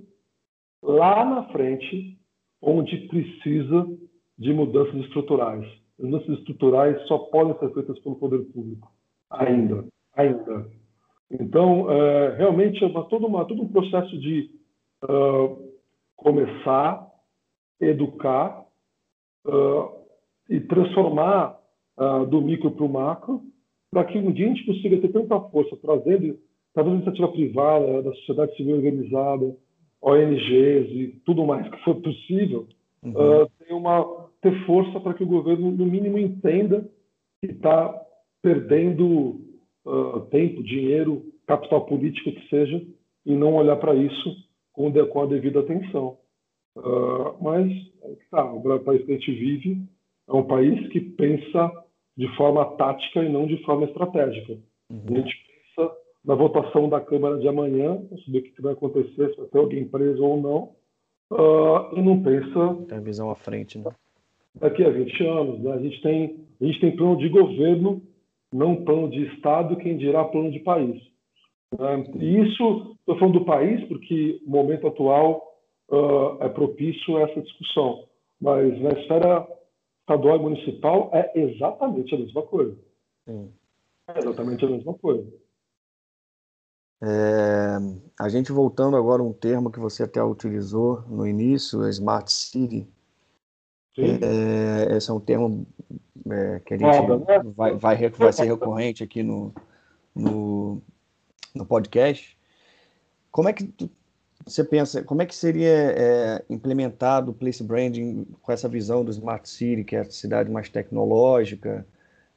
lá 0.79 1.25
na 1.25 1.49
frente 1.49 2.19
onde 2.61 3.07
precisa 3.07 3.87
de 4.37 4.53
mudanças 4.53 4.95
estruturais. 5.05 5.65
Mudanças 5.97 6.37
estruturais 6.37 7.01
só 7.07 7.17
podem 7.17 7.57
ser 7.57 7.73
feitas 7.73 7.97
pelo 7.99 8.15
poder 8.15 8.43
público, 8.51 8.91
ainda, 9.29 9.85
ainda. 10.15 10.65
Então, 11.31 11.91
é, 11.91 12.35
realmente 12.37 12.83
é 12.83 12.87
uma, 12.87 13.03
todo, 13.05 13.25
uma, 13.25 13.45
todo 13.45 13.61
um 13.61 13.67
processo 13.67 14.17
de 14.19 14.49
uh, 15.03 15.57
começar, 16.15 17.07
educar 17.81 18.63
uh, 19.45 19.89
e 20.49 20.59
transformar 20.61 21.59
uh, 21.97 22.25
do 22.25 22.41
micro 22.41 22.71
para 22.71 22.85
o 22.85 22.89
macro, 22.89 23.41
para 23.91 24.05
que 24.05 24.17
um 24.17 24.31
dia 24.31 24.45
a 24.45 24.49
gente 24.49 24.65
consiga 24.65 25.01
ter 25.01 25.11
tanta 25.11 25.39
força, 25.49 25.75
trazendo, 25.77 26.37
trazendo 26.73 26.95
iniciativa 26.95 27.27
privada, 27.29 28.03
da 28.03 28.13
sociedade 28.13 28.55
civil 28.55 28.75
organizada, 28.75 29.55
ONGs 30.01 30.91
e 30.91 31.21
tudo 31.25 31.45
mais 31.45 31.67
que 31.69 31.83
for 31.83 31.95
possível, 31.95 32.67
uhum. 33.03 33.11
uh, 33.11 33.49
ter, 33.57 33.73
uma, 33.73 34.29
ter 34.41 34.65
força 34.65 34.99
para 34.99 35.13
que 35.15 35.23
o 35.23 35.27
governo, 35.27 35.71
no 35.71 35.85
mínimo, 35.85 36.19
entenda 36.19 36.87
que 37.41 37.51
está 37.51 38.01
perdendo 38.41 39.41
uh, 39.85 40.21
tempo, 40.31 40.63
dinheiro, 40.63 41.23
capital 41.47 41.85
político 41.85 42.31
que 42.31 42.49
seja, 42.49 42.81
e 43.25 43.35
não 43.35 43.55
olhar 43.55 43.77
para 43.77 43.95
isso 43.95 44.35
com, 44.73 44.91
de, 44.91 45.03
com, 45.05 45.21
a 45.21 45.25
devida 45.25 45.59
atenção. 45.61 46.17
Uh, 46.75 47.41
mas, 47.41 47.71
é 48.03 48.15
tá, 48.29 48.51
o 48.51 48.79
país 48.79 49.05
que 49.05 49.11
a 49.11 49.15
gente 49.15 49.31
vive 49.31 49.81
é 50.27 50.33
um 50.33 50.43
país 50.43 50.87
que 50.89 50.99
pensa 50.99 51.71
de 52.17 52.27
forma 52.35 52.65
tática 52.77 53.23
e 53.23 53.29
não 53.29 53.45
de 53.45 53.63
forma 53.63 53.85
estratégica. 53.85 54.57
Uhum. 54.91 55.03
A 55.09 55.13
gente 55.13 55.35
pensa 55.47 55.91
na 56.23 56.35
votação 56.35 56.89
da 56.89 56.99
Câmara 56.99 57.37
de 57.37 57.47
amanhã, 57.47 57.97
para 57.97 58.17
saber 58.19 58.39
o 58.39 58.43
que 58.43 58.61
vai 58.61 58.73
acontecer, 58.73 59.29
se 59.29 59.37
vai 59.37 59.47
ter 59.47 59.57
alguém 59.57 59.87
preso 59.87 60.23
ou 60.23 60.41
não, 60.41 60.71
uh, 61.31 61.97
e 61.97 62.01
não 62.01 62.21
pensa. 62.21 62.85
Tem 62.87 62.97
a 62.97 63.01
visão 63.01 63.29
à 63.29 63.35
frente, 63.35 63.77
né? 63.77 63.91
Daqui 64.55 64.83
a 64.83 64.89
20 64.89 65.25
anos, 65.25 65.59
né? 65.59 65.73
a, 65.73 65.79
gente 65.79 66.01
tem, 66.01 66.39
a 66.61 66.65
gente 66.65 66.79
tem 66.79 66.95
plano 66.95 67.17
de 67.17 67.27
governo, 67.27 68.01
não 68.53 68.83
plano 68.83 69.09
de 69.09 69.25
Estado, 69.35 69.77
quem 69.77 69.97
dirá 69.97 70.23
plano 70.25 70.51
de 70.51 70.59
país. 70.59 71.01
Né? 71.77 72.05
E 72.19 72.41
isso, 72.41 72.95
estou 72.99 73.17
falando 73.19 73.39
do 73.39 73.45
país, 73.45 73.85
porque 73.87 74.41
o 74.45 74.49
momento 74.49 74.87
atual 74.87 75.43
uh, 75.89 76.43
é 76.43 76.49
propício 76.49 77.17
a 77.17 77.21
essa 77.21 77.41
discussão. 77.41 78.07
Mas 78.39 78.79
na 78.81 78.89
esfera 78.89 79.47
estadual 80.01 80.37
e 80.37 80.41
municipal 80.41 81.09
é 81.13 81.31
exatamente 81.39 82.13
a 82.13 82.17
mesma 82.17 82.43
coisa. 82.43 82.77
Sim. 83.27 83.51
É 84.07 84.19
exatamente 84.19 84.63
a 84.65 84.69
mesma 84.69 84.93
coisa. 84.93 85.27
É, 87.03 87.77
a 88.19 88.29
gente 88.29 88.51
voltando 88.51 88.95
agora 88.95 89.21
a 89.21 89.25
um 89.25 89.33
termo 89.33 89.71
que 89.71 89.79
você 89.79 90.03
até 90.03 90.23
utilizou 90.23 91.01
no 91.07 91.27
início, 91.27 91.87
Smart 91.89 92.31
City. 92.31 92.87
É, 93.97 94.97
esse 94.97 95.09
é 95.09 95.13
um 95.13 95.19
termo 95.19 95.65
é, 96.29 96.61
que 96.65 96.73
a 96.73 96.77
gente 96.77 97.25
né? 97.25 97.41
vai, 97.55 97.75
vai, 97.75 98.09
vai 98.09 98.33
ser 98.33 98.45
recorrente 98.45 99.03
aqui 99.03 99.23
no, 99.23 99.53
no, 100.13 100.81
no 101.53 101.65
podcast. 101.65 102.37
Como 103.31 103.49
é 103.49 103.53
que 103.53 103.73
você 104.45 104.63
pensa, 104.63 105.03
como 105.03 105.21
é 105.21 105.25
que 105.25 105.35
seria 105.35 105.69
é, 105.69 106.45
implementado 106.49 107.31
o 107.31 107.33
place 107.33 107.63
branding 107.63 108.25
com 108.41 108.51
essa 108.51 108.69
visão 108.69 109.03
do 109.03 109.11
Smart 109.11 109.47
City, 109.49 109.83
que 109.83 109.95
é 109.95 110.01
a 110.01 110.05
cidade 110.05 110.51
mais 110.51 110.69
tecnológica, 110.69 111.85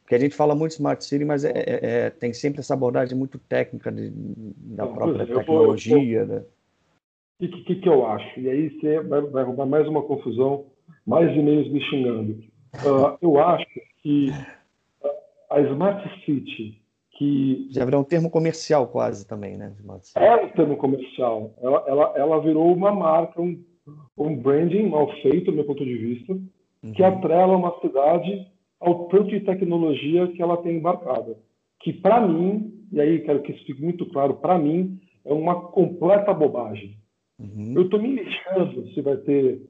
porque 0.09 0.14
a 0.14 0.18
gente 0.18 0.34
fala 0.34 0.54
muito 0.54 0.72
Smart 0.72 1.04
City, 1.04 1.22
mas 1.22 1.44
é, 1.44 1.52
é, 1.54 1.78
é 1.82 2.11
tem 2.11 2.32
sempre 2.32 2.61
essa 2.61 2.72
abordagem 2.72 3.16
muito 3.16 3.38
técnica 3.38 3.92
de, 3.92 4.11
da 4.11 4.86
própria 4.86 5.26
tecnologia. 5.26 6.24
Né? 6.24 6.36
O 6.36 6.38
né? 6.38 6.44
que, 7.40 7.62
que, 7.64 7.74
que, 7.76 7.88
eu 7.88 8.06
acho? 8.06 8.40
E 8.40 8.48
aí 8.48 8.70
você 8.70 9.00
vai, 9.00 9.20
vai 9.20 9.44
roubar 9.44 9.66
mais 9.66 9.86
uma 9.86 10.02
confusão, 10.02 10.64
mais 11.07 11.34
e-mails 11.36 11.70
me 11.72 11.80
xingando. 11.82 12.32
Uh, 12.74 13.16
eu 13.22 13.39
acho 13.41 13.66
que 14.03 14.30
a 15.51 15.61
Smart 15.61 16.24
City, 16.24 16.80
que... 17.12 17.68
Já 17.70 17.84
virou 17.84 18.03
um 18.03 18.05
termo 18.05 18.30
comercial 18.30 18.86
quase 18.86 19.26
também, 19.26 19.57
né? 19.57 19.74
É 20.16 20.36
um 20.36 20.49
termo 20.51 20.76
comercial. 20.76 21.55
Ela, 21.61 21.84
ela, 21.86 22.12
ela 22.16 22.41
virou 22.41 22.72
uma 22.72 22.93
marca, 22.93 23.41
um, 23.41 23.62
um 24.16 24.36
branding 24.36 24.89
mal 24.89 25.11
feito, 25.22 25.47
do 25.47 25.53
meu 25.53 25.64
ponto 25.64 25.84
de 25.84 25.97
vista, 25.97 26.32
uhum. 26.32 26.93
que 26.93 27.03
atrela 27.03 27.57
uma 27.57 27.78
cidade 27.80 28.47
ao 28.78 29.09
tanto 29.09 29.30
de 29.30 29.41
tecnologia 29.41 30.28
que 30.28 30.43
ela 30.43 30.59
tem 30.59 30.76
embarcada. 30.76 31.36
Que, 31.80 31.93
para 31.93 32.26
mim, 32.26 32.72
e 32.93 33.01
aí 33.01 33.20
quero 33.20 33.43
que 33.43 33.53
isso 33.53 33.64
fique 33.64 33.82
muito 33.82 34.07
claro, 34.07 34.34
para 34.34 34.59
mim, 34.59 35.01
é 35.24 35.32
uma 35.32 35.61
completa 35.61 36.32
bobagem. 36.34 36.97
Uhum. 37.39 37.72
Eu 37.74 37.82
estou 37.82 38.01
me 38.01 38.14
lixando 38.14 38.89
se 38.93 39.01
vai 39.01 39.16
ter 39.18 39.61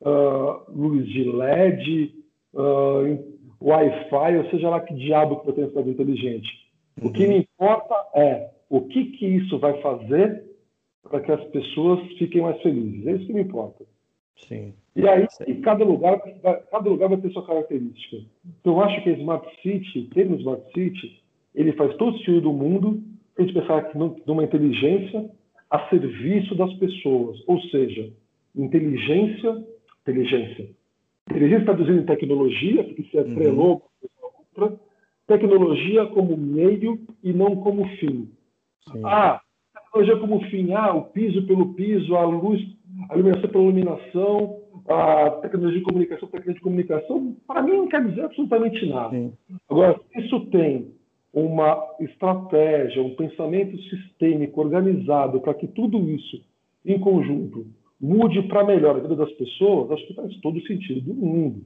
uh, 0.00 0.70
luz 0.70 1.06
de 1.08 1.24
LED, 1.24 2.14
uh, 2.54 3.34
Wi-Fi, 3.60 4.36
ou 4.38 4.50
seja 4.50 4.68
lá 4.68 4.80
que 4.80 4.94
diabo 4.94 5.40
que 5.40 5.52
ter 5.52 5.68
cidade 5.68 5.90
inteligente. 5.90 6.48
Uhum. 7.00 7.08
O 7.08 7.12
que 7.12 7.24
uhum. 7.24 7.28
me 7.28 7.38
importa 7.38 7.94
é 8.14 8.50
o 8.68 8.82
que, 8.82 9.04
que 9.12 9.26
isso 9.26 9.58
vai 9.58 9.80
fazer 9.80 10.44
para 11.02 11.20
que 11.20 11.32
as 11.32 11.44
pessoas 11.44 12.00
fiquem 12.18 12.42
mais 12.42 12.60
felizes. 12.62 13.06
É 13.06 13.12
isso 13.12 13.26
que 13.26 13.32
me 13.32 13.42
importa. 13.42 13.84
Sim. 14.48 14.74
E 14.96 15.08
aí, 15.08 15.26
e 15.46 15.54
cada, 15.56 15.84
lugar, 15.84 16.20
cada 16.70 16.88
lugar 16.88 17.08
vai 17.08 17.18
ter 17.18 17.30
sua 17.30 17.44
característica. 17.44 18.16
Então, 18.60 18.74
eu 18.74 18.80
acho 18.80 19.02
que 19.02 19.10
a 19.10 19.18
Smart 19.18 19.46
City, 19.62 20.00
o 20.00 20.10
termo 20.10 20.36
Smart 20.36 20.62
City, 20.72 21.20
ele 21.54 21.72
faz 21.72 21.96
todo 21.96 22.14
o 22.14 22.18
sentido 22.18 22.42
do 22.42 22.52
mundo 22.52 23.02
a 23.36 23.42
gente 23.42 23.54
pensar 23.54 23.90
numa 24.26 24.44
inteligência 24.44 25.28
a 25.68 25.88
serviço 25.88 26.54
das 26.54 26.72
pessoas. 26.74 27.42
Ou 27.46 27.60
seja, 27.62 28.12
inteligência, 28.54 29.66
inteligência. 30.04 30.68
Inteligência 31.30 31.64
traduzindo 31.64 32.00
em 32.00 32.06
tecnologia, 32.06 32.84
porque 32.84 33.04
se 33.04 33.18
atrelou 33.18 33.82
uhum. 34.02 34.08
outra, 34.56 34.78
tecnologia 35.26 36.06
como 36.06 36.36
meio 36.36 37.00
e 37.22 37.32
não 37.32 37.56
como 37.56 37.88
fim. 37.96 38.30
Sim. 38.92 39.00
Ah, 39.04 39.40
tecnologia 39.72 40.16
como 40.18 40.40
fim, 40.50 40.72
ah, 40.72 40.94
o 40.94 41.04
piso 41.06 41.46
pelo 41.46 41.72
piso, 41.74 42.14
a 42.14 42.24
luz, 42.24 42.60
a 43.08 43.14
iluminação 43.14 43.50
pela 43.50 43.64
iluminação, 43.64 44.60
a 44.86 45.30
tecnologia 45.42 45.78
de 45.78 45.84
comunicação, 45.84 46.28
tecnologia 46.28 46.54
de 46.54 46.60
comunicação, 46.60 47.36
para 47.46 47.62
mim 47.62 47.72
não 47.72 47.88
quer 47.88 48.06
dizer 48.06 48.26
absolutamente 48.26 48.86
nada. 48.86 49.10
Sim. 49.10 49.32
Agora, 49.68 49.98
isso 50.16 50.40
tem 50.46 50.92
uma 51.32 51.82
estratégia, 52.00 53.02
um 53.02 53.16
pensamento 53.16 53.76
sistêmico 53.84 54.60
organizado 54.60 55.40
para 55.40 55.54
que 55.54 55.66
tudo 55.66 55.98
isso, 56.10 56.44
em 56.84 56.98
conjunto, 57.00 57.66
mude 58.04 58.42
para 58.42 58.64
melhor 58.64 58.96
a 58.96 59.00
vida 59.00 59.16
das 59.16 59.32
pessoas, 59.32 59.90
acho 59.90 60.06
que 60.06 60.14
faz 60.14 60.36
todo 60.40 60.58
o 60.58 60.66
sentido 60.66 61.00
do 61.00 61.14
mundo. 61.14 61.64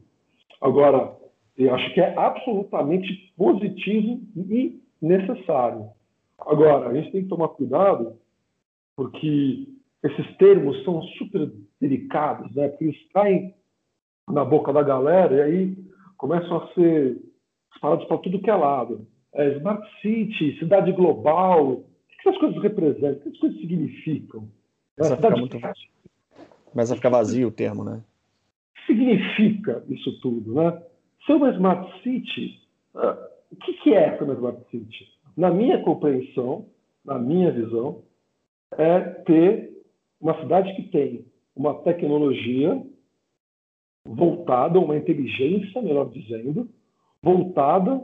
Agora, 0.61 1.17
eu 1.57 1.75
acho 1.75 1.93
que 1.93 2.01
é 2.01 2.17
absolutamente 2.17 3.33
positivo 3.37 4.21
e 4.37 4.81
necessário. 5.03 5.89
Agora, 6.39 6.91
a 6.91 6.95
gente 6.95 7.11
tem 7.11 7.23
que 7.25 7.29
tomar 7.29 7.49
cuidado, 7.49 8.17
porque 8.95 9.67
esses 10.05 10.37
termos 10.37 10.85
são 10.85 11.03
super 11.19 11.51
delicados, 11.81 12.55
né? 12.55 12.69
Porque 12.69 12.85
eles 12.85 13.13
caem 13.13 13.53
na 14.29 14.45
boca 14.45 14.73
da 14.73 14.83
galera 14.83 15.35
e 15.35 15.43
aí 15.43 15.77
começam 16.17 16.59
a 16.59 16.69
ser 16.75 17.21
falados 17.81 18.05
para 18.07 18.19
tudo 18.19 18.41
que 18.41 18.51
é 18.51 18.55
lado. 18.55 19.07
É, 19.35 19.57
Smart 19.57 19.85
City, 20.01 20.57
cidade 20.61 20.93
global, 20.93 21.73
o 21.73 21.85
que 22.23 22.29
essas 22.29 22.39
coisas 22.39 22.63
representam? 22.63 23.11
O 23.11 23.21
que 23.23 23.29
essas 23.29 23.41
coisas 23.41 23.61
significam? 23.61 24.49
Ficar, 24.97 25.37
muito... 25.37 25.59
Começa 26.79 26.93
a 26.93 26.97
ficar 26.97 27.09
vazio 27.09 27.49
o 27.49 27.51
termo, 27.51 27.83
né? 27.83 28.01
Significa 28.87 29.83
isso 29.89 30.21
tudo, 30.21 30.55
né? 30.55 30.81
Ser 31.27 31.33
uma 31.33 31.51
Smart 31.51 32.03
City, 32.05 32.61
uh, 32.95 33.19
o 33.51 33.57
que, 33.57 33.73
que 33.83 33.95
é 33.95 34.17
ser 34.17 34.23
uma 34.23 34.35
Smart 34.35 34.61
City? 34.71 35.09
Na 35.37 35.51
minha 35.51 35.83
compreensão, 35.83 36.67
na 37.05 37.19
minha 37.19 37.51
visão, 37.51 38.03
é 38.71 39.01
ter 39.01 39.73
uma 40.21 40.41
cidade 40.41 40.73
que 40.77 40.83
tem 40.83 41.27
uma 41.57 41.75
tecnologia 41.83 42.81
voltada, 44.07 44.79
uma 44.79 44.97
inteligência, 44.97 45.83
melhor 45.83 46.09
dizendo, 46.11 46.69
voltada 47.21 48.01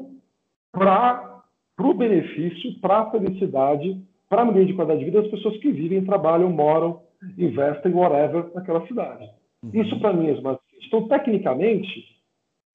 para 0.73 1.45
o 1.79 1.95
benefício, 1.95 2.81
para 2.81 3.03
a 3.03 3.11
felicidade, 3.13 4.03
para 4.29 4.43
a 4.43 4.45
melhoria 4.45 4.67
de 4.67 4.75
qualidade 4.75 4.99
de 4.99 5.05
vida 5.05 5.23
das 5.23 5.31
pessoas 5.31 5.57
que 5.59 5.71
vivem, 5.71 6.05
trabalham, 6.05 6.51
moram, 6.51 7.05
investem, 7.39 7.93
whatever, 7.93 8.51
naquela 8.55 8.87
cidade. 8.87 9.29
Uhum. 9.63 9.71
Isso, 9.83 9.99
para 10.01 10.13
mim, 10.13 10.29
é 10.29 10.33
smart 10.33 10.61
city. 10.71 10.87
Então, 10.87 11.09
tecnicamente, 11.09 12.05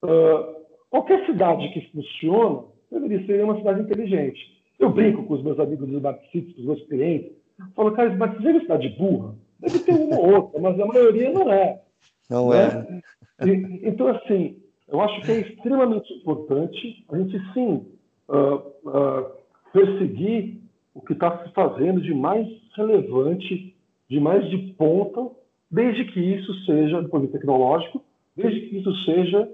uh, 0.03 0.55
qualquer 0.89 1.25
cidade 1.25 1.69
que 1.69 1.89
funciona 1.91 2.63
deveria 2.91 3.25
ser 3.25 3.43
uma 3.43 3.57
cidade 3.57 3.81
inteligente. 3.81 4.39
Eu 4.79 4.89
brinco 4.89 5.23
com 5.23 5.33
os 5.33 5.43
meus 5.43 5.59
amigos 5.59 5.87
dos 5.87 5.97
smart 5.97 6.31
cities, 6.31 6.55
com 6.55 6.61
os 6.61 6.67
meus 6.67 6.87
clientes, 6.87 7.31
falo, 7.75 7.91
cara, 7.91 8.11
smart 8.13 8.35
city 8.37 8.47
é 8.47 8.51
uma 8.51 8.61
cidade 8.61 8.89
burra. 8.97 9.35
Deve 9.59 9.79
ter 9.79 9.91
uma 9.91 10.17
ou 10.17 10.35
outra, 10.35 10.61
mas 10.61 10.79
a 10.79 10.85
maioria 10.85 11.31
não 11.31 11.51
é. 11.51 11.81
Não 12.29 12.49
né? 12.49 13.01
é. 13.39 13.47
E, 13.47 13.81
então, 13.83 14.07
assim, 14.07 14.57
eu 14.87 15.01
acho 15.01 15.21
que 15.21 15.31
é 15.31 15.39
extremamente 15.41 16.11
importante 16.13 17.05
a 17.09 17.17
gente, 17.17 17.53
sim, 17.53 17.85
uh, 18.27 18.55
uh, 18.89 19.31
perseguir 19.71 20.59
o 20.93 21.01
que 21.01 21.13
está 21.13 21.45
se 21.45 21.53
fazendo 21.53 22.01
de 22.01 22.13
mais 22.13 22.47
relevante, 22.75 23.75
de 24.09 24.19
mais 24.19 24.49
de 24.49 24.57
ponta, 24.73 25.29
desde 25.69 26.05
que 26.05 26.19
isso 26.19 26.53
seja, 26.65 27.01
do 27.01 27.09
ponto 27.09 27.21
de 27.21 27.27
vista 27.27 27.39
tecnológico, 27.39 28.03
desde 28.35 28.61
que 28.61 28.77
isso 28.77 28.93
seja, 29.05 29.49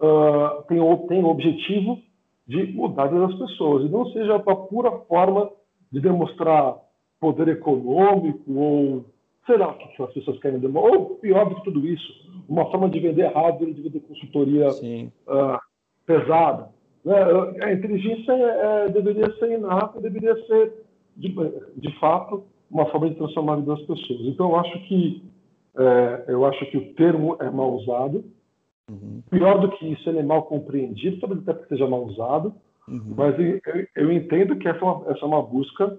uh, 0.00 0.62
tenha, 0.68 0.96
tenha 1.08 1.26
o 1.26 1.30
objetivo 1.30 2.00
de 2.46 2.72
mudar 2.72 3.04
a 3.04 3.06
vida 3.08 3.26
das 3.26 3.38
pessoas, 3.38 3.84
e 3.84 3.88
não 3.88 4.06
seja 4.06 4.36
a 4.36 4.40
pura 4.40 4.90
forma 5.00 5.50
de 5.92 6.00
demonstrar 6.00 6.76
poder 7.20 7.48
econômico 7.48 8.52
ou 8.52 9.04
sei 9.46 9.56
lá 9.56 9.70
o 9.70 9.74
que 9.74 10.02
as 10.02 10.12
pessoas 10.12 10.38
querem 10.40 10.58
demonstrar, 10.58 10.98
ou 10.98 11.16
pior 11.16 11.48
do 11.48 11.56
que 11.56 11.64
tudo 11.64 11.86
isso, 11.86 12.28
uma 12.48 12.70
forma 12.70 12.88
de 12.88 13.00
vender 13.00 13.32
hardware, 13.32 13.72
de 13.72 13.82
vender 13.82 14.00
consultoria 14.00 14.68
uh, 14.68 15.58
pesada. 16.06 16.70
Né? 17.04 17.16
A 17.62 17.72
inteligência 17.72 18.32
é, 18.32 18.86
é, 18.86 18.88
deveria 18.90 19.30
ser 19.38 19.52
inata, 19.52 20.00
deveria 20.00 20.34
ser, 20.46 20.72
de, 21.16 21.34
de, 21.76 21.98
fato, 21.98 22.44
uma 22.70 22.86
forma 22.86 23.08
de 23.08 23.16
transformar 23.16 23.54
a 23.54 23.56
vida 23.56 23.74
das 23.74 23.86
pessoas. 23.86 24.20
Então, 24.22 24.50
eu 24.50 24.56
acho 24.56 24.78
que, 24.86 25.22
é, 25.78 26.24
eu 26.28 26.44
acho 26.46 26.66
que 26.70 26.76
o 26.76 26.94
termo 26.94 27.36
é 27.40 27.50
mal 27.50 27.74
usado. 27.74 28.24
Uhum. 28.90 29.22
Pior 29.30 29.60
do 29.60 29.70
que 29.72 29.86
isso, 29.86 30.08
ele 30.08 30.18
é 30.18 30.22
mal 30.22 30.44
compreendido, 30.44 31.20
talvez 31.20 31.42
até 31.42 31.52
porque 31.52 31.74
seja 31.74 31.86
mal 31.86 32.04
usado. 32.04 32.54
Uhum. 32.88 33.14
Mas 33.16 33.38
eu, 33.38 33.60
eu, 33.96 34.12
entendo 34.12 34.56
que 34.56 34.68
essa 34.68 34.78
é, 34.78 34.82
uma, 34.82 35.10
essa 35.10 35.20
é 35.20 35.28
uma 35.28 35.42
busca 35.42 35.98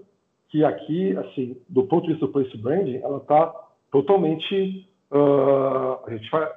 que 0.50 0.64
aqui, 0.64 1.16
assim, 1.18 1.58
do 1.70 1.84
ponto 1.84 2.08
de 2.08 2.14
vista 2.14 2.26
do 2.26 2.32
place 2.32 2.58
branding, 2.58 2.98
ela 2.98 3.18
está 3.18 3.54
totalmente 3.92 4.90
uh, 5.12 6.06
a 6.06 6.10
gente 6.10 6.30
faz, 6.30 6.50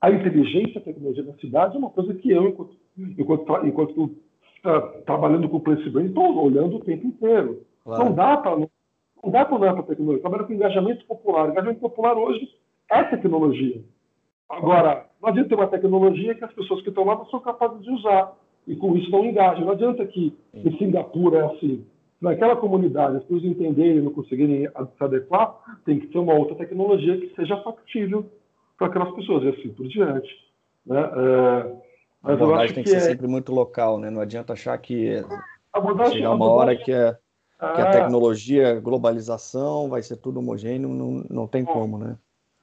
a 0.00 0.10
inteligência, 0.10 0.80
a 0.80 0.84
tecnologia 0.84 1.24
da 1.24 1.34
cidade 1.34 1.74
é 1.74 1.78
uma 1.78 1.90
coisa 1.90 2.14
que 2.14 2.30
eu, 2.30 2.48
enquanto, 2.48 2.76
enquanto, 2.96 3.66
enquanto 3.66 4.02
uh, 4.04 5.02
trabalhando 5.04 5.48
com 5.48 5.56
o 5.56 5.60
place 5.60 5.88
branding, 5.90 6.10
estou 6.10 6.44
olhando 6.44 6.76
o 6.76 6.84
tempo 6.84 7.06
inteiro. 7.06 7.62
Claro. 7.84 8.04
Não 8.04 8.14
dá 8.14 8.36
para 8.36 8.56
não, 8.56 8.70
não 9.22 9.30
dá 9.30 9.44
para 9.44 9.56
olhar 9.56 9.72
para 9.72 9.82
a 9.82 9.86
tecnologia. 9.86 10.20
Trabalha 10.20 10.44
com 10.44 10.52
engajamento 10.52 11.04
popular. 11.06 11.50
Engajamento 11.50 11.80
popular 11.80 12.16
hoje 12.16 12.48
é 12.90 13.02
tecnologia. 13.04 13.82
Agora, 14.48 15.06
não 15.20 15.28
adianta 15.28 15.48
ter 15.50 15.54
uma 15.54 15.66
tecnologia 15.66 16.34
que 16.34 16.44
as 16.44 16.52
pessoas 16.52 16.82
que 16.82 16.88
estão 16.88 17.04
lá 17.04 17.16
não 17.16 17.26
são 17.26 17.40
capazes 17.40 17.82
de 17.82 17.90
usar 17.90 18.32
e 18.66 18.76
com 18.76 18.96
isso 18.96 19.10
não 19.10 19.24
engajam. 19.24 19.64
Não 19.64 19.72
adianta 19.72 20.06
que 20.06 20.34
em 20.54 20.78
Singapura 20.78 21.38
é 21.38 21.44
assim 21.46 21.84
naquela 22.20 22.56
comunidade 22.56 23.16
as 23.16 23.22
pessoas 23.22 23.44
entenderem 23.44 23.98
e 23.98 24.02
não 24.02 24.12
conseguirem 24.12 24.68
se 24.68 25.04
adequar, 25.04 25.56
tem 25.84 26.00
que 26.00 26.08
ter 26.08 26.18
uma 26.18 26.34
outra 26.34 26.56
tecnologia 26.56 27.16
que 27.16 27.34
seja 27.34 27.56
factível 27.62 28.26
para 28.76 28.88
aquelas 28.88 29.14
pessoas 29.14 29.44
e 29.44 29.48
assim 29.48 29.68
por 29.70 29.86
diante. 29.86 30.28
Né? 30.84 30.98
É, 31.00 31.72
mas 32.22 32.40
a 32.40 32.44
abordagem 32.44 32.74
tem 32.74 32.84
que, 32.84 32.90
que 32.90 33.00
ser 33.00 33.06
é... 33.06 33.10
sempre 33.12 33.28
muito 33.28 33.52
local, 33.52 33.98
né? 33.98 34.10
Não 34.10 34.20
adianta 34.20 34.52
achar 34.52 34.76
que 34.78 35.22
chegar 36.10 36.34
uma 36.34 36.50
hora 36.50 36.76
que, 36.76 36.92
é, 36.92 37.16
que 37.58 37.80
a 37.80 37.88
é. 37.88 37.90
tecnologia, 37.90 38.80
globalização, 38.80 39.88
vai 39.88 40.02
ser 40.02 40.16
tudo 40.16 40.38
homogêneo, 40.38 40.88
não, 40.88 41.24
não 41.28 41.46
tem 41.46 41.64
como, 41.64 41.98
né? 41.98 42.16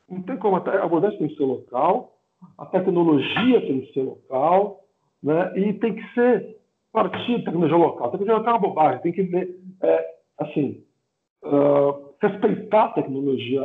Não 0.10 0.22
tem 0.22 0.38
como. 0.38 0.56
A 0.56 0.84
abordagem 0.84 1.18
tem 1.18 1.28
que 1.28 1.36
ser 1.36 1.44
local, 1.44 2.18
a 2.58 2.66
tecnologia 2.66 3.62
tem 3.62 3.82
que 3.82 3.94
ser 3.94 4.04
local, 4.04 4.86
né? 5.22 5.52
E 5.58 5.74
tem 5.74 5.96
que 5.96 6.14
ser 6.14 6.56
partir 6.96 7.40
da 7.40 7.46
tecnologia 7.46 7.76
local. 7.76 8.08
A 8.08 8.12
tecnologia 8.12 8.38
local 8.38 8.54
é 8.54 8.58
uma 8.58 8.68
bobagem, 8.68 9.02
tem 9.02 9.12
que 9.12 9.24
ver, 9.24 9.60
é, 9.84 10.06
assim, 10.40 10.82
uh, 11.44 12.14
respeitar 12.22 12.86
a 12.86 12.94
tecnologia 12.94 13.62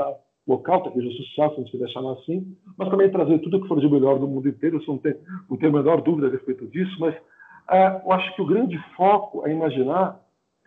local, 0.48 0.82
tecnologia 0.82 1.16
social, 1.16 1.50
se 1.50 1.54
a 1.54 1.58
gente 1.58 1.70
quiser 1.70 1.88
chamar 1.90 2.14
assim, 2.14 2.56
mas 2.76 2.88
também 2.88 3.08
trazer 3.08 3.38
tudo 3.38 3.62
que 3.62 3.68
for 3.68 3.80
de 3.80 3.88
melhor 3.88 4.18
do 4.18 4.26
mundo 4.26 4.48
inteiro, 4.48 4.78
isso 4.78 4.90
não 4.90 4.98
tem, 4.98 5.14
não 5.48 5.56
tenho 5.56 5.70
a 5.72 5.80
menor 5.80 6.00
dúvida 6.02 6.26
a 6.26 6.30
respeito 6.30 6.66
disso, 6.66 6.96
mas 6.98 7.14
uh, 7.14 8.02
eu 8.04 8.12
acho 8.12 8.34
que 8.34 8.42
o 8.42 8.46
grande 8.46 8.76
foco 8.96 9.46
é 9.46 9.52
imaginar 9.52 10.20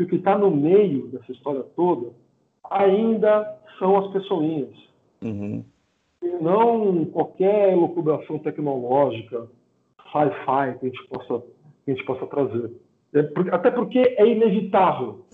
que 0.05 0.07
o 0.07 0.09
que 0.09 0.15
está 0.17 0.37
no 0.37 0.51
meio 0.51 1.07
dessa 1.07 1.31
história 1.31 1.63
toda 1.75 2.11
ainda 2.69 3.59
são 3.79 3.97
as 3.97 4.11
pessoinhas. 4.11 4.75
Uhum. 5.23 5.63
E 6.21 6.27
não 6.41 7.05
qualquer 7.05 7.73
elucubração 7.73 8.39
tecnológica, 8.39 9.47
sci-fi 10.11 10.79
que 10.79 10.85
a 10.85 10.89
gente 10.89 11.07
possa 11.07 11.43
que 11.85 11.91
a 11.91 11.93
gente 11.95 12.05
possa 12.05 12.25
trazer. 12.27 12.71
É, 13.13 13.19
até 13.51 13.69
porque 13.69 13.99
é 13.99 14.25
inevitável 14.25 15.25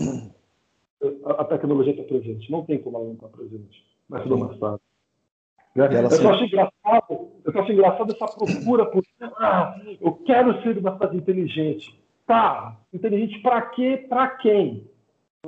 a, 1.26 1.44
tecnologia 1.46 1.94
estar 1.94 2.04
presente. 2.04 2.52
Não 2.52 2.66
tem 2.66 2.80
como 2.80 2.98
ela 2.98 3.06
não 3.06 3.14
estar 3.14 3.28
presente. 3.28 3.86
Mas 4.08 4.24
tudo 4.24 4.38
mais 4.38 4.60
tarde. 4.60 4.82
Né? 5.76 5.86
Eu, 6.04 6.10
só 6.10 6.32
acho 6.32 6.46
engraçado, 6.46 7.30
eu 7.46 7.54
só 7.54 7.60
acho 7.60 7.72
engraçado 7.72 8.12
essa 8.12 8.26
procura 8.26 8.86
por 8.88 9.04
ah, 9.38 9.80
eu 10.02 10.14
quero 10.26 10.62
ser 10.64 10.78
uma 10.80 10.94
cidade 10.94 11.16
inteligente. 11.16 11.98
Tá, 12.30 12.80
inteligente 12.94 13.42
para 13.42 13.60
quê? 13.64 14.06
Para 14.08 14.28
quem? 14.28 14.88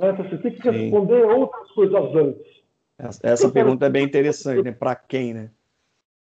Né? 0.00 0.12
Você 0.14 0.38
tem 0.38 0.50
que 0.50 0.68
responder 0.68 1.20
Sim. 1.20 1.28
outras 1.28 1.70
coisas 1.70 2.16
antes. 2.16 2.62
Essa, 2.98 3.20
essa 3.22 3.52
pergunta 3.52 3.78
quero... 3.78 3.90
é 3.90 3.90
bem 3.92 4.04
interessante, 4.04 4.64
né? 4.64 4.72
Para 4.72 4.96
quem, 4.96 5.32
né? 5.32 5.50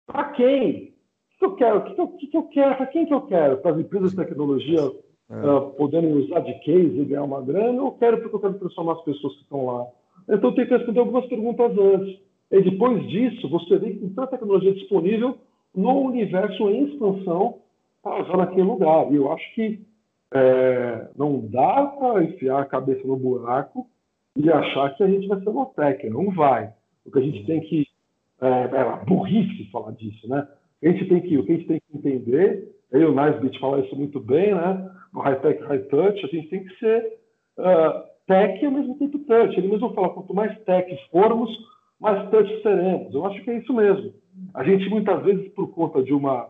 Para 0.06 0.26
quem? 0.32 0.94
que 1.38 1.46
eu 1.46 1.56
quero? 1.56 1.78
O 1.78 1.84
que, 1.84 2.02
eu, 2.02 2.08
que 2.10 2.38
eu 2.38 2.44
quero? 2.50 2.76
Para 2.76 2.88
quem 2.88 3.06
que 3.06 3.14
eu 3.14 3.22
quero? 3.22 3.58
Para 3.60 3.72
as 3.72 3.80
empresas 3.80 4.12
de 4.12 4.18
tecnologia 4.18 4.92
é. 5.30 5.50
uh, 5.50 5.70
poderem 5.78 6.12
usar 6.12 6.42
de 6.42 6.54
case 6.56 7.00
e 7.00 7.06
ganhar 7.06 7.24
uma 7.24 7.42
grana? 7.42 7.82
Ou 7.82 7.94
quero 7.94 8.18
porque 8.18 8.36
eu 8.36 8.42
quero 8.42 8.60
transformar 8.60 8.94
as 8.94 9.04
pessoas 9.04 9.36
que 9.36 9.44
estão 9.44 9.66
lá? 9.66 9.88
Então, 10.28 10.50
eu 10.50 10.56
tenho 10.56 10.68
que 10.68 10.76
responder 10.76 11.00
algumas 11.00 11.26
perguntas 11.28 11.72
antes. 11.78 12.20
E 12.52 12.62
depois 12.62 13.08
disso, 13.08 13.48
você 13.48 13.78
vê 13.78 13.92
que 13.92 14.00
tem 14.00 14.10
tanta 14.10 14.32
tecnologia 14.32 14.74
disponível 14.74 15.38
no 15.74 16.02
universo 16.02 16.70
em 16.70 16.90
expansão 16.90 17.60
para 18.04 18.24
usar 18.24 18.36
naquele 18.36 18.64
lugar. 18.64 19.10
E 19.10 19.16
eu 19.16 19.32
acho 19.32 19.56
que 19.56 19.88
é, 20.34 21.08
não 21.18 21.48
dá 21.48 21.86
para 21.86 22.24
enfiar 22.24 22.62
a 22.62 22.66
cabeça 22.66 23.06
no 23.08 23.18
buraco 23.18 23.88
e 24.36 24.50
achar 24.52 24.96
que 24.96 25.04
a 25.04 25.08
gente 25.08 25.28
vai 25.28 25.40
ser 25.42 25.50
uma 25.50 25.66
tech. 25.68 26.10
Não 26.10 26.32
vai. 26.32 26.72
O 27.06 27.12
que 27.12 27.20
a 27.20 27.22
gente 27.22 27.46
tem 27.46 27.62
que. 27.62 27.88
É, 28.42 28.48
é 28.48 29.06
burrice 29.06 29.70
falar 29.72 29.92
disso, 29.92 30.30
né? 30.30 30.48
A 30.82 30.88
gente 30.88 31.10
tem 31.10 31.22
que, 31.22 31.38
o 31.38 31.46
que 31.46 31.52
a 31.52 31.56
gente 31.56 31.68
tem 31.68 31.82
que 31.82 31.98
entender, 31.98 32.74
aí 32.94 33.04
o 33.04 33.14
Nasbit 33.14 33.60
fala 33.60 33.82
isso 33.82 33.94
muito 33.98 34.20
bem, 34.22 34.56
né? 34.56 34.90
No 35.14 35.20
high-tech, 35.20 35.62
high-touch, 35.64 36.24
a 36.24 36.28
gente 36.28 36.48
tem 36.48 36.64
que 36.64 36.80
ser 36.80 37.20
uh, 37.58 38.04
tech 38.26 38.62
e 38.62 38.66
ao 38.66 38.72
mesmo 38.72 38.98
tempo 38.98 39.20
touch. 39.20 39.58
Ele 39.58 39.68
mesmo 39.68 39.94
fala, 39.94 40.14
quanto 40.14 40.34
mais 40.34 40.58
tech 40.62 40.90
formos, 41.12 41.50
mais 42.00 42.30
touch 42.30 42.62
seremos. 42.62 43.14
Eu 43.14 43.26
acho 43.26 43.44
que 43.44 43.50
é 43.50 43.58
isso 43.58 43.74
mesmo. 43.74 44.14
A 44.54 44.64
gente, 44.64 44.90
muitas 44.90 45.22
vezes, 45.24 45.50
por 45.50 45.68
conta 45.72 46.02
de 46.02 46.14
uma, 46.14 46.46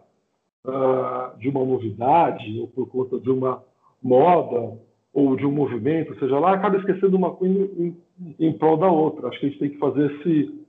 uh, 0.68 1.38
de 1.40 1.50
uma 1.50 1.66
novidade, 1.66 2.60
ou 2.60 2.68
por 2.68 2.88
conta 2.88 3.20
de 3.20 3.32
uma 3.32 3.64
moda, 4.02 4.78
ou 5.14 5.36
de 5.36 5.46
um 5.46 5.52
movimento, 5.52 6.18
seja 6.20 6.40
lá, 6.40 6.54
acaba 6.54 6.78
esquecendo 6.78 7.18
uma 7.18 7.36
coisa 7.36 7.54
em, 7.54 7.98
em, 8.20 8.36
em 8.40 8.54
prol 8.58 8.78
da 8.78 8.90
outra. 8.90 9.28
Acho 9.28 9.40
que 9.40 9.46
a 9.48 9.50
gente 9.50 9.60
tem 9.60 9.70
que 9.72 9.78
fazer 9.78 10.12
esse, 10.12 10.66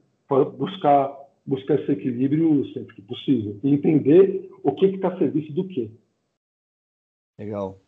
buscar 0.57 1.21
buscar 1.47 1.75
esse 1.75 1.91
equilíbrio 1.93 2.65
sempre 2.73 2.95
que 2.95 3.03
possível 3.03 3.59
e 3.65 3.73
entender 3.73 4.51
o 4.63 4.73
que 4.73 4.87
está 4.87 5.09
a 5.09 5.19
serviço 5.19 5.53
do 5.53 5.67
quê. 5.67 5.91
Legal. 7.39 7.79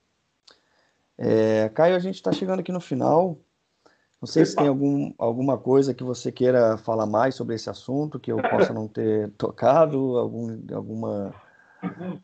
É, 1.19 1.69
Caio, 1.69 1.95
a 1.95 1.99
gente 1.99 2.17
está 2.17 2.33
chegando 2.33 2.61
aqui 2.61 2.73
no 2.73 2.81
final. 2.81 3.39
Não 4.21 4.27
sei 4.27 4.43
Epa. 4.43 4.51
se 4.51 4.57
tem 4.57 4.69
algum, 4.69 5.13
alguma 5.19 5.59
coisa 5.59 5.95
que 5.95 6.03
você 6.03 6.33
queira 6.33 6.77
falar 6.79 7.07
mais 7.07 7.35
sobre 7.35 7.55
esse 7.55 7.69
assunto 7.69 8.19
que 8.19 8.33
eu 8.33 8.39
possa 8.51 8.73
não 8.73 8.89
ter 8.89 9.31
tocado, 9.33 10.17
algum, 10.17 10.59
alguma. 10.75 11.35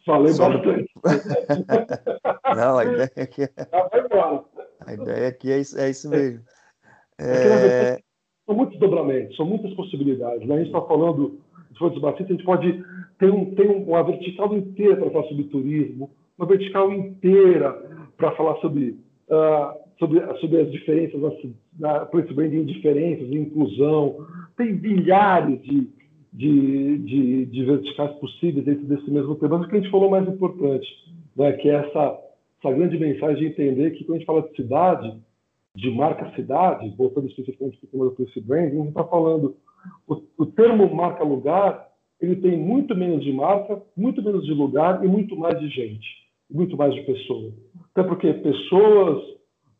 Falei 0.04 0.34
bastante. 0.34 0.87
não, 2.56 2.78
a 2.78 2.84
ideia 2.84 3.12
aqui 3.16 3.42
é. 3.44 3.50
A 4.86 4.94
ideia 4.94 5.28
aqui 5.28 5.52
é 5.52 5.58
isso, 5.58 5.78
é 5.78 5.90
isso 5.90 6.08
mesmo. 6.08 6.40
É 7.20 7.98
são 8.48 8.56
muitos 8.56 8.78
dobramentos, 8.78 9.36
são 9.36 9.44
muitas 9.44 9.74
possibilidades. 9.74 10.48
Né? 10.48 10.54
A 10.54 10.58
gente 10.58 10.68
está 10.68 10.80
falando 10.80 11.38
de 11.70 11.78
fontes 11.78 12.00
batistas, 12.00 12.30
a 12.30 12.32
gente 12.32 12.46
pode 12.46 12.82
ter, 13.18 13.30
um, 13.30 13.54
ter 13.54 13.68
uma 13.68 14.02
vertical 14.02 14.56
inteira 14.56 14.96
para 14.96 15.10
falar 15.10 15.28
sobre 15.28 15.44
turismo, 15.44 16.10
uma 16.38 16.48
vertical 16.48 16.90
inteira 16.90 17.72
para 18.16 18.32
falar 18.32 18.56
sobre, 18.56 18.98
uh, 19.28 19.78
sobre, 19.98 20.20
sobre 20.38 20.62
as 20.62 20.72
diferenças, 20.72 21.20
na 21.78 22.06
place 22.06 22.32
branding, 22.32 22.64
diferenças, 22.64 23.30
inclusão. 23.30 24.26
Tem 24.56 24.74
bilhares 24.74 25.60
de, 25.62 25.86
de, 26.38 26.98
de, 26.98 27.46
de 27.46 27.64
verticais 27.64 28.12
possíveis 28.20 28.64
dentro 28.64 28.86
desse 28.86 29.10
mesmo 29.10 29.34
tema. 29.34 29.58
Mas 29.58 29.66
o 29.66 29.70
que 29.70 29.76
a 29.76 29.80
gente 29.80 29.90
falou 29.90 30.08
mais 30.08 30.26
importante, 30.28 30.86
né, 31.36 31.52
que 31.54 31.68
é 31.68 31.74
essa 31.74 32.24
essa 32.60 32.74
grande 32.74 32.98
mensagem 32.98 33.36
de 33.36 33.46
entender 33.46 33.92
que 33.92 34.04
quando 34.04 34.16
a 34.16 34.18
gente 34.18 34.26
fala 34.26 34.42
de 34.42 34.56
cidade, 34.56 35.16
de 35.76 35.90
marca 35.92 36.32
cidade, 36.34 36.92
voltando 36.96 37.28
especificamente 37.28 37.76
para 37.78 37.86
o 37.86 37.90
tema 37.90 38.04
do 38.06 38.10
Place 38.12 38.40
Branding, 38.40 38.74
a 38.74 38.78
gente 38.78 38.88
está 38.88 39.04
falando 39.04 39.56
o, 40.08 40.22
o 40.38 40.46
termo 40.46 40.92
marca 40.92 41.22
lugar, 41.22 41.88
ele 42.20 42.36
tem 42.36 42.56
muito 42.56 42.96
menos 42.96 43.22
de 43.24 43.32
marca, 43.32 43.80
muito 43.96 44.22
menos 44.22 44.44
de 44.44 44.52
lugar 44.52 45.04
e 45.04 45.08
muito 45.08 45.36
mais 45.36 45.58
de 45.60 45.68
gente, 45.68 46.06
muito 46.50 46.76
mais 46.76 46.92
de 46.94 47.02
pessoa. 47.02 47.52
Até 47.94 48.02
porque 48.02 48.32
pessoas, 48.32 49.22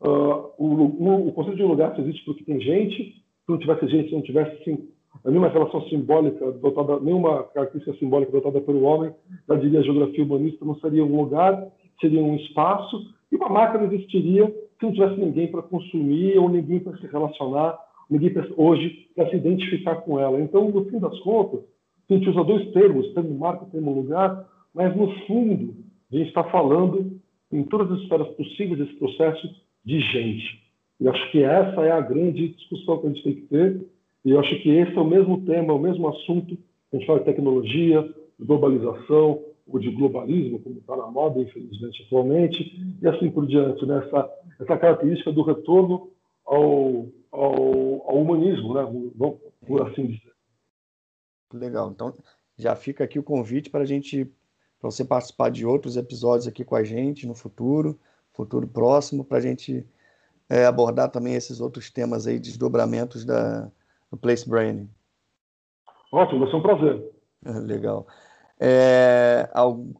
uh, 0.01 0.53
o, 0.57 1.27
o, 1.27 1.31
conceito 1.33 1.57
de 1.57 1.63
lugar 1.63 1.99
existe 1.99 2.23
porque 2.23 2.45
tem 2.45 2.61
gente, 2.61 3.13
se 3.45 3.49
não 3.49 3.57
tivesse 3.57 3.87
gente, 3.89 4.09
se 4.09 4.15
não 4.15 4.21
tivesse 4.21 4.89
nenhuma 5.25 5.49
relação 5.49 5.81
simbólica 5.89 6.51
dotada, 6.53 6.99
nenhuma 6.99 7.43
característica 7.43 7.97
simbólica 7.97 8.31
dotada 8.31 8.61
pelo 8.61 8.83
homem, 8.83 9.13
já 9.47 9.55
diria 9.55 9.79
a 9.79 9.83
geografia 9.83 10.23
humanista, 10.23 10.65
não 10.65 10.75
seria 10.75 11.03
um 11.03 11.15
lugar, 11.15 11.67
seria 11.99 12.21
um 12.21 12.35
espaço, 12.35 13.13
e 13.31 13.35
uma 13.35 13.49
marca 13.49 13.77
não 13.77 13.91
existiria 13.91 14.47
se 14.47 14.85
não 14.85 14.93
tivesse 14.93 15.19
ninguém 15.19 15.47
para 15.47 15.61
consumir 15.61 16.37
ou 16.37 16.49
ninguém 16.49 16.79
para 16.79 16.97
se 16.97 17.07
relacionar, 17.07 17.77
ninguém 18.09 18.31
pra, 18.31 18.47
hoje 18.55 19.07
para 19.15 19.29
se 19.29 19.35
identificar 19.35 19.95
com 19.97 20.19
ela. 20.19 20.39
Então, 20.39 20.69
no 20.69 20.85
fim 20.85 20.99
das 20.99 21.17
contas, 21.19 21.61
a 22.09 22.13
gente 22.13 22.29
usa 22.29 22.43
dois 22.43 22.71
termos, 22.71 23.13
termo 23.13 23.37
marca 23.37 23.65
e 23.65 23.71
termo 23.71 23.93
lugar, 23.93 24.47
mas 24.73 24.95
no 24.95 25.11
fundo 25.25 25.75
a 26.11 26.15
gente 26.15 26.29
está 26.29 26.43
falando 26.45 27.19
em 27.51 27.63
todas 27.63 27.91
as 27.91 27.99
esferas 28.01 28.27
possíveis 28.29 28.79
desse 28.79 28.93
processo 28.95 29.47
de 29.85 29.99
gente. 29.99 30.63
E 30.99 31.07
acho 31.07 31.31
que 31.31 31.43
essa 31.43 31.81
é 31.81 31.91
a 31.91 32.01
grande 32.01 32.49
discussão 32.49 32.99
que 32.99 33.07
a 33.07 33.09
gente 33.09 33.23
tem 33.23 33.35
que 33.35 33.41
ter. 33.43 33.85
E 34.29 34.31
eu 34.31 34.39
acho 34.39 34.61
que 34.61 34.69
esse 34.69 34.95
é 34.95 35.01
o 35.01 35.07
mesmo 35.07 35.43
tema, 35.43 35.73
o 35.73 35.79
mesmo 35.79 36.07
assunto. 36.07 36.55
A 36.93 36.95
gente 36.95 37.07
fala 37.07 37.17
de 37.17 37.25
tecnologia, 37.25 38.03
de 38.37 38.45
globalização, 38.45 39.43
ou 39.65 39.79
de 39.79 39.89
globalismo, 39.89 40.59
como 40.59 40.77
está 40.77 40.95
na 40.95 41.07
moda, 41.07 41.41
infelizmente, 41.41 42.03
atualmente, 42.03 42.97
e 43.01 43.07
assim 43.07 43.31
por 43.31 43.47
diante. 43.47 43.83
Né? 43.87 44.05
Essa, 44.05 44.29
essa 44.59 44.77
característica 44.77 45.31
do 45.31 45.41
retorno 45.41 46.11
ao, 46.45 47.07
ao, 47.31 48.07
ao 48.07 48.21
humanismo, 48.21 48.75
né? 48.75 48.83
Por 49.65 49.87
assim 49.87 50.05
dizer. 50.05 50.31
Legal. 51.51 51.89
Então, 51.89 52.13
já 52.55 52.75
fica 52.75 53.05
aqui 53.05 53.17
o 53.17 53.23
convite 53.23 53.71
para 53.71 53.81
a 53.81 53.85
gente, 53.85 54.25
para 54.79 54.91
você 54.91 55.03
participar 55.03 55.49
de 55.49 55.65
outros 55.65 55.97
episódios 55.97 56.47
aqui 56.47 56.63
com 56.63 56.75
a 56.75 56.83
gente 56.83 57.25
no 57.25 57.33
futuro, 57.33 57.99
futuro 58.31 58.67
próximo, 58.67 59.25
para 59.25 59.39
a 59.39 59.41
gente 59.41 59.83
é, 60.47 60.67
abordar 60.67 61.09
também 61.09 61.33
esses 61.33 61.59
outros 61.59 61.89
temas 61.89 62.27
aí, 62.27 62.37
desdobramentos 62.37 63.25
da, 63.25 63.71
do 64.11 64.17
Place 64.17 64.47
Branding. 64.47 64.89
Ótimo, 66.11 66.39
vai 66.39 66.49
ser 66.49 66.55
um 66.55 66.61
prazer. 66.61 67.11
Legal. 67.65 68.07
É, 68.59 69.49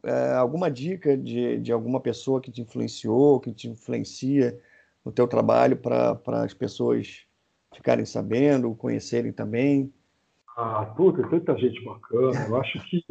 é, 0.04 0.34
alguma 0.34 0.70
dica 0.70 1.16
de, 1.16 1.58
de 1.58 1.72
alguma 1.72 1.98
pessoa 2.00 2.40
que 2.40 2.50
te 2.50 2.60
influenciou, 2.60 3.40
que 3.40 3.52
te 3.52 3.68
influencia 3.68 4.60
no 5.04 5.10
teu 5.10 5.26
trabalho 5.26 5.76
para 5.78 6.20
as 6.42 6.52
pessoas 6.52 7.26
ficarem 7.74 8.04
sabendo, 8.04 8.74
conhecerem 8.74 9.32
também? 9.32 9.92
Ah, 10.56 10.84
puta, 10.96 11.26
tanta 11.28 11.56
gente 11.56 11.82
bacana. 11.82 12.46
Eu 12.48 12.56
acho 12.56 12.78
que, 12.90 13.02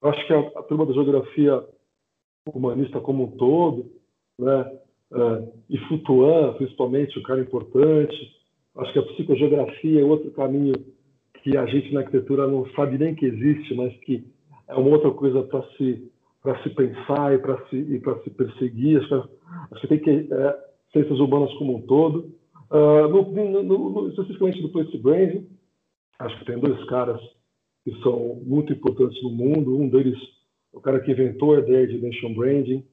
eu 0.00 0.08
acho 0.08 0.26
que 0.26 0.32
a, 0.32 0.38
a 0.38 0.62
turma 0.62 0.86
da 0.86 0.94
geografia 0.94 1.66
humanista 2.46 2.98
como 3.00 3.24
um 3.24 3.36
todo, 3.36 3.92
né, 4.38 4.78
é, 5.12 5.48
e 5.68 5.78
Futuan, 5.86 6.54
principalmente, 6.54 7.18
um 7.18 7.22
cara 7.22 7.40
importante. 7.40 8.37
Acho 8.78 8.92
que 8.92 8.98
a 8.98 9.02
psicogeografia 9.02 10.00
é 10.00 10.04
outro 10.04 10.30
caminho 10.30 10.74
que 11.42 11.56
a 11.56 11.66
gente 11.66 11.92
na 11.92 12.00
arquitetura 12.00 12.46
não 12.46 12.68
sabe 12.70 12.98
nem 12.98 13.14
que 13.14 13.26
existe, 13.26 13.74
mas 13.74 13.92
que 14.00 14.24
é 14.68 14.74
uma 14.74 14.90
outra 14.90 15.10
coisa 15.10 15.42
para 15.42 15.62
se 15.76 16.10
para 16.40 16.62
se 16.62 16.70
pensar 16.70 17.34
e 17.34 17.38
para 17.38 17.66
se 17.68 17.76
e 17.76 17.98
para 17.98 18.18
se 18.22 18.30
perseguir. 18.30 18.98
Acho 18.98 19.08
que, 19.08 19.14
acho 19.72 19.80
que 19.80 19.88
tem 19.88 19.98
que 19.98 20.32
é, 20.32 20.58
ciências 20.92 21.18
humanas 21.18 21.52
como 21.54 21.76
um 21.76 21.82
todo. 21.82 22.32
Uh, 22.70 23.08
no, 23.08 23.62
no, 23.62 23.90
no, 23.90 24.08
especificamente 24.10 24.60
do 24.62 24.68
Place 24.68 24.96
Branding, 24.98 25.48
acho 26.18 26.38
que 26.38 26.44
tem 26.44 26.58
dois 26.58 26.84
caras 26.84 27.20
que 27.84 27.90
são 28.02 28.40
muito 28.44 28.72
importantes 28.72 29.20
no 29.22 29.30
mundo. 29.30 29.76
Um 29.76 29.88
deles, 29.88 30.18
o 30.72 30.80
cara 30.80 31.00
que 31.00 31.10
inventou 31.10 31.54
a 31.54 31.60
ideia 31.60 31.86
de 31.86 31.98
Nation 31.98 32.34
Branding, 32.34 32.84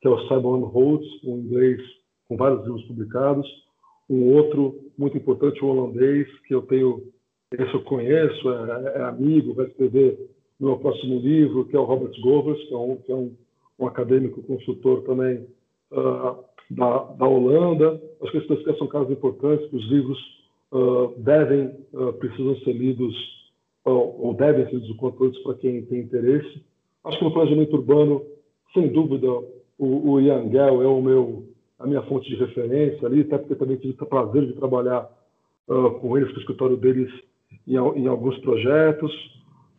que 0.00 0.08
é 0.08 0.10
o 0.10 0.20
Simon 0.28 0.60
Holtz, 0.60 1.06
um 1.24 1.38
inglês 1.38 1.80
com 2.28 2.36
vários 2.36 2.62
livros 2.62 2.84
publicados. 2.84 3.63
Um 4.08 4.34
outro 4.34 4.80
muito 4.96 5.16
importante, 5.16 5.64
o 5.64 5.68
holandês, 5.68 6.28
que 6.46 6.54
eu 6.54 6.62
tenho, 6.62 7.02
esse 7.52 7.74
eu 7.74 7.82
conheço, 7.82 8.50
é, 8.50 8.98
é 8.98 9.02
amigo, 9.02 9.54
vai 9.54 9.66
escrever 9.66 10.18
no 10.58 10.68
meu 10.68 10.78
próximo 10.78 11.18
livro, 11.18 11.64
que 11.64 11.76
é 11.76 11.78
o 11.78 11.84
Robert 11.84 12.18
Govers, 12.20 12.62
que 12.68 12.74
é 12.74 12.76
um, 12.76 12.96
que 12.96 13.12
é 13.12 13.14
um, 13.14 13.34
um 13.78 13.86
acadêmico 13.86 14.42
consultor 14.42 15.02
também 15.02 15.46
uh, 15.92 16.44
da, 16.70 16.98
da 16.98 17.26
Holanda. 17.26 18.00
Que 18.30 18.38
esses 18.38 18.48
dois 18.48 18.78
são 18.78 18.86
casos 18.86 19.10
importantes, 19.10 19.68
que 19.68 19.76
os 19.76 19.84
livros 19.90 20.18
uh, 20.72 21.12
devem, 21.18 21.72
uh, 21.92 22.12
precisam 22.14 22.56
ser 22.58 22.72
lidos, 22.72 23.14
ou 23.84 24.32
devem 24.34 24.64
ser 24.66 24.76
lidos 24.76 24.90
o 24.90 24.96
quanto 24.96 25.24
antes 25.24 25.42
para 25.42 25.54
quem 25.54 25.84
tem 25.84 26.00
interesse. 26.00 26.62
Acho 27.04 27.18
que 27.18 27.24
no 27.24 27.32
planejamento 27.32 27.76
urbano, 27.76 28.24
sem 28.72 28.88
dúvida, 28.88 29.28
o, 29.78 30.12
o 30.12 30.20
Ian 30.20 30.50
Gell 30.50 30.82
é 30.82 30.86
o 30.86 31.02
meu, 31.02 31.44
a 31.78 31.86
minha 31.86 32.02
fonte 32.02 32.28
de 32.28 32.36
referência 32.36 33.06
ali, 33.06 33.22
até 33.22 33.38
porque 33.38 33.54
também 33.54 33.76
tive 33.76 33.96
o 34.00 34.06
prazer 34.06 34.46
de 34.46 34.52
trabalhar 34.54 35.08
com 35.66 36.16
eles, 36.16 36.30
com 36.30 36.36
o 36.36 36.40
escritório 36.40 36.76
deles 36.76 37.10
em, 37.66 37.74
em 37.74 38.06
alguns 38.06 38.38
projetos. 38.38 39.12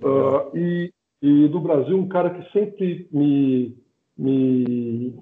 Uh, 0.02 0.58
e, 0.58 0.94
e 1.22 1.48
do 1.48 1.60
Brasil, 1.60 1.98
um 1.98 2.08
cara 2.08 2.30
que 2.30 2.52
sempre 2.52 3.08
me, 3.12 3.76
me, 4.18 5.16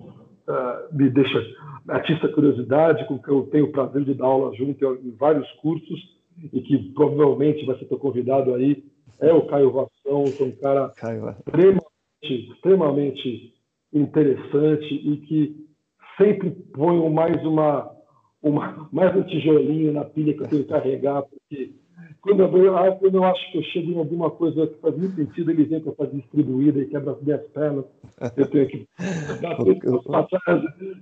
uh, 0.47 0.95
me 0.95 1.09
deixa 1.09 1.39
atiça 1.88 2.28
curiosidade, 2.30 3.05
com 3.07 3.19
que 3.19 3.30
eu 3.30 3.43
tenho 3.51 3.65
o 3.65 3.71
prazer 3.71 4.03
de 4.03 4.13
dar 4.13 4.26
aula 4.26 4.55
junto 4.55 4.84
em 4.95 5.11
vários 5.11 5.49
cursos 5.53 5.99
e 6.51 6.61
que 6.61 6.78
provavelmente 6.93 7.65
vai 7.65 7.78
ser 7.78 7.86
teu 7.86 7.97
convidado 7.97 8.53
aí, 8.55 8.84
é 9.19 9.32
o 9.32 9.45
Caio 9.45 9.71
Vação, 9.71 10.24
que 10.36 10.43
é 10.43 10.45
um 10.45 10.51
cara 10.51 10.91
extremamente, 11.47 12.51
extremamente 12.51 13.53
interessante 13.93 14.93
e 14.95 15.17
que 15.17 15.62
sempre 16.18 16.51
põe 16.74 17.09
mais 17.09 17.43
uma, 17.45 17.91
uma 18.41 18.89
mais 18.91 19.16
um 19.16 19.24
tijolinho 19.24 19.93
na 19.93 20.05
pilha 20.05 20.34
que 20.34 20.43
eu 20.43 20.47
tenho 20.47 20.64
que 20.64 20.70
carregar, 20.70 21.24
porque 21.24 21.74
quando 22.22 22.41
eu, 22.57 22.78
ah, 22.78 22.91
quando 22.95 23.16
eu 23.16 23.24
acho 23.26 23.51
que 23.51 23.57
eu 23.57 23.64
chego 23.64 23.91
em 23.91 23.97
alguma 23.97 24.32
coisa 24.32 24.66
que 24.66 24.80
faz 24.80 24.97
muito 24.97 25.16
sentido, 25.16 25.51
ele 25.51 25.66
vem 25.66 25.82
para 25.82 25.91
fazer 25.93 26.16
distribuída 26.18 26.80
e 26.80 26.88
quebra 26.88 27.11
as 27.11 27.22
minhas 27.22 27.45
pernas. 27.47 27.86
Eu 28.38 28.47
tenho 28.49 28.68
que 28.68 28.88
dar 29.41 29.57
tudo 29.57 29.84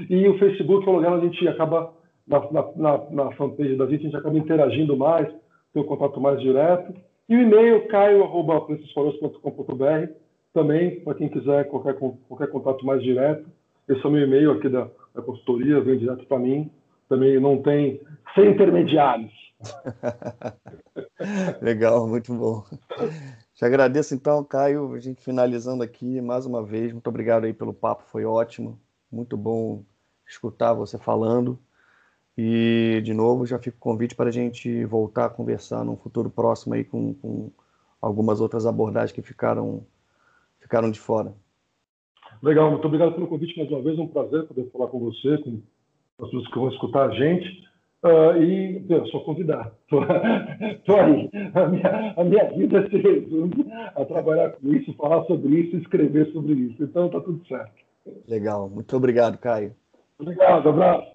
e 0.08 0.26
o 0.26 0.38
Facebook 0.38 0.88
é 0.88 0.90
o 0.90 0.94
lugar 0.94 1.12
onde 1.12 1.26
a 1.26 1.28
gente 1.28 1.46
acaba 1.46 1.92
na, 2.26 2.40
na, 2.74 3.10
na, 3.10 3.30
fanpage 3.32 3.76
da 3.76 3.86
gente, 3.86 4.00
a 4.00 4.04
gente 4.04 4.16
acaba 4.16 4.38
interagindo 4.38 4.96
mais, 4.96 5.28
tem 5.74 5.82
um 5.82 5.86
contato 5.86 6.18
mais 6.18 6.40
direto. 6.40 6.94
E 7.28 7.36
o 7.36 7.42
e-mail 7.42 7.86
caio.precisforos.com.br 7.88 10.10
também, 10.54 11.00
para 11.00 11.16
quem 11.16 11.28
quiser 11.28 11.68
qualquer, 11.68 11.92
qualquer 11.94 12.48
contato 12.48 12.86
mais 12.86 13.02
direto. 13.02 13.44
Esse 13.86 14.02
é 14.02 14.08
o 14.08 14.10
meu 14.10 14.22
e-mail 14.22 14.52
aqui 14.52 14.70
da, 14.70 14.88
da 15.14 15.22
consultoria, 15.22 15.80
vem 15.80 15.98
direto 15.98 16.26
para 16.26 16.38
mim. 16.38 16.70
Também 17.08 17.38
não 17.38 17.62
tem, 17.62 18.00
sem 18.34 18.50
intermediários. 18.50 19.32
Legal, 21.62 22.08
muito 22.08 22.34
bom. 22.34 22.64
Te 23.54 23.64
agradeço 23.64 24.14
então, 24.14 24.42
Caio, 24.42 24.92
a 24.92 25.00
gente 25.00 25.22
finalizando 25.22 25.82
aqui 25.82 26.20
mais 26.20 26.44
uma 26.44 26.62
vez. 26.62 26.92
Muito 26.92 27.06
obrigado 27.06 27.44
aí 27.44 27.52
pelo 27.52 27.72
papo, 27.72 28.02
foi 28.10 28.24
ótimo. 28.24 28.80
Muito 29.10 29.36
bom 29.36 29.84
escutar 30.26 30.72
você 30.72 30.98
falando. 30.98 31.58
E, 32.36 33.00
de 33.04 33.14
novo, 33.14 33.46
já 33.46 33.60
fica 33.60 33.76
o 33.76 33.80
convite 33.80 34.16
para 34.16 34.28
a 34.28 34.32
gente 34.32 34.84
voltar 34.86 35.26
a 35.26 35.30
conversar 35.30 35.84
num 35.84 35.96
futuro 35.96 36.28
próximo 36.28 36.74
aí 36.74 36.82
com, 36.82 37.14
com 37.14 37.52
algumas 38.02 38.40
outras 38.40 38.66
abordagens 38.66 39.12
que 39.12 39.22
ficaram, 39.22 39.86
ficaram 40.58 40.90
de 40.90 40.98
fora. 40.98 41.32
Legal, 42.44 42.70
muito 42.70 42.86
obrigado 42.86 43.14
pelo 43.14 43.26
convite 43.26 43.56
mais 43.56 43.70
uma 43.70 43.80
vez. 43.80 43.98
É 43.98 44.02
um 44.02 44.06
prazer 44.06 44.46
poder 44.46 44.70
falar 44.70 44.88
com 44.88 44.98
você, 44.98 45.38
com 45.38 45.62
as 46.20 46.26
pessoas 46.26 46.46
que 46.48 46.58
vão 46.58 46.68
escutar 46.68 47.08
a 47.08 47.14
gente. 47.14 47.64
Uh, 48.04 48.36
e 48.36 48.84
eu 48.86 49.06
sou 49.06 49.24
convidado. 49.24 49.72
Estou 49.82 50.04
aí. 51.00 51.30
A 51.54 51.66
minha, 51.66 52.14
a 52.18 52.22
minha 52.24 52.44
vida 52.52 52.86
se 52.90 52.98
resume 52.98 53.64
a 53.72 54.04
trabalhar 54.04 54.50
com 54.50 54.74
isso, 54.74 54.92
falar 54.92 55.24
sobre 55.24 55.58
isso, 55.58 55.76
escrever 55.78 56.30
sobre 56.32 56.52
isso. 56.52 56.84
Então 56.84 57.06
está 57.06 57.18
tudo 57.18 57.42
certo. 57.46 57.72
Legal. 58.28 58.68
Muito 58.68 58.94
obrigado, 58.94 59.38
Caio. 59.38 59.74
Obrigado, 60.18 60.68
abraço. 60.68 61.13